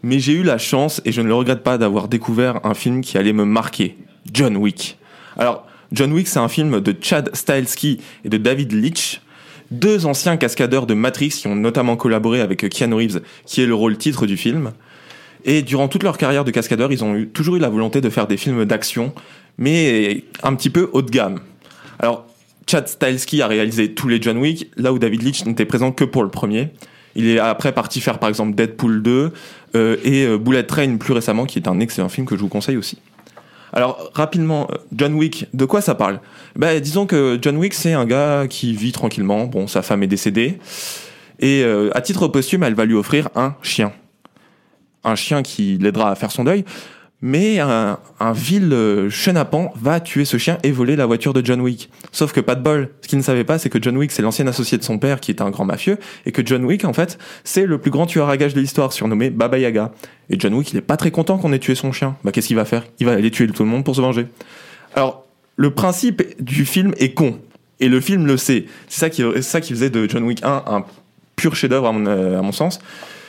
Mais 0.03 0.19
j'ai 0.19 0.35
eu 0.35 0.43
la 0.43 0.59
chance, 0.59 1.01
et 1.05 1.13
je 1.13 1.21
ne 1.21 1.27
le 1.27 1.35
regrette 1.35 1.63
pas, 1.63 1.79
d'avoir 1.79 2.09
découvert 2.09 2.61
un 2.65 2.75
film 2.75 3.01
qui 3.01 3.19
allait 3.19 3.33
me 3.33 3.45
marquer. 3.45 3.97
John 4.33 4.57
Wick. 4.57 4.99
Alors, 5.37 5.67
John 5.93 6.13
Wick, 6.13 6.29
c'est 6.29 6.39
un 6.39 6.49
film 6.49 6.81
de 6.81 6.95
Chad 7.01 7.31
Stahelski 7.35 8.01
et 8.25 8.29
de 8.29 8.37
David 8.37 8.73
Leitch, 8.73 9.21
deux 9.71 10.07
anciens 10.07 10.37
cascadeurs 10.37 10.87
de 10.87 10.95
Matrix 10.95 11.31
qui 11.31 11.47
ont 11.47 11.57
notamment 11.57 11.97
collaboré 11.97 12.41
avec 12.41 12.69
Keanu 12.69 12.95
Reeves, 12.95 13.21
qui 13.47 13.63
est 13.63 13.67
le 13.67 13.75
rôle 13.75 13.97
titre 13.97 14.27
du 14.27 14.37
film. 14.37 14.73
Et 15.45 15.63
durant 15.63 15.89
toute 15.89 16.03
leur 16.03 16.17
carrière 16.17 16.45
de 16.45 16.51
cascadeur, 16.51 16.91
ils 16.93 17.05
ont 17.05 17.27
toujours 17.33 17.57
eu 17.57 17.59
la 17.59 17.69
volonté 17.69 18.01
de 18.01 18.09
faire 18.09 18.27
des 18.27 18.37
films 18.37 18.65
d'action, 18.65 19.13
mais 19.59 20.25
un 20.43 20.55
petit 20.55 20.71
peu 20.71 20.89
haut 20.93 21.03
de 21.03 21.11
gamme. 21.11 21.41
Alors, 21.99 22.27
Chad 22.67 22.89
Stahelski 22.89 23.43
a 23.43 23.47
réalisé 23.47 23.93
tous 23.93 24.09
les 24.09 24.21
John 24.21 24.39
Wick, 24.39 24.71
là 24.77 24.93
où 24.93 24.99
David 24.99 25.23
Leitch 25.23 25.45
n'était 25.45 25.67
présent 25.67 25.93
que 25.93 26.05
pour 26.05 26.23
le 26.23 26.31
premier. 26.31 26.71
Il 27.15 27.29
est 27.29 27.39
après 27.39 27.73
parti 27.73 28.01
faire 28.01 28.19
par 28.19 28.29
exemple 28.29 28.55
Deadpool 28.55 29.03
2 29.03 29.33
euh, 29.77 29.97
et 30.03 30.27
euh, 30.27 30.39
Bullet 30.39 30.65
Train 30.65 30.97
plus 30.97 31.13
récemment, 31.13 31.45
qui 31.45 31.59
est 31.59 31.69
un 31.69 31.79
excellent 31.81 32.09
film 32.09 32.27
que 32.27 32.37
je 32.37 32.41
vous 32.41 32.49
conseille 32.49 32.77
aussi. 32.77 32.99
Alors 33.73 34.11
rapidement, 34.15 34.67
euh, 34.71 34.77
John 34.97 35.15
Wick, 35.15 35.47
de 35.53 35.65
quoi 35.65 35.81
ça 35.81 35.95
parle? 35.95 36.21
Ben, 36.57 36.81
Disons 36.81 37.07
que 37.07 37.39
John 37.41 37.57
Wick, 37.57 37.75
c'est 37.75 37.93
un 37.93 38.07
gars 38.07 38.47
qui 38.49 38.75
vit 38.75 38.93
tranquillement. 38.93 39.45
Bon, 39.47 39.67
sa 39.67 39.83
femme 39.83 40.03
est 40.03 40.09
décédée. 40.09 40.59
Et 41.41 41.65
à 41.93 42.01
titre 42.01 42.29
posthume, 42.29 42.63
elle 42.63 42.77
va 42.77 42.85
lui 42.85 42.95
offrir 42.95 43.29
un 43.35 43.57
chien. 43.61 43.93
Un 45.05 45.15
chien 45.15 45.43
qui 45.43 45.79
l'aidera 45.79 46.11
à 46.11 46.15
faire 46.15 46.31
son 46.33 46.45
deuil. 46.45 46.65
Mais 47.27 47.59
un, 47.59 47.99
un 48.21 48.33
vil 48.33 48.71
euh, 48.73 49.09
chenapan 49.09 49.73
va 49.81 49.99
tuer 49.99 50.27
ce 50.27 50.37
chien 50.37 50.59
et 50.63 50.71
voler 50.71 50.95
la 50.95 51.07
voiture 51.07 51.33
de 51.33 51.43
John 51.43 51.63
Wick. 51.63 51.89
Sauf 52.13 52.33
que 52.33 52.41
pas 52.41 52.55
de 52.55 52.63
bol. 52.63 52.91
Ce 53.01 53.09
qu'il 53.09 53.17
ne 53.17 53.23
savait 53.23 53.45
pas, 53.45 53.59
c'est 53.59 53.71
que 53.71 53.81
John 53.81 53.97
Wick, 53.97 54.13
c'est 54.13 54.21
l'ancien 54.21 54.47
associé 54.47 54.77
de 54.77 54.83
son 54.83 54.99
père 54.99 55.21
qui 55.21 55.31
est 55.31 55.41
un 55.41 55.49
grand 55.49 55.65
mafieux. 55.65 55.97
Et 56.27 56.33
que 56.33 56.45
John 56.45 56.65
Wick, 56.67 56.85
en 56.85 56.93
fait, 56.93 57.19
c'est 57.43 57.65
le 57.65 57.79
plus 57.79 57.91
grand 57.91 58.05
tueur 58.05 58.29
à 58.29 58.37
gages 58.37 58.53
de 58.53 58.61
l'histoire, 58.61 58.93
surnommé 58.93 59.31
Baba 59.31 59.57
Yaga. 59.57 59.93
Et 60.29 60.39
John 60.39 60.53
Wick, 60.53 60.73
il 60.73 60.77
est 60.77 60.83
pas 60.83 60.99
très 60.99 61.11
content 61.11 61.39
qu'on 61.39 61.55
ait 61.55 61.59
tué 61.59 61.75
son 61.75 61.93
chien. 61.93 62.17
Bah, 62.25 62.31
qu'est-ce 62.31 62.49
qu'il 62.49 62.57
va 62.57 62.67
faire? 62.67 62.85
Il 62.99 63.07
va 63.07 63.13
aller 63.13 63.31
tuer 63.31 63.47
tout 63.47 63.63
le 63.63 63.71
monde 63.71 63.85
pour 63.85 63.97
se 63.97 64.03
venger. 64.03 64.27
Alors, 64.95 65.25
le 65.57 65.71
principe 65.71 66.23
du 66.43 66.67
film 66.67 66.93
est 66.99 67.15
con. 67.15 67.39
Et 67.81 67.89
le 67.89 68.01
film 68.01 68.27
le 68.27 68.37
sait. 68.37 68.67
C'est 68.89 69.01
ça 69.01 69.09
qui, 69.09 69.25
ça 69.43 69.63
qui 69.63 69.73
faisait 69.73 69.89
de 69.89 70.09
John 70.11 70.25
Wick 70.25 70.45
1 70.45 70.65
un 70.67 70.85
pur 71.37 71.57
chef-d'œuvre 71.57 71.87
à 71.87 71.95
euh, 71.95 72.39
à 72.39 72.43
mon 72.43 72.53
sens. 72.53 72.81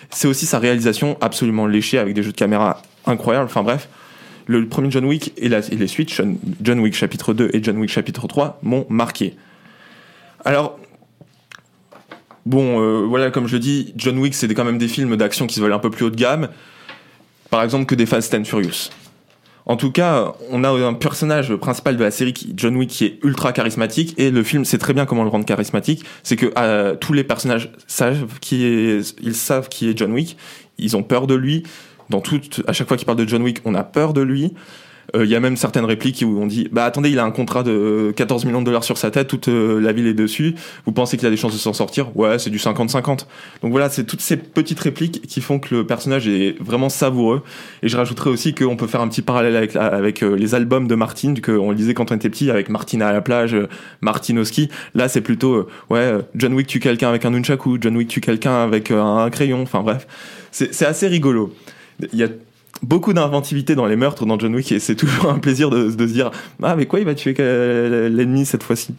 C'est 0.09 0.27
aussi 0.27 0.45
sa 0.45 0.59
réalisation 0.59 1.17
absolument 1.21 1.67
léchée 1.67 1.97
avec 1.97 2.13
des 2.13 2.23
jeux 2.23 2.31
de 2.31 2.37
caméra 2.37 2.81
incroyables. 3.05 3.45
Enfin 3.45 3.63
bref, 3.63 3.89
le 4.47 4.67
premier 4.67 4.91
John 4.91 5.05
Wick 5.05 5.33
et, 5.37 5.49
les 5.49 5.87
suites, 5.87 6.11
John, 6.61 6.79
Wick 6.79 6.95
chapitre 6.95 7.33
2 7.33 7.49
et 7.53 7.63
John 7.63 7.77
Wick 7.77 7.89
chapitre 7.89 8.27
3, 8.27 8.59
m'ont 8.63 8.85
marqué. 8.89 9.35
Alors, 10.43 10.79
bon, 12.45 12.81
euh, 12.81 13.05
voilà, 13.05 13.31
comme 13.31 13.47
je 13.47 13.53
le 13.53 13.59
dis, 13.59 13.93
John 13.95 14.17
Wick, 14.19 14.35
c'est 14.35 14.53
quand 14.53 14.65
même 14.65 14.77
des 14.77 14.87
films 14.87 15.15
d'action 15.15 15.47
qui 15.47 15.55
se 15.55 15.61
veulent 15.61 15.73
un 15.73 15.79
peu 15.79 15.89
plus 15.89 16.05
haut 16.05 16.09
de 16.09 16.15
gamme. 16.15 16.49
Par 17.49 17.63
exemple, 17.63 17.85
que 17.85 17.95
des 17.95 18.05
Fast 18.05 18.33
and 18.33 18.43
Furious. 18.43 18.89
En 19.67 19.77
tout 19.77 19.91
cas, 19.91 20.33
on 20.51 20.63
a 20.63 20.69
un 20.69 20.93
personnage 20.93 21.55
principal 21.55 21.97
de 21.97 22.03
la 22.03 22.11
série, 22.11 22.33
John 22.55 22.75
Wick, 22.75 22.89
qui 22.89 23.05
est 23.05 23.19
ultra 23.23 23.51
charismatique, 23.51 24.13
et 24.17 24.29
le 24.29 24.43
film 24.43 24.63
sait 24.63 24.77
très 24.77 24.93
bien 24.93 25.05
comment 25.05 25.23
le 25.23 25.29
rendre 25.29 25.45
charismatique. 25.45 26.05
C'est 26.21 26.35
que 26.35 26.53
euh, 26.57 26.95
tous 26.95 27.13
les 27.13 27.23
personnages 27.23 27.71
savent 27.87 28.39
qui 28.39 28.63
est, 28.63 29.19
ils 29.21 29.35
savent 29.35 29.67
qui 29.67 29.89
est 29.89 29.97
John 29.97 30.11
Wick, 30.11 30.37
ils 30.77 30.95
ont 30.95 31.03
peur 31.03 31.25
de 31.25 31.35
lui. 31.35 31.63
Dans 32.11 32.21
tout, 32.21 32.39
à 32.67 32.73
chaque 32.73 32.87
fois 32.87 32.97
qu'il 32.97 33.07
parle 33.07 33.17
de 33.17 33.27
John 33.27 33.41
Wick, 33.41 33.61
on 33.65 33.73
a 33.73 33.83
peur 33.83 34.13
de 34.13 34.21
lui. 34.21 34.53
Euh, 35.15 35.25
Il 35.25 35.31
y 35.31 35.35
a 35.35 35.39
même 35.39 35.57
certaines 35.57 35.85
répliques 35.85 36.23
où 36.25 36.39
on 36.39 36.47
dit, 36.47 36.67
bah 36.71 36.85
attendez, 36.85 37.09
il 37.09 37.19
a 37.19 37.23
un 37.23 37.31
contrat 37.31 37.63
de 37.63 38.13
14 38.15 38.45
millions 38.45 38.61
de 38.61 38.65
dollars 38.65 38.83
sur 38.83 38.97
sa 38.97 39.11
tête, 39.11 39.27
toute 39.27 39.47
euh, 39.47 39.79
la 39.79 39.91
ville 39.91 40.07
est 40.07 40.13
dessus. 40.13 40.55
Vous 40.85 40.91
pensez 40.91 41.17
qu'il 41.17 41.27
a 41.27 41.29
des 41.29 41.37
chances 41.37 41.53
de 41.53 41.57
s'en 41.57 41.73
sortir? 41.73 42.15
Ouais, 42.17 42.39
c'est 42.39 42.49
du 42.49 42.57
50-50. 42.57 43.25
Donc 43.61 43.71
voilà, 43.71 43.89
c'est 43.89 44.05
toutes 44.05 44.21
ces 44.21 44.37
petites 44.37 44.79
répliques 44.79 45.21
qui 45.27 45.41
font 45.41 45.59
que 45.59 45.75
le 45.75 45.85
personnage 45.85 46.27
est 46.27 46.55
vraiment 46.61 46.89
savoureux. 46.89 47.43
Et 47.83 47.89
je 47.89 47.97
rajouterais 47.97 48.29
aussi 48.29 48.55
qu'on 48.55 48.75
peut 48.75 48.87
faire 48.87 49.01
un 49.01 49.07
petit 49.07 49.21
parallèle 49.21 49.55
avec, 49.55 49.75
avec 49.75 50.23
euh, 50.23 50.35
les 50.35 50.55
albums 50.55 50.87
de 50.87 50.95
Martin, 50.95 51.33
qu'on 51.43 51.71
lisait 51.71 51.93
quand 51.93 52.11
on 52.11 52.15
était 52.15 52.29
petit, 52.29 52.49
avec 52.49 52.69
Martin 52.69 53.01
à 53.01 53.11
la 53.11 53.21
plage, 53.21 53.53
euh, 53.53 53.67
Martin 54.01 54.37
au 54.37 54.43
ski. 54.43 54.69
Là, 54.93 55.07
c'est 55.07 55.21
plutôt, 55.21 55.53
euh, 55.55 55.67
ouais, 55.89 55.99
euh, 55.99 56.21
John 56.35 56.53
Wick 56.53 56.67
tue 56.67 56.79
quelqu'un 56.79 57.09
avec 57.09 57.25
un 57.25 57.31
nunchaku, 57.31 57.77
John 57.81 57.95
Wick 57.97 58.07
tue 58.07 58.21
quelqu'un 58.21 58.63
avec 58.63 58.91
euh, 58.91 59.01
un 59.01 59.29
crayon, 59.29 59.61
enfin 59.61 59.81
bref. 59.81 60.07
C'est 60.51 60.85
assez 60.85 61.07
rigolo. 61.07 61.53
Il 62.13 62.17
y 62.17 62.23
a 62.23 62.29
beaucoup 62.81 63.13
d'inventivité 63.13 63.75
dans 63.75 63.85
les 63.85 63.95
meurtres 63.95 64.25
dans 64.25 64.37
John 64.39 64.53
Wick 64.55 64.71
et 64.71 64.79
c'est 64.79 64.95
toujours 64.95 65.29
un 65.29 65.39
plaisir 65.39 65.69
de, 65.69 65.89
se 65.89 65.95
dire 65.95 66.31
ah 66.61 66.75
mais 66.75 66.85
quoi 66.85 66.99
il 66.99 67.05
va 67.05 67.15
tuer 67.15 67.33
l'ennemi 67.37 68.45
cette 68.45 68.63
fois-ci. 68.63 68.93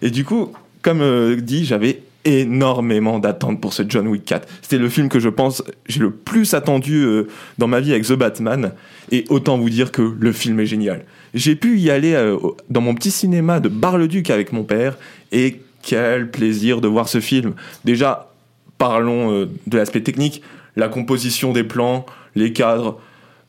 Et 0.00 0.10
du 0.10 0.24
coup 0.24 0.52
comme 0.82 1.00
euh, 1.00 1.36
dit 1.36 1.64
j'avais 1.64 2.02
énormément 2.24 3.18
d'attentes 3.18 3.60
pour 3.60 3.72
ce 3.72 3.82
John 3.88 4.06
Wick 4.06 4.24
4 4.24 4.48
c'était 4.62 4.78
le 4.78 4.88
film 4.88 5.08
que 5.08 5.18
je 5.18 5.28
pense 5.28 5.62
j'ai 5.86 6.00
le 6.00 6.10
plus 6.10 6.54
attendu 6.54 7.04
euh, 7.04 7.28
dans 7.58 7.66
ma 7.66 7.80
vie 7.80 7.92
avec 7.92 8.06
The 8.06 8.14
Batman. 8.14 8.72
Et 9.10 9.24
autant 9.28 9.58
vous 9.58 9.70
dire 9.70 9.92
que 9.92 10.02
le 10.18 10.32
film 10.32 10.60
est 10.60 10.66
génial. 10.66 11.04
J'ai 11.34 11.56
pu 11.56 11.78
y 11.78 11.90
aller 11.90 12.14
euh, 12.14 12.38
dans 12.70 12.80
mon 12.80 12.94
petit 12.94 13.10
cinéma 13.10 13.60
de 13.60 13.68
Bar-le-Duc 13.68 14.30
avec 14.30 14.52
mon 14.52 14.64
père 14.64 14.96
et 15.32 15.60
quel 15.82 16.30
plaisir 16.30 16.80
de 16.80 16.88
voir 16.88 17.08
ce 17.08 17.20
film. 17.20 17.54
Déjà 17.84 18.32
parlons 18.78 19.46
de 19.66 19.76
l'aspect 19.76 20.00
technique 20.00 20.42
la 20.76 20.88
composition 20.88 21.52
des 21.52 21.64
plans 21.64 22.06
les 22.34 22.52
cadres 22.52 22.98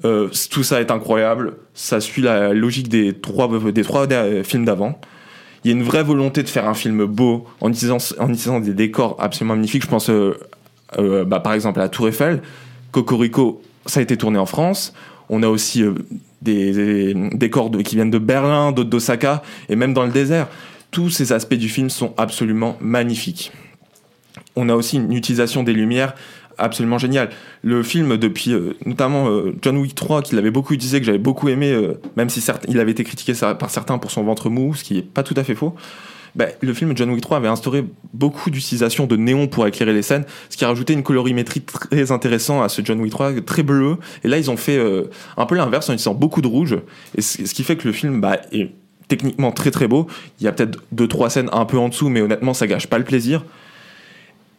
euh, 0.05 0.29
tout 0.49 0.63
ça 0.63 0.81
est 0.81 0.91
incroyable. 0.91 1.53
Ça 1.73 2.01
suit 2.01 2.21
la 2.21 2.53
logique 2.53 2.89
des 2.89 3.13
trois, 3.13 3.49
des 3.71 3.83
trois 3.83 4.11
euh, 4.11 4.43
films 4.43 4.65
d'avant. 4.65 4.99
Il 5.63 5.71
y 5.71 5.73
a 5.73 5.77
une 5.77 5.83
vraie 5.83 6.03
volonté 6.03 6.43
de 6.43 6.49
faire 6.49 6.67
un 6.67 6.73
film 6.73 7.05
beau 7.05 7.45
en 7.61 7.69
utilisant, 7.69 8.59
des 8.59 8.73
décors 8.73 9.15
absolument 9.19 9.55
magnifiques. 9.55 9.83
Je 9.83 9.87
pense 9.87 10.09
euh, 10.09 10.35
bah, 11.25 11.39
par 11.39 11.53
exemple 11.53 11.79
à 11.79 11.83
la 11.83 11.89
Tour 11.89 12.09
Eiffel. 12.09 12.41
Cocorico, 12.91 13.61
ça 13.85 14.01
a 14.01 14.03
été 14.03 14.17
tourné 14.17 14.37
en 14.37 14.45
France. 14.45 14.93
On 15.29 15.41
a 15.41 15.47
aussi 15.47 15.83
des, 16.41 17.13
décors 17.33 17.71
qui 17.71 17.95
viennent 17.95 18.11
de 18.11 18.17
Berlin, 18.17 18.73
d'autres 18.73 18.89
d'Osaka, 18.89 19.41
et 19.69 19.77
même 19.77 19.93
dans 19.93 20.03
le 20.03 20.11
désert. 20.11 20.47
Tous 20.91 21.09
ces 21.09 21.31
aspects 21.31 21.55
du 21.55 21.69
film 21.69 21.89
sont 21.89 22.13
absolument 22.17 22.77
magnifiques. 22.81 23.53
On 24.55 24.69
a 24.69 24.75
aussi 24.75 24.97
une 24.97 25.13
utilisation 25.13 25.63
des 25.63 25.73
lumières 25.73 26.13
absolument 26.57 26.97
géniale. 26.97 27.29
Le 27.63 27.83
film, 27.83 28.17
depuis 28.17 28.53
euh, 28.53 28.75
notamment 28.85 29.29
euh, 29.29 29.55
John 29.61 29.77
Wick 29.77 29.95
3, 29.95 30.21
qu'il 30.21 30.37
avait 30.37 30.51
beaucoup 30.51 30.73
utilisé, 30.73 30.99
que 30.99 31.05
j'avais 31.05 31.17
beaucoup 31.17 31.49
aimé, 31.49 31.71
euh, 31.71 31.99
même 32.17 32.29
si 32.29 32.41
certes, 32.41 32.65
il 32.67 32.79
avait 32.79 32.91
été 32.91 33.03
critiqué 33.03 33.33
par 33.59 33.69
certains 33.69 33.97
pour 33.97 34.11
son 34.11 34.23
ventre 34.23 34.49
mou, 34.49 34.73
ce 34.75 34.83
qui 34.83 34.99
est 34.99 35.01
pas 35.01 35.23
tout 35.23 35.35
à 35.37 35.43
fait 35.43 35.55
faux. 35.55 35.75
Ben, 36.35 36.49
le 36.61 36.73
film 36.73 36.97
John 36.97 37.11
Wick 37.11 37.21
3 37.21 37.37
avait 37.37 37.47
instauré 37.47 37.85
beaucoup 38.13 38.49
d'utilisation 38.49 39.05
de 39.05 39.15
néon 39.15 39.47
pour 39.47 39.67
éclairer 39.67 39.93
les 39.93 40.01
scènes, 40.01 40.25
ce 40.49 40.57
qui 40.57 40.65
a 40.65 40.67
rajouté 40.67 40.93
une 40.93 41.03
colorimétrie 41.03 41.61
très 41.61 42.11
intéressante 42.11 42.63
à 42.63 42.69
ce 42.69 42.81
John 42.83 42.99
Wick 43.01 43.11
3, 43.11 43.41
très 43.41 43.61
bleu. 43.61 43.97
Et 44.23 44.27
là, 44.27 44.39
ils 44.39 44.49
ont 44.49 44.57
fait 44.57 44.81
un 45.37 45.45
peu 45.45 45.55
l'inverse 45.55 45.89
en 45.89 45.93
utilisant 45.93 46.15
beaucoup 46.15 46.41
de 46.41 46.47
rouge, 46.47 46.75
et 47.15 47.21
ce 47.21 47.53
qui 47.53 47.63
fait 47.63 47.75
que 47.75 47.87
le 47.87 47.93
film 47.93 48.19
bah, 48.19 48.37
est 48.51 48.71
techniquement 49.07 49.51
très 49.51 49.69
très 49.69 49.87
beau. 49.87 50.07
Il 50.39 50.45
y 50.45 50.47
a 50.47 50.51
peut-être 50.51 50.79
deux 50.91 51.07
trois 51.07 51.29
scènes 51.29 51.49
un 51.51 51.65
peu 51.65 51.77
en 51.77 51.89
dessous, 51.89 52.09
mais 52.09 52.21
honnêtement, 52.21 52.55
ça 52.55 52.65
gâche 52.65 52.87
pas 52.87 52.97
le 52.97 53.03
plaisir. 53.03 53.43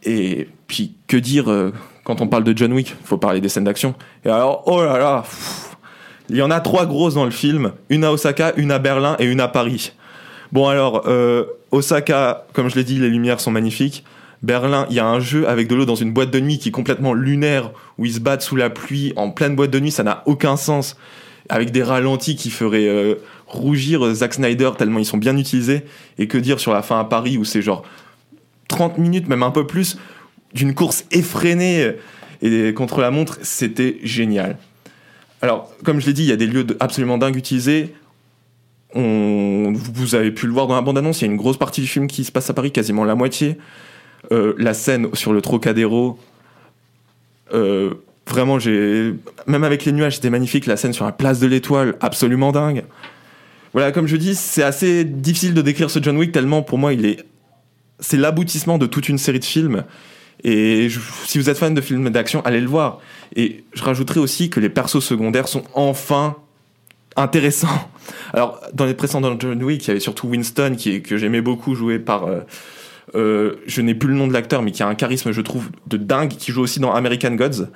Et 0.04 0.48
puis, 0.66 0.94
que 1.06 1.16
dire 1.16 1.50
euh, 1.50 1.72
quand 2.04 2.20
on 2.20 2.28
parle 2.28 2.44
de 2.44 2.56
John 2.56 2.72
Wick 2.72 2.94
Faut 3.04 3.18
parler 3.18 3.40
des 3.40 3.48
scènes 3.48 3.64
d'action. 3.64 3.94
Et 4.24 4.28
alors, 4.28 4.62
oh 4.66 4.82
là 4.82 4.98
là 4.98 5.24
Il 6.28 6.36
y 6.36 6.42
en 6.42 6.50
a 6.50 6.60
trois 6.60 6.86
grosses 6.86 7.14
dans 7.14 7.24
le 7.24 7.30
film, 7.30 7.72
une 7.88 8.04
à 8.04 8.12
Osaka, 8.12 8.52
une 8.56 8.70
à 8.70 8.78
Berlin 8.78 9.16
et 9.18 9.24
une 9.24 9.40
à 9.40 9.48
Paris. 9.48 9.92
Bon 10.52 10.68
alors, 10.68 11.04
euh, 11.06 11.44
Osaka, 11.70 12.46
comme 12.52 12.68
je 12.68 12.76
l'ai 12.76 12.84
dit, 12.84 12.98
les 12.98 13.08
lumières 13.08 13.40
sont 13.40 13.50
magnifiques. 13.50 14.04
Berlin, 14.42 14.86
il 14.90 14.96
y 14.96 15.00
a 15.00 15.06
un 15.06 15.20
jeu 15.20 15.48
avec 15.48 15.68
de 15.68 15.74
l'eau 15.74 15.86
dans 15.86 15.94
une 15.94 16.12
boîte 16.12 16.30
de 16.30 16.38
nuit 16.38 16.58
qui 16.58 16.68
est 16.68 16.72
complètement 16.72 17.14
lunaire, 17.14 17.70
où 17.96 18.04
ils 18.04 18.12
se 18.12 18.20
battent 18.20 18.42
sous 18.42 18.56
la 18.56 18.68
pluie 18.68 19.14
en 19.16 19.30
pleine 19.30 19.56
boîte 19.56 19.70
de 19.70 19.80
nuit, 19.80 19.90
ça 19.90 20.02
n'a 20.02 20.22
aucun 20.26 20.56
sens. 20.56 20.96
Avec 21.48 21.72
des 21.72 21.82
ralentis 21.82 22.36
qui 22.36 22.50
feraient 22.50 22.88
euh, 22.88 23.16
rougir 23.46 24.14
Zack 24.14 24.34
Snyder 24.34 24.70
tellement 24.78 24.98
ils 24.98 25.04
sont 25.04 25.18
bien 25.18 25.36
utilisés. 25.36 25.84
Et 26.18 26.26
que 26.26 26.38
dire 26.38 26.60
sur 26.60 26.72
la 26.72 26.82
fin 26.82 26.98
à 26.98 27.04
Paris 27.04 27.36
où 27.36 27.44
c'est 27.44 27.62
genre 27.62 27.82
30 28.68 28.98
minutes, 28.98 29.28
même 29.28 29.42
un 29.42 29.50
peu 29.50 29.66
plus, 29.66 29.98
d'une 30.52 30.74
course 30.74 31.04
effrénée 31.10 31.92
et 32.42 32.74
contre 32.74 33.00
la 33.00 33.10
montre, 33.10 33.38
c'était 33.42 33.98
génial. 34.02 34.58
Alors, 35.42 35.70
comme 35.84 36.00
je 36.00 36.06
l'ai 36.06 36.12
dit, 36.12 36.22
il 36.22 36.28
y 36.28 36.32
a 36.32 36.36
des 36.36 36.46
lieux 36.46 36.66
absolument 36.80 37.18
dingues 37.18 37.36
utilisés. 37.36 37.94
On, 38.94 39.72
vous 39.74 40.14
avez 40.14 40.30
pu 40.30 40.46
le 40.46 40.52
voir 40.52 40.66
dans 40.66 40.74
la 40.74 40.80
bande-annonce, 40.80 41.20
il 41.20 41.26
y 41.26 41.28
a 41.28 41.30
une 41.30 41.36
grosse 41.36 41.56
partie 41.56 41.80
du 41.80 41.86
film 41.86 42.06
qui 42.06 42.24
se 42.24 42.32
passe 42.32 42.48
à 42.48 42.54
Paris, 42.54 42.70
quasiment 42.70 43.04
la 43.04 43.14
moitié. 43.14 43.58
Euh, 44.32 44.54
la 44.56 44.72
scène 44.72 45.14
sur 45.14 45.32
le 45.32 45.42
Trocadéro, 45.42 46.18
euh, 47.52 47.94
vraiment, 48.26 48.58
j'ai 48.58 49.14
même 49.46 49.64
avec 49.64 49.84
les 49.84 49.92
nuages, 49.92 50.16
c'était 50.16 50.30
magnifique. 50.30 50.66
La 50.66 50.76
scène 50.76 50.92
sur 50.92 51.04
la 51.04 51.12
place 51.12 51.40
de 51.40 51.46
l'Étoile, 51.46 51.96
absolument 52.00 52.52
dingue. 52.52 52.84
Voilà, 53.72 53.92
comme 53.92 54.06
je 54.06 54.16
dis, 54.16 54.34
c'est 54.34 54.62
assez 54.62 55.04
difficile 55.04 55.52
de 55.52 55.60
décrire 55.60 55.90
ce 55.90 56.02
John 56.02 56.16
Wick 56.16 56.32
tellement 56.32 56.62
pour 56.62 56.78
moi, 56.78 56.92
il 56.92 57.04
est, 57.04 57.24
c'est 58.00 58.16
l'aboutissement 58.16 58.78
de 58.78 58.86
toute 58.86 59.08
une 59.08 59.18
série 59.18 59.40
de 59.40 59.44
films. 59.44 59.84
Et 60.42 60.88
si 61.24 61.38
vous 61.38 61.48
êtes 61.48 61.56
fan 61.56 61.74
de 61.74 61.80
films 61.80 62.10
d'action, 62.10 62.42
allez 62.44 62.60
le 62.60 62.66
voir. 62.66 63.00
Et 63.34 63.64
je 63.72 63.82
rajouterai 63.82 64.20
aussi 64.20 64.50
que 64.50 64.60
les 64.60 64.68
persos 64.68 65.02
secondaires 65.02 65.48
sont 65.48 65.64
enfin 65.74 66.36
intéressants. 67.16 67.90
Alors, 68.32 68.60
dans 68.74 68.84
les 68.84 68.94
précédents 68.94 69.36
John 69.38 69.62
Wick, 69.62 69.84
il 69.84 69.88
y 69.88 69.90
avait 69.92 70.00
surtout 70.00 70.28
Winston, 70.28 70.74
qui 70.76 71.02
que 71.02 71.16
j'aimais 71.16 71.40
beaucoup, 71.40 71.74
joué 71.74 71.98
par. 71.98 72.24
euh, 72.24 72.40
euh, 73.14 73.56
je 73.66 73.80
n'ai 73.80 73.94
plus 73.94 74.08
le 74.08 74.16
nom 74.16 74.26
de 74.26 74.32
l'acteur, 74.32 74.60
mais 74.62 74.72
qui 74.72 74.82
a 74.82 74.88
un 74.88 74.94
charisme, 74.94 75.30
je 75.30 75.40
trouve, 75.40 75.70
de 75.86 75.96
dingue, 75.96 76.30
qui 76.30 76.50
joue 76.50 76.62
aussi 76.62 76.80
dans 76.80 76.92
American 76.92 77.32
Gods. 77.32 77.68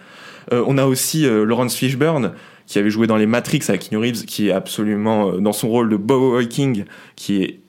Euh, 0.52 0.64
on 0.66 0.78
a 0.78 0.84
aussi 0.84 1.22
Lawrence 1.22 1.76
Fishburne, 1.76 2.32
qui 2.66 2.78
avait 2.78 2.90
joué 2.90 3.06
dans 3.06 3.16
les 3.16 3.26
Matrix 3.26 3.60
avec 3.68 3.88
Keanu 3.88 3.98
Reeves, 3.98 4.24
qui 4.24 4.48
est 4.48 4.52
absolument 4.52 5.38
dans 5.38 5.52
son 5.52 5.68
rôle 5.68 5.90
de 5.90 5.96
Boy 5.96 6.48
King, 6.48 6.84
qui 7.14 7.42
est 7.42 7.60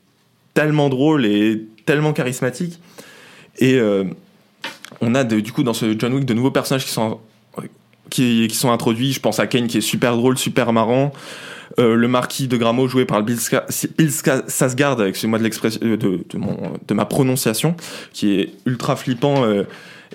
tellement 0.54 0.89
drôle 0.89 1.26
et 1.26 1.68
tellement 1.89 2.13
charismatique. 2.13 2.79
Et 3.57 3.73
euh, 3.73 4.03
on 5.01 5.15
a 5.15 5.23
du 5.23 5.51
coup 5.51 5.63
dans 5.63 5.73
ce 5.73 5.97
John 5.97 6.13
Wick 6.13 6.25
de 6.25 6.35
nouveaux 6.35 6.51
personnages 6.51 6.85
qui 6.85 6.91
sont 6.91 7.19
qui, 8.11 8.47
qui 8.47 8.55
sont 8.55 8.71
introduits. 8.71 9.11
Je 9.11 9.19
pense 9.19 9.39
à 9.39 9.47
Kane 9.47 9.65
qui 9.65 9.79
est 9.79 9.81
super 9.81 10.15
drôle, 10.15 10.37
super 10.37 10.71
marrant. 10.71 11.11
Euh, 11.79 11.95
le 11.95 12.07
marquis 12.07 12.47
de 12.47 12.57
Gramo 12.57 12.87
joué 12.87 13.05
par 13.05 13.23
Bill, 13.23 13.39
Bill 13.97 14.09
Skarsgård, 14.09 15.07
excusez-moi 15.07 15.39
de, 15.39 15.45
euh, 15.45 15.97
de, 15.97 15.97
de, 15.97 16.39
de 16.87 16.93
ma 16.93 17.05
prononciation, 17.05 17.75
qui 18.13 18.39
est 18.39 18.51
ultra 18.67 18.95
flippant 18.95 19.43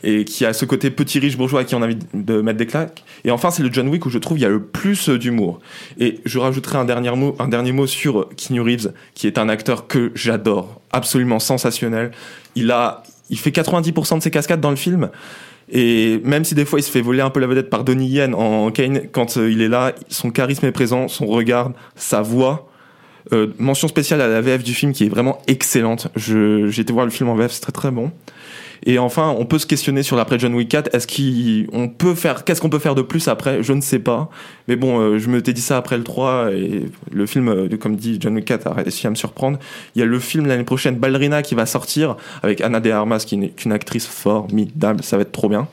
et 0.05 0.25
qui 0.25 0.45
a 0.45 0.53
ce 0.53 0.67
côté 0.67 0.91
petit 0.91 1.19
riche 1.19 1.37
bourgeois 1.37 1.61
à 1.61 1.65
qui 1.65 1.75
on 1.75 1.83
a 1.83 1.87
envie 1.87 1.99
de 2.13 2.41
mettre 2.43 2.59
des 2.59 2.67
claques. 2.67 3.05
Et 3.25 3.31
enfin, 3.31 3.51
c'est 3.51 3.63
le 3.63 3.73
John 3.73 3.89
Wick 3.89 4.05
où 4.05 4.11
je 4.11 4.19
trouve 4.19 4.39
il 4.39 4.43
y 4.43 4.45
a 4.45 4.51
le 4.51 4.63
plus 4.63 5.09
euh, 5.09 5.19
d'humour. 5.19 5.61
Et 5.99 6.21
je 6.27 6.39
rajouterai 6.39 6.77
un 6.77 6.85
dernier 6.85 7.11
mot, 7.13 7.35
un 7.39 7.49
dernier 7.49 7.73
mot 7.73 7.87
sur 7.87 8.21
euh, 8.21 8.29
Keanu 8.37 8.61
Reeves, 8.61 8.93
qui 9.15 9.27
est 9.27 9.39
un 9.39 9.49
acteur 9.49 9.87
que 9.87 10.13
j'adore, 10.15 10.83
absolument 10.93 11.39
sensationnel. 11.39 12.13
Il 12.55 12.71
a, 12.71 13.03
il 13.31 13.39
fait 13.39 13.51
90% 13.51 14.19
de 14.19 14.23
ses 14.23 14.31
cascades 14.31 14.61
dans 14.61 14.71
le 14.71 14.77
film. 14.77 15.09
Et 15.73 16.21
même 16.23 16.45
si 16.45 16.55
des 16.55 16.67
fois 16.67 16.79
il 16.79 16.83
se 16.83 16.91
fait 16.91 17.01
voler 17.01 17.23
un 17.23 17.31
peu 17.31 17.41
la 17.41 17.47
vedette 17.47 17.71
par 17.71 17.85
Donnie 17.85 18.09
Yen 18.09 18.35
en 18.35 18.71
Kane, 18.71 19.09
quand 19.11 19.39
euh, 19.39 19.51
il 19.51 19.63
est 19.63 19.69
là, 19.69 19.95
son 20.11 20.31
charisme 20.31 20.67
est 20.67 20.73
présent, 20.73 21.09
son 21.09 21.27
regard, 21.27 21.73
sa 21.97 22.21
voix. 22.21 22.69
Mention 23.59 23.89
spéciale 23.89 24.21
à 24.21 24.29
la 24.29 24.43
VF 24.43 24.63
du 24.63 24.75
film 24.75 24.93
qui 24.93 25.07
est 25.07 25.09
vraiment 25.09 25.41
excellente. 25.47 26.09
J'ai 26.15 26.79
été 26.79 26.93
voir 26.93 27.07
le 27.07 27.11
film 27.11 27.31
en 27.31 27.35
VF, 27.35 27.53
c'est 27.53 27.63
très 27.63 27.73
très 27.73 27.91
bon. 27.91 28.13
Et 28.85 28.99
enfin, 28.99 29.35
on 29.39 29.47
peut 29.47 29.59
se 29.59 29.67
questionner 29.67 30.03
sur 30.03 30.17
l'après 30.17 30.39
John 30.39 30.55
Wick 30.55 30.69
4. 30.69 30.95
Est-ce 30.95 31.07
qu'on 31.07 31.89
peut 31.89 32.15
faire, 32.15 32.45
qu'est-ce 32.45 32.61
qu'on 32.61 32.69
peut 32.69 32.79
faire 32.79 32.95
de 32.95 33.03
plus 33.03 33.29
après? 33.29 33.63
Je 33.63 33.73
ne 33.73 33.81
sais 33.81 33.99
pas. 33.99 34.29
Mais 34.69 34.77
bon, 34.77 35.01
euh, 35.01 35.19
je 35.19 35.29
me 35.29 35.41
t'ai 35.43 35.53
dit 35.53 35.63
ça 35.63 35.79
après 35.79 35.97
le 35.97 36.05
3 36.05 36.53
et 36.53 36.85
le 37.11 37.27
film, 37.27 37.49
euh, 37.49 37.69
comme 37.81 37.97
dit 37.97 38.19
John 38.21 38.35
Wick 38.35 38.45
4, 38.45 38.67
a 38.67 38.75
réussi 38.75 39.07
à 39.07 39.11
me 39.11 39.15
surprendre. 39.15 39.59
Il 39.95 40.01
y 40.01 40.03
a 40.03 40.07
le 40.07 40.19
film 40.19 40.47
l'année 40.47 40.65
prochaine, 40.65 40.97
Ballerina, 40.97 41.43
qui 41.43 41.55
va 41.55 41.67
sortir 41.67 42.17
avec 42.43 42.61
Anna 42.61 42.81
de 42.81 42.91
Armas, 42.91 43.25
qui 43.27 43.37
est 43.37 43.39
une, 43.39 43.51
une 43.65 43.73
actrice 43.73 44.07
formidable. 44.07 45.03
Ça 45.03 45.17
va 45.17 45.23
être 45.23 45.33
trop 45.33 45.49
bien. 45.49 45.67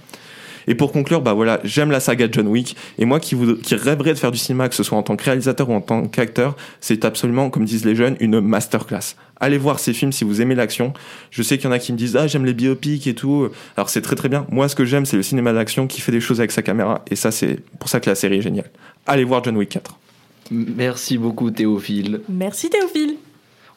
Et 0.68 0.76
pour 0.76 0.92
conclure, 0.92 1.22
bah 1.22 1.34
voilà, 1.34 1.60
j'aime 1.64 1.92
la 1.92 2.00
saga 2.00 2.28
John 2.32 2.48
Wick. 2.48 2.76
Et 2.98 3.06
moi 3.06 3.20
qui, 3.20 3.36
voudrais- 3.36 3.62
qui 3.62 3.76
rêverais 3.76 4.14
de 4.14 4.20
faire 4.20 4.32
du 4.32 4.38
cinéma, 4.38 4.70
que 4.70 4.76
ce 4.76 4.84
soit 4.84 4.98
en 4.98 5.04
tant 5.04 5.16
que 5.16 5.24
réalisateur 5.24 5.70
ou 5.70 5.74
en 5.74 5.82
tant 5.82 6.06
qu'acteur, 6.08 6.56
c'est 6.80 7.06
absolument, 7.06 7.50
comme 7.50 7.66
disent 7.66 7.86
les 7.86 7.96
jeunes, 7.96 8.16
une 8.20 8.40
masterclass. 8.40 9.16
Allez 9.40 9.58
voir 9.58 9.80
ces 9.80 9.94
films 9.94 10.12
si 10.12 10.24
vous 10.24 10.40
aimez 10.42 10.54
l'action. 10.56 10.94
Je 11.32 11.42
sais 11.42 11.58
qu'il 11.58 11.66
y 11.66 11.68
en 11.68 11.72
a 11.72 11.80
qui 11.80 11.92
me 11.94 11.98
disent, 11.98 12.16
ah, 12.16 12.28
j'aime 12.28 12.46
les 12.46 12.54
biopics 12.54 13.08
et 13.08 13.16
tout. 13.16 13.50
Alors 13.76 13.90
c'est 13.90 14.02
très 14.02 14.16
très 14.16 14.30
bien. 14.30 14.46
Moi, 14.52 14.70
ce 14.70 14.76
que 14.76 14.86
j'aime, 14.86 15.06
c'est 15.06 15.18
le 15.18 15.24
cinéma 15.24 15.52
d'action 15.52 15.88
qui 15.88 16.00
fait 16.02 16.12
des 16.12 16.22
choses 16.22 16.40
avec 16.40 16.52
sa 16.52 16.62
caméra. 16.62 17.04
Et 17.10 17.16
ça, 17.16 17.32
c'est 17.32 17.60
pour 17.80 17.90
ça 17.90 18.00
que 18.00 18.10
la 18.10 18.16
série 18.16 18.38
est 18.38 18.42
géniale. 18.42 18.70
Allez 19.08 19.24
voir 19.24 19.44
John 19.44 19.58
Wick 19.58 19.70
4. 19.70 19.98
Merci 20.52 21.18
beaucoup 21.18 21.50
Théophile. 21.50 22.22
Merci 22.30 22.70
Théophile. 22.70 23.16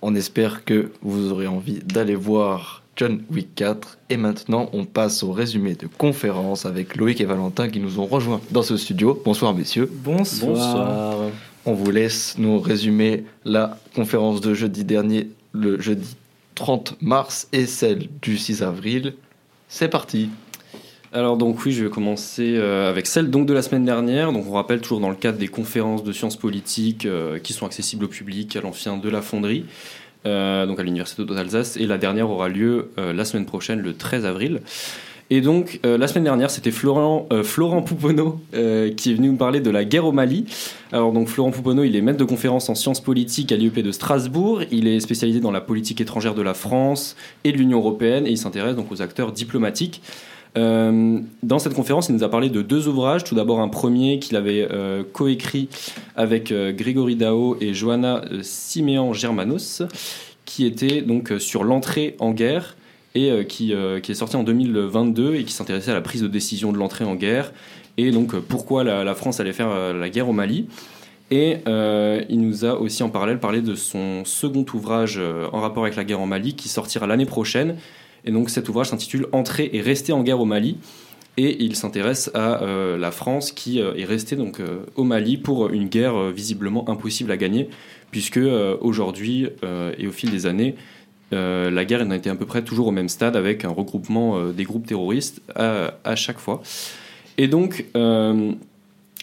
On 0.03 0.15
espère 0.15 0.65
que 0.67 0.91
vous 1.03 1.31
aurez 1.33 1.47
envie 1.47 1.79
d'aller 1.79 2.15
voir 2.17 2.83
John 2.97 3.23
Wick 3.31 3.55
4. 3.55 3.99
Et 4.11 4.17
maintenant, 4.17 4.71
on 4.73 4.85
passe 4.85 5.23
au 5.23 5.33
résumé 5.33 5.75
de 5.75 5.87
conférence 5.87 6.67
avec 6.67 6.97
Loïc 6.97 7.21
et 7.21 7.25
Valentin 7.25 7.69
qui 7.69 7.81
nous 7.81 7.99
ont 7.99 8.07
rejoints 8.07 8.41
dans 8.51 8.63
ce 8.63 8.77
studio. 8.77 9.21
Bonsoir 9.25 9.55
messieurs. 9.55 9.91
Bonsoir. 9.93 11.19
On 11.67 11.73
vous 11.73 11.91
laisse 11.91 12.37
nous 12.39 12.61
résumer 12.61 13.25
la 13.45 13.79
conférence 13.95 14.41
de 14.41 14.55
jeudi 14.55 14.85
dernier, 14.85 15.31
le 15.53 15.81
jeudi 15.81 16.17
30 16.55 16.97
mars 17.01 17.49
et 17.53 17.67
celle 17.67 18.09
du 18.23 18.37
6 18.37 18.63
avril. 18.63 19.15
C'est 19.69 19.89
parti. 19.89 20.29
Alors 21.13 21.37
donc 21.37 21.65
oui, 21.65 21.71
je 21.71 21.85
vais 21.85 21.91
commencer 21.91 22.57
euh, 22.57 22.91
avec 22.91 23.07
celle 23.07 23.31
donc 23.31 23.47
de 23.47 23.55
la 23.55 23.63
semaine 23.63 23.85
dernière. 23.85 24.33
Donc 24.33 24.47
on 24.49 24.53
rappelle 24.53 24.81
toujours 24.81 24.99
dans 24.99 25.11
le 25.11 25.17
cadre 25.17 25.39
des 25.39 25.47
conférences 25.47 26.03
de 26.03 26.13
sciences 26.13 26.37
politiques 26.37 27.07
euh, 27.07 27.39
qui 27.39 27.53
sont 27.53 27.67
accessibles 27.67 28.05
au 28.05 28.09
public 28.09 28.57
à 28.57 28.61
l'ancien 28.61 28.97
de 28.97 29.09
la 29.09 29.23
Fonderie, 29.23 29.65
euh, 30.27 30.67
donc 30.67 30.79
à 30.81 30.83
l'université 30.83 31.25
d'Alsace. 31.25 31.77
Et 31.77 31.87
la 31.87 31.99
dernière 31.99 32.31
aura 32.31 32.49
lieu 32.49 32.91
euh, 32.99 33.13
la 33.13 33.25
semaine 33.25 33.47
prochaine, 33.47 33.81
le 33.81 33.95
13 33.95 34.25
avril. 34.25 34.61
Et 35.31 35.41
donc 35.41 35.81
euh, 35.85 35.97
la 35.97 36.07
semaine 36.07 36.25
dernière, 36.25 36.51
c'était 36.51 36.71
Florent, 36.71 37.29
Florent 37.43 37.83
Pouponneau 37.83 38.41
qui 38.53 39.11
est 39.11 39.15
venu 39.15 39.29
nous 39.29 39.37
parler 39.37 39.61
de 39.61 39.71
la 39.71 39.85
guerre 39.85 40.05
au 40.05 40.13
Mali. 40.13 40.45
Alors 40.93 41.13
donc 41.13 41.29
Florent 41.29 41.51
Pouponneau, 41.51 41.85
il 41.85 41.97
est 41.97 42.03
maître 42.03 42.19
de 42.19 42.25
conférence 42.25 42.69
en 42.69 42.75
sciences 42.75 43.01
politiques 43.01 43.51
à 43.51 43.57
l'IEP 43.57 43.81
de 43.81 43.93
Strasbourg. 43.93 44.63
Il 44.71 44.87
est 44.87 45.01
spécialisé 45.01 45.41
dans 45.41 45.51
la 45.51 45.61
politique 45.61 46.01
étrangère 46.01 46.35
de 46.35 46.43
la 46.43 46.55
France 46.55 47.17
et 47.45 47.53
de 47.53 47.57
l'Union 47.57 47.79
européenne 47.79 48.27
et 48.27 48.31
il 48.31 48.39
s'intéresse 48.39 48.77
donc 48.77 48.93
aux 48.93 49.03
acteurs 49.03 49.33
diplomatiques. 49.33 50.03
Euh, 50.57 51.21
dans 51.43 51.59
cette 51.59 51.75
conférence, 51.75 52.09
il 52.09 52.15
nous 52.15 52.23
a 52.23 52.29
parlé 52.29 52.49
de 52.49 52.63
deux 52.63 52.89
ouvrages. 52.89 53.25
Tout 53.25 53.35
d'abord, 53.35 53.61
un 53.61 53.69
premier 53.69 54.19
qu'il 54.19 54.37
avait 54.37 54.67
euh, 54.71 55.03
coécrit 55.13 55.69
avec 56.17 56.53
euh, 56.53 56.73
Grégory 56.73 57.17
Dao 57.17 57.57
et 57.61 57.75
Johanna 57.75 58.23
Siméan 58.43 59.13
Germanos, 59.13 59.83
qui 60.45 60.65
était 60.65 61.03
donc 61.03 61.33
sur 61.39 61.65
l'entrée 61.65 62.17
en 62.21 62.33
guerre 62.33 62.77
et 63.17 63.47
qui, 63.47 63.71
est 63.73 64.15
sorti 64.15 64.35
en 64.35 64.43
2022 64.43 65.37
et 65.37 65.45
qui 65.45 65.53
s'intéressait 65.53 65.93
à 65.93 65.95
la 65.95 66.01
prise 66.01 66.21
de 66.21 66.27
décision 66.27 66.73
de 66.73 66.79
l'entrée 66.79 67.05
en 67.05 67.15
guerre 67.15 67.53
et 67.97 68.11
donc 68.11 68.37
pourquoi 68.37 68.83
la, 68.83 69.15
France 69.15 69.39
allait 69.39 69.53
faire 69.53 69.95
la 69.95 70.09
guerre 70.09 70.29
au 70.29 70.33
Mali. 70.33 70.67
Et 71.31 71.59
il 72.29 72.41
nous 72.41 72.65
a 72.65 72.75
aussi 72.75 73.05
en 73.05 73.11
parallèle 73.11 73.39
parlé 73.39 73.61
de 73.61 73.77
son 73.77 74.25
second 74.25 74.67
ouvrage 74.75 75.21
en 75.53 75.61
rapport 75.61 75.85
avec 75.85 75.95
la 75.95 76.03
guerre 76.03 76.19
en 76.19 76.27
Mali 76.27 76.57
qui 76.57 76.69
sortira 76.69 77.07
l'année 77.07 77.25
prochaine 77.25 77.77
et 78.25 78.31
donc 78.31 78.51
cet 78.51 78.69
ouvrage 78.69 78.89
s'intitule 78.89 79.27
Entrer 79.33 79.71
et 79.73 79.81
rester 79.81 80.13
en 80.13 80.23
guerre 80.23 80.41
au 80.41 80.45
Mali. 80.45 80.77
Et 81.37 81.65
il 81.65 81.75
s'intéresse 81.75 82.31
à 82.33 82.63
euh, 82.63 82.97
la 82.97 83.11
France 83.11 83.51
qui 83.51 83.81
euh, 83.81 83.95
est 83.97 84.05
restée 84.05 84.37
donc 84.37 84.61
euh, 84.61 84.85
au 84.95 85.03
Mali 85.03 85.37
pour 85.37 85.69
une 85.69 85.89
guerre 85.89 86.31
visiblement 86.31 86.89
impossible 86.89 87.33
à 87.33 87.37
gagner, 87.37 87.69
puisque 88.13 88.41
aujourd'hui 88.81 89.49
et 89.99 90.07
au 90.07 90.13
fil 90.13 90.31
des 90.31 90.47
années, 90.47 90.77
la 91.33 91.85
guerre 91.85 92.03
en 92.03 92.13
a 92.13 92.17
été 92.17 92.31
à 92.31 92.37
peu 92.37 92.47
près 92.47 92.63
toujours 92.63 92.87
au 92.87 92.91
même 92.93 93.09
stade 93.09 93.35
avec 93.35 93.65
un 93.65 93.71
regroupement 93.71 94.51
des 94.51 94.63
groupes 94.63 94.87
terroristes 94.87 95.43
à, 95.57 95.95
à 96.05 96.15
chaque 96.15 96.39
fois. 96.39 96.63
Et 97.39 97.49
donc, 97.49 97.87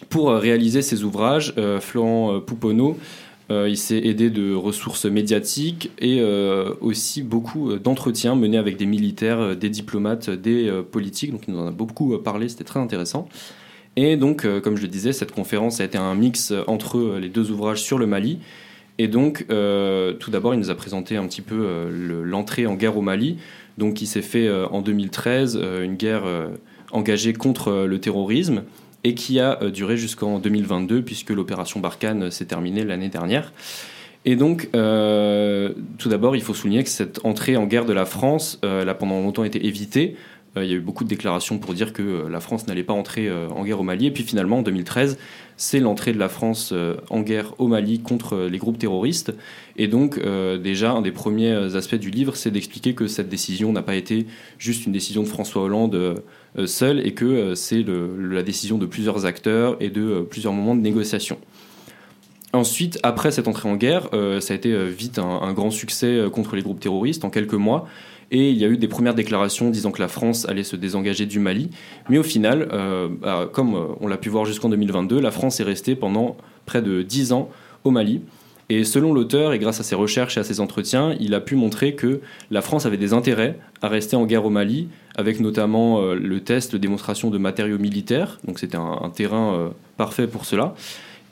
pour 0.10 0.32
réaliser 0.32 0.82
ces 0.82 1.06
ouvrages, 1.06 1.54
Florent 1.80 2.42
Pouponneau 2.42 2.98
euh, 3.52 3.68
il 3.70 3.78
s'est 3.78 3.98
aidé 4.00 4.30
de 4.30 4.54
ressources 4.54 5.06
médiatiques 5.06 5.92
et 6.00 6.20
euh, 6.22 6.74
aussi 6.82 7.22
beaucoup 7.22 7.72
euh, 7.72 7.78
d'entretiens 7.80 8.36
menés 8.36 8.58
avec 8.58 8.78
des 8.78 8.86
militaires, 8.86 9.56
des 9.56 9.70
diplomates, 9.70 10.30
des 10.30 10.72
politiques. 10.92 11.32
Donc 11.32 11.44
il 11.48 11.54
nous 11.54 11.60
en 11.60 11.68
a 11.68 11.72
beaucoup 11.72 12.18
parlé, 12.18 12.48
c'était 12.50 12.64
très 12.64 12.80
intéressant. 12.80 13.28
Et 13.98 14.16
donc, 14.16 14.48
comme 14.62 14.78
je 14.78 14.84
le 14.84 14.88
disais, 14.88 15.12
cette 15.12 15.34
conférence 15.34 15.82
a 15.82 15.84
été 15.84 15.98
un 15.98 16.16
mix 16.16 16.54
entre 16.68 17.18
les 17.20 17.28
deux 17.28 17.52
ouvrages 17.52 17.82
sur 17.82 17.98
le 17.98 18.08
Mali. 18.08 18.40
Et 18.98 19.10
donc, 19.10 19.46
tout 19.48 20.32
d'abord, 20.32 20.54
il 20.54 20.60
nous 20.62 20.70
a 20.70 20.76
présenté 20.76 21.18
un 21.18 21.28
petit 21.28 21.42
peu 21.42 21.90
le- 21.92 22.24
l'entrée 22.24 22.66
en 22.68 22.76
guerre 22.76 22.98
au 22.98 23.02
Mali. 23.02 23.36
Donc, 23.78 24.02
il 24.02 24.08
s'est 24.08 24.22
fait 24.22 24.50
en 24.50 24.82
2013 24.82 25.60
euh, 25.62 25.84
une 25.84 25.96
guerre 25.96 26.24
engagée 26.94 27.34
contre 27.34 27.86
le 27.86 28.00
terrorisme 28.00 28.64
et 29.04 29.16
qui 29.16 29.40
a 29.40 29.62
euh, 29.62 29.72
duré 29.72 29.98
jusqu'en 29.98 30.40
2022 30.40 31.02
puisque 31.04 31.30
l'opération 31.32 31.80
Barkhane 31.80 32.32
s'est 32.32 32.46
terminée 32.46 32.84
l'année 32.84 33.10
dernière. 33.10 33.52
Et 34.24 34.36
donc, 34.36 34.70
euh, 34.76 35.74
tout 35.98 36.10
d'abord, 36.10 36.36
il 36.36 36.44
faut 36.44 36.54
souligner 36.54 36.84
que 36.84 36.90
cette 36.90 37.26
entrée 37.26 37.58
en 37.58 37.66
guerre 37.66 37.86
de 37.86 37.94
la 37.94 38.06
France, 38.06 38.60
euh, 38.64 38.84
elle 38.84 38.90
a 38.90 38.94
pendant 38.94 39.20
longtemps 39.20 39.44
été 39.44 39.66
évitée. 39.66 40.16
Euh, 40.58 40.66
il 40.66 40.72
y 40.72 40.74
a 40.74 40.78
eu 40.78 40.82
beaucoup 40.82 41.04
de 41.04 41.10
déclarations 41.10 41.60
pour 41.60 41.74
dire 41.74 41.94
que 41.94 42.02
euh, 42.02 42.30
la 42.30 42.40
France 42.40 42.68
n'allait 42.68 42.84
pas 42.84 42.94
entrer 42.94 43.28
euh, 43.28 43.48
en 43.50 43.64
guerre 43.64 43.80
au 43.80 43.84
Mali. 43.84 44.08
Et 44.08 44.12
puis 44.12 44.24
finalement, 44.24 44.60
en 44.60 44.62
2013, 44.62 45.18
c'est 45.58 45.80
l'entrée 45.80 46.12
de 46.12 46.20
la 46.20 46.30
France 46.30 46.74
en 47.12 47.22
guerre 47.22 47.54
au 47.60 47.68
Mali 47.68 48.00
contre 48.00 48.48
les 48.52 48.58
groupes 48.58 48.80
terroristes. 48.80 49.32
Et 49.78 49.88
donc, 49.88 50.20
déjà, 50.60 50.92
un 50.94 51.04
des 51.04 51.12
premiers 51.12 51.76
aspects 51.76 51.94
du 51.94 52.10
livre, 52.10 52.36
c'est 52.36 52.50
d'expliquer 52.50 52.96
que 52.96 53.06
cette 53.06 53.30
décision 53.30 53.72
n'a 53.72 53.84
pas 53.84 53.94
été 53.94 54.26
juste 54.58 54.88
une 54.88 54.92
décision 54.92 55.22
de 55.22 55.28
François 55.28 55.62
Hollande 55.62 56.24
seul 56.66 57.06
et 57.06 57.14
que 57.14 57.54
c'est 57.54 57.86
la 57.86 58.42
décision 58.42 58.80
de 58.80 58.88
plusieurs 58.88 59.28
acteurs 59.28 59.78
et 59.80 59.92
de 59.92 60.26
plusieurs 60.28 60.54
moments 60.54 60.74
de 60.74 60.82
négociation. 60.82 61.38
Ensuite, 62.54 62.98
après 63.04 63.30
cette 63.30 63.48
entrée 63.48 63.70
en 63.70 63.76
guerre, 63.76 64.10
ça 64.40 64.54
a 64.56 64.58
été 64.58 64.90
vite 64.90 65.20
un, 65.20 65.54
grand 65.54 65.70
succès 65.70 66.24
contre 66.34 66.56
les 66.56 66.64
groupes 66.64 66.80
terroristes 66.80 67.24
en 67.24 67.30
quelques 67.30 67.54
mois. 67.54 67.88
Et 68.32 68.50
il 68.50 68.58
y 68.58 68.64
a 68.64 68.70
eu 68.70 68.78
des 68.78 68.88
premières 68.88 69.14
déclarations 69.14 69.70
disant 69.70 69.92
que 69.92 70.02
la 70.02 70.08
France 70.08 70.48
allait 70.48 70.64
se 70.64 70.78
désengager 70.78 71.26
du 71.26 71.40
Mali. 71.40 71.70
Mais 72.10 72.18
au 72.18 72.24
final, 72.24 72.70
euh, 72.72 73.10
bah, 73.10 73.50
comme 73.52 73.76
euh, 73.76 73.88
on 74.00 74.08
l'a 74.08 74.18
pu 74.18 74.30
voir 74.30 74.46
jusqu'en 74.46 74.70
2022, 74.70 75.20
la 75.20 75.32
France 75.32 75.60
est 75.60 75.64
restée 75.64 75.96
pendant 75.96 76.38
près 76.66 76.82
de 76.82 77.02
10 77.02 77.34
ans 77.34 77.50
au 77.84 77.92
Mali. 77.92 78.22
Et 78.70 78.86
selon 78.86 79.14
l'auteur, 79.14 79.52
et 79.52 79.60
grâce 79.60 79.82
à 79.82 79.84
ses 79.84 79.96
recherches 79.96 80.38
et 80.38 80.40
à 80.40 80.46
ses 80.46 80.62
entretiens, 80.62 81.14
il 81.20 81.34
a 81.34 81.42
pu 81.42 81.56
montrer 81.56 81.94
que 81.94 82.22
la 82.52 82.62
France 82.62 82.86
avait 82.86 82.96
des 82.96 83.12
intérêts 83.12 83.60
à 83.82 83.90
rester 83.90 84.16
en 84.16 84.26
guerre 84.26 84.46
au 84.46 84.50
Mali, 84.50 84.88
avec 85.18 85.42
notamment 85.42 86.02
euh, 86.02 86.16
le 86.16 86.40
test 86.40 86.72
de 86.72 86.78
démonstration 86.78 87.32
de 87.32 87.38
matériaux 87.38 87.80
militaires. 87.80 88.40
Donc 88.46 88.60
c'était 88.60 88.78
un, 88.78 89.12
terrain 89.14 89.74
parfait 89.98 90.28
pour 90.28 90.46
cela. 90.46 90.74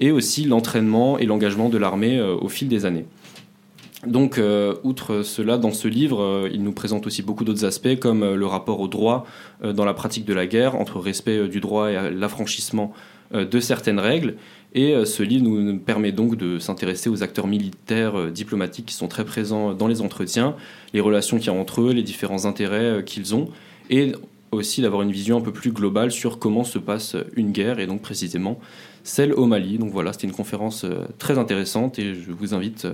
Et 0.01 0.11
aussi 0.11 0.43
l'entraînement 0.43 1.17
et 1.17 1.25
l'engagement 1.25 1.69
de 1.69 1.77
l'armée 1.77 2.21
au 2.21 2.47
fil 2.49 2.67
des 2.67 2.85
années. 2.85 3.05
Donc, 4.07 4.37
euh, 4.37 4.75
outre 4.83 5.23
cela, 5.23 5.57
dans 5.57 5.71
ce 5.71 5.87
livre, 5.89 6.21
euh, 6.21 6.49
il 6.53 6.63
nous 6.63 6.71
présente 6.71 7.05
aussi 7.05 7.21
beaucoup 7.21 7.43
d'autres 7.43 7.65
aspects, 7.65 7.99
comme 7.99 8.23
euh, 8.23 8.35
le 8.35 8.45
rapport 8.45 8.79
au 8.79 8.87
droit 8.87 9.25
dans 9.61 9.83
la 9.83 9.93
pratique 9.93 10.23
de 10.23 10.33
la 10.33 10.47
guerre, 10.47 10.75
entre 10.75 10.99
respect 10.99 11.49
du 11.49 11.59
droit 11.59 11.91
et 11.91 12.11
l'affranchissement 12.11 12.93
de 13.33 13.59
certaines 13.59 13.99
règles. 13.99 14.35
Et 14.73 14.93
ce 15.03 15.21
livre 15.21 15.43
nous 15.43 15.77
permet 15.77 16.13
donc 16.13 16.37
de 16.37 16.59
s'intéresser 16.59 17.09
aux 17.09 17.23
acteurs 17.23 17.45
militaires, 17.45 18.31
diplomatiques 18.31 18.85
qui 18.85 18.93
sont 18.93 19.09
très 19.09 19.25
présents 19.25 19.73
dans 19.73 19.87
les 19.87 20.01
entretiens, 20.01 20.55
les 20.93 21.01
relations 21.01 21.37
qu'il 21.37 21.47
y 21.47 21.49
a 21.49 21.59
entre 21.59 21.81
eux, 21.81 21.91
les 21.91 22.03
différents 22.03 22.45
intérêts 22.45 23.03
qu'ils 23.05 23.35
ont, 23.35 23.49
et 23.89 24.13
aussi 24.51 24.81
d'avoir 24.81 25.01
une 25.01 25.11
vision 25.11 25.37
un 25.37 25.41
peu 25.41 25.51
plus 25.51 25.71
globale 25.71 26.11
sur 26.11 26.39
comment 26.39 26.63
se 26.63 26.79
passe 26.79 27.17
une 27.35 27.51
guerre, 27.51 27.79
et 27.79 27.85
donc 27.85 28.01
précisément 28.01 28.59
celle 29.03 29.33
au 29.33 29.45
Mali. 29.45 29.77
Donc 29.77 29.91
voilà, 29.91 30.13
c'était 30.13 30.27
une 30.27 30.33
conférence 30.33 30.85
très 31.17 31.37
intéressante, 31.37 31.99
et 31.99 32.15
je 32.15 32.31
vous 32.31 32.53
invite 32.53 32.87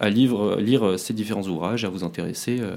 à 0.00 0.10
lire 0.10 0.34
euh, 0.36 0.96
ces 0.96 1.14
différents 1.14 1.46
ouvrages, 1.46 1.84
à 1.84 1.88
vous 1.88 2.04
intéresser 2.04 2.58
euh, 2.60 2.76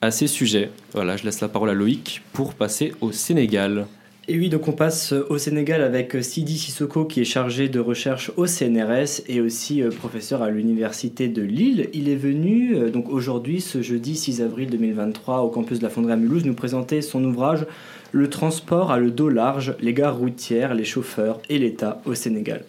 à 0.00 0.10
ces 0.10 0.26
sujets. 0.26 0.70
Voilà, 0.94 1.16
je 1.16 1.24
laisse 1.24 1.40
la 1.40 1.48
parole 1.48 1.70
à 1.70 1.74
Loïc 1.74 2.22
pour 2.32 2.54
passer 2.54 2.92
au 3.00 3.12
Sénégal. 3.12 3.86
Et 4.32 4.38
oui, 4.38 4.48
donc 4.48 4.68
on 4.68 4.72
passe 4.72 5.12
au 5.12 5.38
Sénégal 5.38 5.82
avec 5.82 6.16
Sidi 6.22 6.56
Sissoko 6.56 7.04
qui 7.04 7.20
est 7.20 7.24
chargé 7.24 7.68
de 7.68 7.80
recherche 7.80 8.30
au 8.36 8.46
CNRS 8.46 9.22
et 9.26 9.40
aussi 9.40 9.82
euh, 9.82 9.90
professeur 9.90 10.40
à 10.42 10.50
l'université 10.50 11.26
de 11.26 11.42
Lille. 11.42 11.88
Il 11.94 12.08
est 12.08 12.14
venu 12.14 12.76
euh, 12.76 12.90
donc 12.90 13.08
aujourd'hui, 13.08 13.60
ce 13.60 13.82
jeudi 13.82 14.14
6 14.14 14.40
avril 14.40 14.70
2023, 14.70 15.40
au 15.40 15.48
campus 15.48 15.78
de 15.78 15.82
la 15.82 15.90
Fonderie 15.90 16.12
à 16.12 16.16
Mulhouse, 16.16 16.44
nous 16.44 16.54
présenter 16.54 17.02
son 17.02 17.24
ouvrage 17.24 17.66
Le 18.12 18.30
transport 18.30 18.92
à 18.92 19.00
le 19.00 19.10
dos 19.10 19.30
large, 19.30 19.74
les 19.80 19.94
gares 19.94 20.16
routières, 20.16 20.74
les 20.74 20.84
chauffeurs 20.84 21.40
et 21.48 21.58
l'État 21.58 22.00
au 22.04 22.14
Sénégal. 22.14 22.62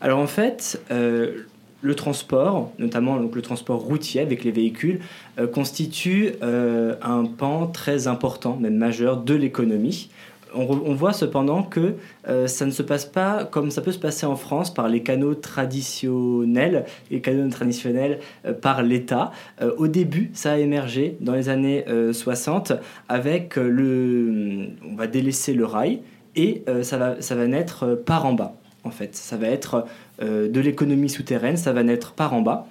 Alors 0.00 0.18
en 0.18 0.26
fait, 0.26 0.80
euh, 0.90 1.42
le 1.82 1.94
transport, 1.94 2.72
notamment 2.78 3.18
donc, 3.18 3.34
le 3.34 3.42
transport 3.42 3.80
routier 3.80 4.20
avec 4.20 4.44
les 4.44 4.50
véhicules, 4.50 5.00
euh, 5.38 5.46
constitue 5.46 6.32
euh, 6.42 6.94
un 7.02 7.24
pan 7.24 7.66
très 7.66 8.08
important, 8.08 8.56
même 8.56 8.76
majeur, 8.76 9.18
de 9.18 9.34
l'économie. 9.34 10.10
On, 10.54 10.94
voit 10.94 11.12
cependant 11.12 11.62
que 11.62 11.96
euh, 12.28 12.46
ça 12.46 12.64
ne 12.64 12.70
se 12.70 12.82
passe 12.82 13.04
pas 13.04 13.44
comme 13.44 13.70
ça 13.70 13.82
peut 13.82 13.92
se 13.92 13.98
passer 13.98 14.24
en 14.24 14.36
France 14.36 14.72
par 14.72 14.88
les 14.88 15.02
canaux 15.02 15.34
traditionnels, 15.34 16.86
les 17.10 17.20
canaux 17.20 17.50
traditionnels 17.50 18.20
par 18.62 18.82
l'État. 18.82 19.32
Au 19.76 19.86
début, 19.86 20.30
ça 20.32 20.52
a 20.52 20.56
émergé 20.56 21.18
dans 21.20 21.34
les 21.34 21.50
années 21.50 21.84
euh, 21.88 22.14
60 22.14 22.72
avec 23.10 23.56
le, 23.56 24.68
on 24.88 24.94
va 24.94 25.06
délaisser 25.08 25.52
le 25.52 25.66
rail 25.66 26.00
et 26.36 26.64
ça 26.82 26.96
va, 26.96 27.20
ça 27.20 27.34
va 27.34 27.46
naître 27.46 27.94
par 27.94 28.24
en 28.24 28.32
bas. 28.32 28.54
En 28.86 28.90
fait, 28.90 29.14
ça 29.16 29.36
va 29.36 29.48
être 29.48 29.84
euh, 30.22 30.48
de 30.48 30.60
l'économie 30.60 31.10
souterraine, 31.10 31.56
ça 31.56 31.72
va 31.72 31.82
naître 31.82 32.12
par 32.12 32.32
en 32.34 32.40
bas. 32.42 32.66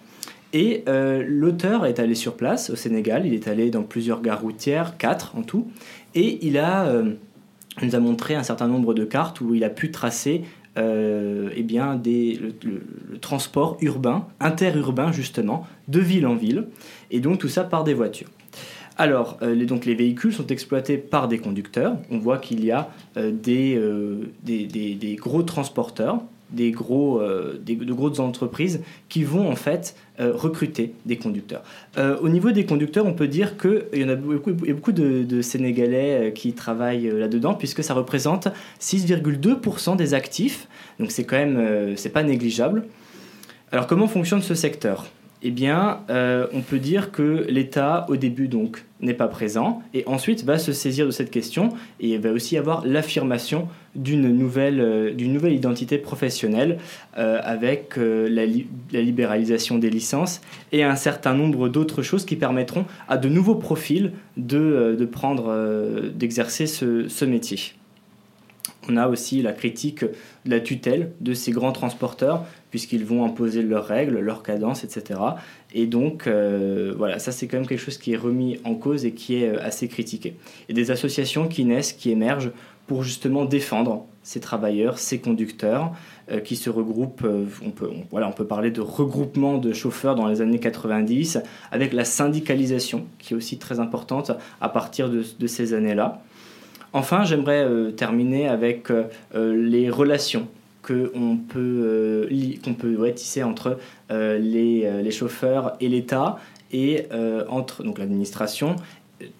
Et 0.53 0.83
euh, 0.87 1.23
l'auteur 1.27 1.85
est 1.85 1.99
allé 1.99 2.15
sur 2.15 2.35
place 2.35 2.69
au 2.69 2.75
Sénégal, 2.75 3.25
il 3.25 3.33
est 3.33 3.47
allé 3.47 3.69
dans 3.69 3.83
plusieurs 3.83 4.21
gares 4.21 4.41
routières, 4.41 4.97
quatre 4.97 5.35
en 5.37 5.43
tout, 5.43 5.67
et 6.15 6.39
il 6.47 6.57
a, 6.57 6.85
euh, 6.87 7.11
nous 7.81 7.95
a 7.95 7.99
montré 7.99 8.35
un 8.35 8.43
certain 8.43 8.67
nombre 8.69 8.93
de 8.93 9.03
cartes 9.03 9.41
où 9.41 9.53
il 9.53 9.63
a 9.65 9.69
pu 9.69 9.91
tracer 9.91 10.43
eh 10.77 11.63
bien, 11.63 11.95
des, 11.95 12.35
le, 12.41 12.53
le- 12.69 12.81
le 13.13 13.17
transport 13.17 13.77
urbain, 13.81 14.27
interurbain 14.41 15.13
justement, 15.13 15.65
de 15.87 16.01
ville 16.01 16.27
en 16.27 16.35
ville, 16.35 16.67
et 17.11 17.21
donc 17.21 17.37
tout 17.39 17.47
ça 17.47 17.63
par 17.63 17.85
des 17.85 17.93
voitures. 17.93 18.27
Alors, 18.97 19.37
euh, 19.41 19.53
les, 19.53 19.65
donc 19.65 19.85
les 19.85 19.95
véhicules 19.95 20.33
sont 20.33 20.47
exploités 20.47 20.97
par 20.97 21.27
des 21.27 21.37
conducteurs. 21.37 21.97
On 22.09 22.17
voit 22.17 22.37
qu'il 22.37 22.63
y 22.63 22.71
a 22.71 22.89
euh, 23.17 23.31
des, 23.31 23.75
euh, 23.75 24.31
des, 24.43 25.17
gros 25.19 25.43
transporteurs, 25.43 26.21
des, 26.51 26.71
gros, 26.71 27.21
grosses 27.67 28.19
entreprises 28.19 28.81
qui 29.09 29.23
vont 29.23 29.49
en 29.49 29.55
fait 29.55 29.95
recruter 30.19 30.93
des 31.05 31.17
conducteurs. 31.17 31.63
Au 31.97 32.29
niveau 32.29 32.51
des 32.51 32.65
conducteurs, 32.65 33.05
on 33.05 33.13
peut 33.13 33.27
dire 33.27 33.57
qu'il 33.57 33.99
y 33.99 34.03
en 34.05 34.09
a 34.09 34.15
beaucoup, 34.15 34.91
de, 34.91 35.23
de 35.23 35.41
Sénégalais 35.41 36.31
qui 36.33 36.53
travaillent 36.53 37.09
là-dedans, 37.11 37.55
puisque 37.55 37.83
ça 37.83 37.93
représente 37.95 38.47
6,2% 38.79 39.97
des 39.97 40.13
actifs. 40.13 40.67
Donc 40.99 41.11
c'est 41.11 41.23
quand 41.25 41.37
même, 41.37 41.97
c'est 41.97 42.11
pas 42.11 42.23
négligeable. 42.23 42.85
Alors 43.71 43.87
comment 43.87 44.07
fonctionne 44.07 44.43
ce 44.43 44.53
secteur? 44.53 45.07
Eh 45.47 45.51
bien, 45.51 45.99
euh, 46.09 46.47
on 46.53 46.61
peut 46.61 46.79
dire 46.79 47.11
que 47.11 47.45
l'État, 47.47 48.07
au 48.09 48.15
début, 48.15 48.47
donc, 48.47 48.83
n'est 48.99 49.13
pas 49.13 49.27
présent, 49.27 49.83
et 49.93 50.03
ensuite 50.07 50.43
va 50.43 50.57
se 50.57 50.73
saisir 50.73 51.05
de 51.05 51.11
cette 51.11 51.29
question, 51.29 51.69
et 51.99 52.13
il 52.15 52.19
va 52.19 52.31
aussi 52.31 52.57
avoir 52.57 52.83
l'affirmation 52.83 53.67
d'une 53.93 54.27
nouvelle, 54.35 54.81
euh, 54.81 55.51
identité 55.51 55.99
professionnelle, 55.99 56.79
euh, 57.19 57.39
avec 57.43 57.97
la, 57.97 58.47
li- 58.47 58.65
la 58.91 59.01
libéralisation 59.01 59.77
des 59.77 59.91
licences, 59.91 60.41
et 60.71 60.83
un 60.83 60.95
certain 60.95 61.35
nombre 61.35 61.69
d'autres 61.69 62.01
choses 62.01 62.25
qui 62.25 62.37
permettront 62.37 62.85
à 63.07 63.17
de 63.17 63.29
nouveaux 63.29 63.53
profils 63.53 64.13
de, 64.37 65.07
prendre, 65.11 66.11
d'exercer 66.15 66.65
ce, 66.65 67.07
ce 67.07 67.23
métier. 67.23 67.59
On 68.87 68.97
a 68.97 69.07
aussi 69.07 69.41
la 69.41 69.51
critique 69.51 70.03
de 70.03 70.51
la 70.51 70.59
tutelle 70.59 71.11
de 71.19 71.33
ces 71.33 71.51
grands 71.51 71.71
transporteurs, 71.71 72.45
puisqu'ils 72.75 73.05
vont 73.05 73.23
imposer 73.23 73.61
leurs 73.61 73.85
règles, 73.85 74.19
leurs 74.19 74.43
cadences, 74.43 74.83
etc. 74.83 75.17
Et 75.73 75.87
donc, 75.87 76.27
euh, 76.27 76.93
voilà, 76.97 77.19
ça 77.19 77.31
c'est 77.31 77.47
quand 77.47 77.55
même 77.55 77.67
quelque 77.67 77.79
chose 77.79 77.97
qui 77.97 78.11
est 78.11 78.17
remis 78.17 78.59
en 78.65 78.75
cause 78.75 79.05
et 79.05 79.13
qui 79.13 79.35
est 79.35 79.47
euh, 79.47 79.63
assez 79.65 79.87
critiqué. 79.87 80.35
A 80.69 80.73
des 80.73 80.91
associations 80.91 81.47
qui 81.47 81.63
naissent, 81.63 81.93
qui 81.93 82.11
émergent 82.11 82.51
pour 82.85 83.03
justement 83.03 83.45
défendre 83.45 84.07
ces 84.23 84.41
travailleurs, 84.41 84.99
ces 84.99 85.19
conducteurs, 85.19 85.93
euh, 86.29 86.41
qui 86.41 86.57
se 86.57 86.69
regroupent. 86.69 87.25
on, 87.65 87.71
peut, 87.71 87.91
voilà, 88.11 88.27
on 88.27 88.33
peut 88.33 88.45
parler 88.45 88.71
de 88.71 88.81
regroupement 88.81 89.57
de 89.57 89.71
chauffeurs 89.71 90.15
dans 90.15 90.27
les 90.27 90.41
années 90.41 90.59
90, 90.59 91.39
avec 91.71 91.93
la 91.93 92.03
syndicalisation, 92.03 93.05
qui 93.19 93.35
est 93.35 93.37
aussi 93.37 93.57
très 93.57 93.79
importante 93.79 94.33
à 94.59 94.67
partir 94.67 95.09
de, 95.09 95.47
ces 95.47 95.73
années-là. 95.73 96.23
Enfin, 96.91 97.23
j'aimerais 97.23 97.93
terminer 97.95 98.49
avec 98.49 98.89
les 99.33 99.89
relations 99.89 100.49
qu'on 100.85 101.37
peut, 101.37 101.59
euh, 101.59 102.53
qu'on 102.63 102.73
peut 102.73 103.11
tisser 103.13 103.43
entre 103.43 103.77
euh, 104.11 104.37
les, 104.37 104.85
euh, 104.85 105.01
les 105.01 105.11
chauffeurs 105.11 105.75
et 105.79 105.89
l'État, 105.89 106.37
et 106.71 107.07
entre 107.47 107.83
donc 107.83 107.99
l'administration, 107.99 108.75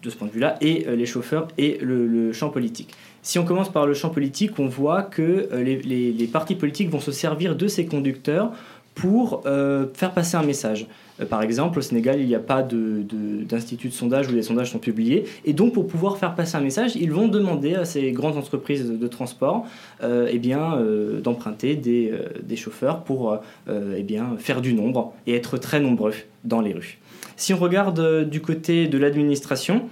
de 0.04 0.10
ce 0.10 0.16
point 0.16 0.28
de 0.28 0.32
vue-là, 0.32 0.56
et 0.62 0.86
les 0.96 1.06
chauffeurs 1.06 1.50
et 1.58 1.78
le, 1.82 2.32
champ 2.32 2.50
politique. 2.50 2.94
Si 3.24 3.40
on 3.40 3.44
commence 3.44 3.70
par 3.70 3.86
le 3.86 3.94
champ 3.94 4.10
politique, 4.10 4.58
on 4.58 4.68
voit 4.68 5.04
que 5.04 5.50
les 5.54 6.30
partis 6.32 6.56
politiques 6.56 6.90
vont 6.90 7.02
se 7.02 7.12
servir 7.12 7.58
de 7.58 7.68
ces 7.68 7.88
conducteurs 7.88 8.54
pour 8.96 9.44
euh, 9.46 9.86
faire 9.94 10.12
passer 10.12 10.38
un 10.38 10.44
message. 10.44 10.88
Euh, 11.20 11.26
par 11.26 11.44
exemple, 11.44 11.80
au 11.80 11.82
Sénégal, 11.82 12.20
il 12.20 12.28
n'y 12.28 12.36
a 12.36 12.40
pas 12.40 12.64
d'institut 12.64 13.90
de, 13.90 13.94
sondage 13.94 14.30
où 14.30 14.32
les 14.32 14.42
sondages 14.42 14.72
sont 14.72 14.80
publiés. 14.80 15.26
Et 15.44 15.54
donc, 15.54 15.74
pour 15.74 15.86
pouvoir 15.86 16.18
faire 16.18 16.34
passer 16.34 16.56
un 16.56 16.62
message, 16.62 16.96
ils 16.96 17.12
vont 17.12 17.28
demander 17.28 17.76
à 17.76 17.86
ces 17.86 18.12
grandes 18.14 18.38
entreprises 18.38 18.90
de 18.90 19.08
transport 19.08 19.66
euh, 20.02 20.30
eh 20.32 20.40
bien, 20.40 20.80
d'emprunter 21.22 21.76
des, 21.76 22.56
chauffeurs 22.56 23.04
pour 23.04 23.38
eh 23.70 24.04
bien, 24.04 24.38
faire 24.38 24.62
du 24.62 24.74
nombre 24.74 25.14
et 25.28 25.36
être 25.36 25.58
très 25.58 25.82
nombreux 25.82 26.14
dans 26.46 26.62
les 26.62 26.74
rues. 26.74 26.98
Si 27.36 27.54
on 27.54 27.58
regarde 27.58 28.30
du 28.30 28.42
côté 28.42 28.88
de 28.88 28.98
l'administration, 28.98 29.90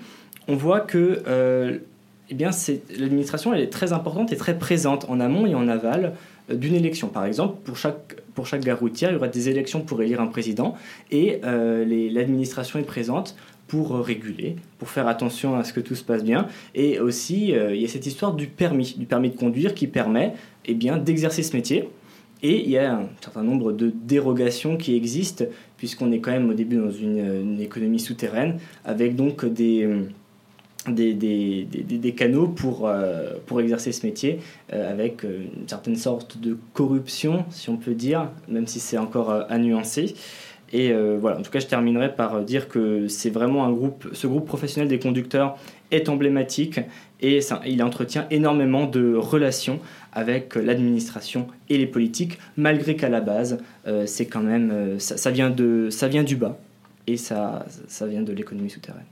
on 0.48 0.56
voit 0.56 0.80
que 0.80 1.82
eh 2.30 2.36
l'administration 2.98 3.54
est 3.54 3.68
très 3.68 3.92
importante 3.92 4.32
et 4.32 4.38
très 4.38 4.58
présente 4.58 5.06
en 5.10 5.20
amont 5.20 5.46
et 5.46 5.56
en 5.56 5.68
aval 5.68 6.14
d'une 6.56 6.76
élection. 6.76 7.08
Par 7.08 7.26
exemple, 7.26 7.58
pour 7.64 7.78
chaque, 7.78 8.62
gare 8.62 8.80
routière, 8.80 9.12
il 9.12 9.14
y 9.14 9.18
aura 9.18 9.28
des 9.28 9.50
élections 9.50 9.82
pour 9.82 10.02
élire 10.02 10.22
un 10.22 10.28
président 10.28 10.76
et 11.12 11.40
euh, 11.44 11.86
l'administration 12.12 12.80
est 12.80 12.84
présente 12.84 13.36
pour 13.68 13.96
euh, 13.96 14.02
réguler, 14.02 14.56
pour 14.78 14.90
faire 14.90 15.08
attention 15.08 15.56
à 15.56 15.64
ce 15.64 15.74
que 15.74 15.80
tout 15.80 15.96
se 15.96 16.04
passe 16.04 16.24
bien. 16.24 16.48
Et 16.76 17.00
aussi, 17.00 17.54
euh, 17.54 17.76
il 17.76 17.82
y 17.82 17.86
a 17.86 17.88
cette 17.88 18.06
histoire 18.06 18.34
du 18.34 18.48
permis, 18.48 18.96
du 18.98 19.06
permis 19.06 19.30
de 19.30 19.36
conduire 19.36 19.74
qui 19.74 19.88
permet 19.88 20.34
eh 20.66 20.74
d'exercer 20.74 21.44
ce 21.44 21.56
métier. 21.56 21.90
Et 22.42 22.62
il 22.62 22.70
y 22.70 22.78
a 22.78 22.96
un 22.96 23.08
certain 23.22 23.42
nombre 23.42 23.72
de 23.72 23.90
dérogations 23.90 24.76
qui 24.76 24.96
existent, 24.96 25.46
puisqu'on 25.78 26.12
est 26.12 26.20
quand 26.20 26.32
même 26.32 26.50
au 26.50 26.54
début 26.54 26.76
dans 26.76 26.92
une, 26.92 27.58
économie 27.62 28.02
souterraine, 28.02 28.60
avec 28.84 29.16
donc 29.16 29.46
des, 29.46 29.88
des, 30.88 32.14
canaux 32.16 32.48
pour, 32.48 32.88
euh, 32.88 33.34
pour 33.46 33.62
exercer 33.62 33.92
ce 33.92 34.06
métier, 34.06 34.40
euh, 34.74 34.92
avec 34.92 35.24
euh, 35.24 35.46
une 35.58 35.68
certaine 35.68 35.96
sorte 35.96 36.40
de 36.40 36.58
corruption, 36.74 37.46
si 37.50 37.70
on 37.70 37.78
peut 37.78 37.94
dire, 37.94 38.30
même 38.48 38.68
si 38.68 38.80
c'est 38.80 38.98
encore 38.98 39.32
à 39.32 39.58
nuancer. 39.58 40.16
Et 40.76 40.92
voilà, 41.20 41.38
en 41.38 41.44
tout 41.44 41.52
cas, 41.52 41.60
je 41.60 41.68
terminerai 41.68 42.16
par 42.16 42.42
dire 42.42 42.68
que 42.68 43.08
c'est 43.08 43.30
vraiment 43.30 43.64
un 43.64 43.72
groupe, 43.72 44.10
ce 44.12 44.26
groupe 44.26 44.48
professionnel 44.48 44.88
des 44.88 44.98
conducteurs 44.98 45.56
est 45.92 46.10
emblématique 46.10 46.80
et 47.22 47.42
il 47.68 47.84
entretient 47.84 48.26
énormément 48.32 48.88
de 48.88 49.14
relations 49.14 49.80
avec 50.14 50.56
l'administration 50.56 51.46
et 51.70 51.78
les 51.78 51.86
politiques, 51.86 52.40
malgré 52.58 52.96
qu'à 52.96 53.10
la 53.10 53.22
base, 53.22 53.60
c'est 54.08 54.26
quand 54.26 54.42
même, 54.42 54.96
ça, 54.98 55.16
ça 55.16 55.30
vient 55.30 55.52
de, 55.52 55.92
ça 55.92 56.08
vient 56.08 56.24
du 56.24 56.38
bas 56.38 56.58
et 57.06 57.18
ça, 57.18 57.68
ça 57.88 58.08
vient 58.08 58.24
de 58.24 58.34
l'économie 58.34 58.72
souterraine. 58.72 59.06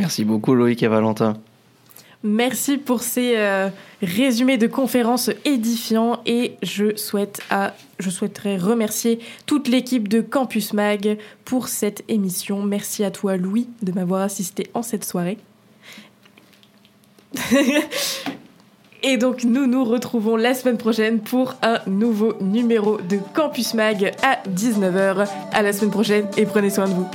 Merci 0.00 0.24
beaucoup 0.24 0.54
Loïc 0.54 0.82
et 0.82 0.88
Valentin. 0.88 1.34
Merci 2.22 2.78
pour 2.78 3.02
ces 3.02 3.34
euh, 3.36 3.68
résumés 4.00 4.56
de 4.56 4.66
conférences 4.66 5.30
édifiants 5.44 6.20
et 6.24 6.56
je, 6.62 6.96
je 6.96 8.10
souhaiterais 8.10 8.56
remercier 8.56 9.20
toute 9.44 9.68
l'équipe 9.68 10.08
de 10.08 10.22
Campus 10.22 10.72
Mag 10.72 11.18
pour 11.44 11.68
cette 11.68 12.02
émission. 12.08 12.62
Merci 12.62 13.04
à 13.04 13.10
toi 13.10 13.36
Louis 13.36 13.68
de 13.82 13.92
m'avoir 13.92 14.22
assisté 14.22 14.70
en 14.72 14.82
cette 14.82 15.04
soirée. 15.04 15.36
et 19.02 19.18
donc 19.18 19.44
nous 19.44 19.66
nous 19.66 19.84
retrouvons 19.84 20.36
la 20.36 20.54
semaine 20.54 20.78
prochaine 20.78 21.20
pour 21.20 21.56
un 21.62 21.80
nouveau 21.86 22.34
numéro 22.40 22.98
de 22.98 23.18
Campus 23.34 23.74
Mag 23.74 24.14
à 24.22 24.38
19h. 24.48 25.28
À 25.52 25.62
la 25.62 25.74
semaine 25.74 25.90
prochaine 25.90 26.26
et 26.38 26.46
prenez 26.46 26.70
soin 26.70 26.88
de 26.88 26.94
vous. 26.94 27.06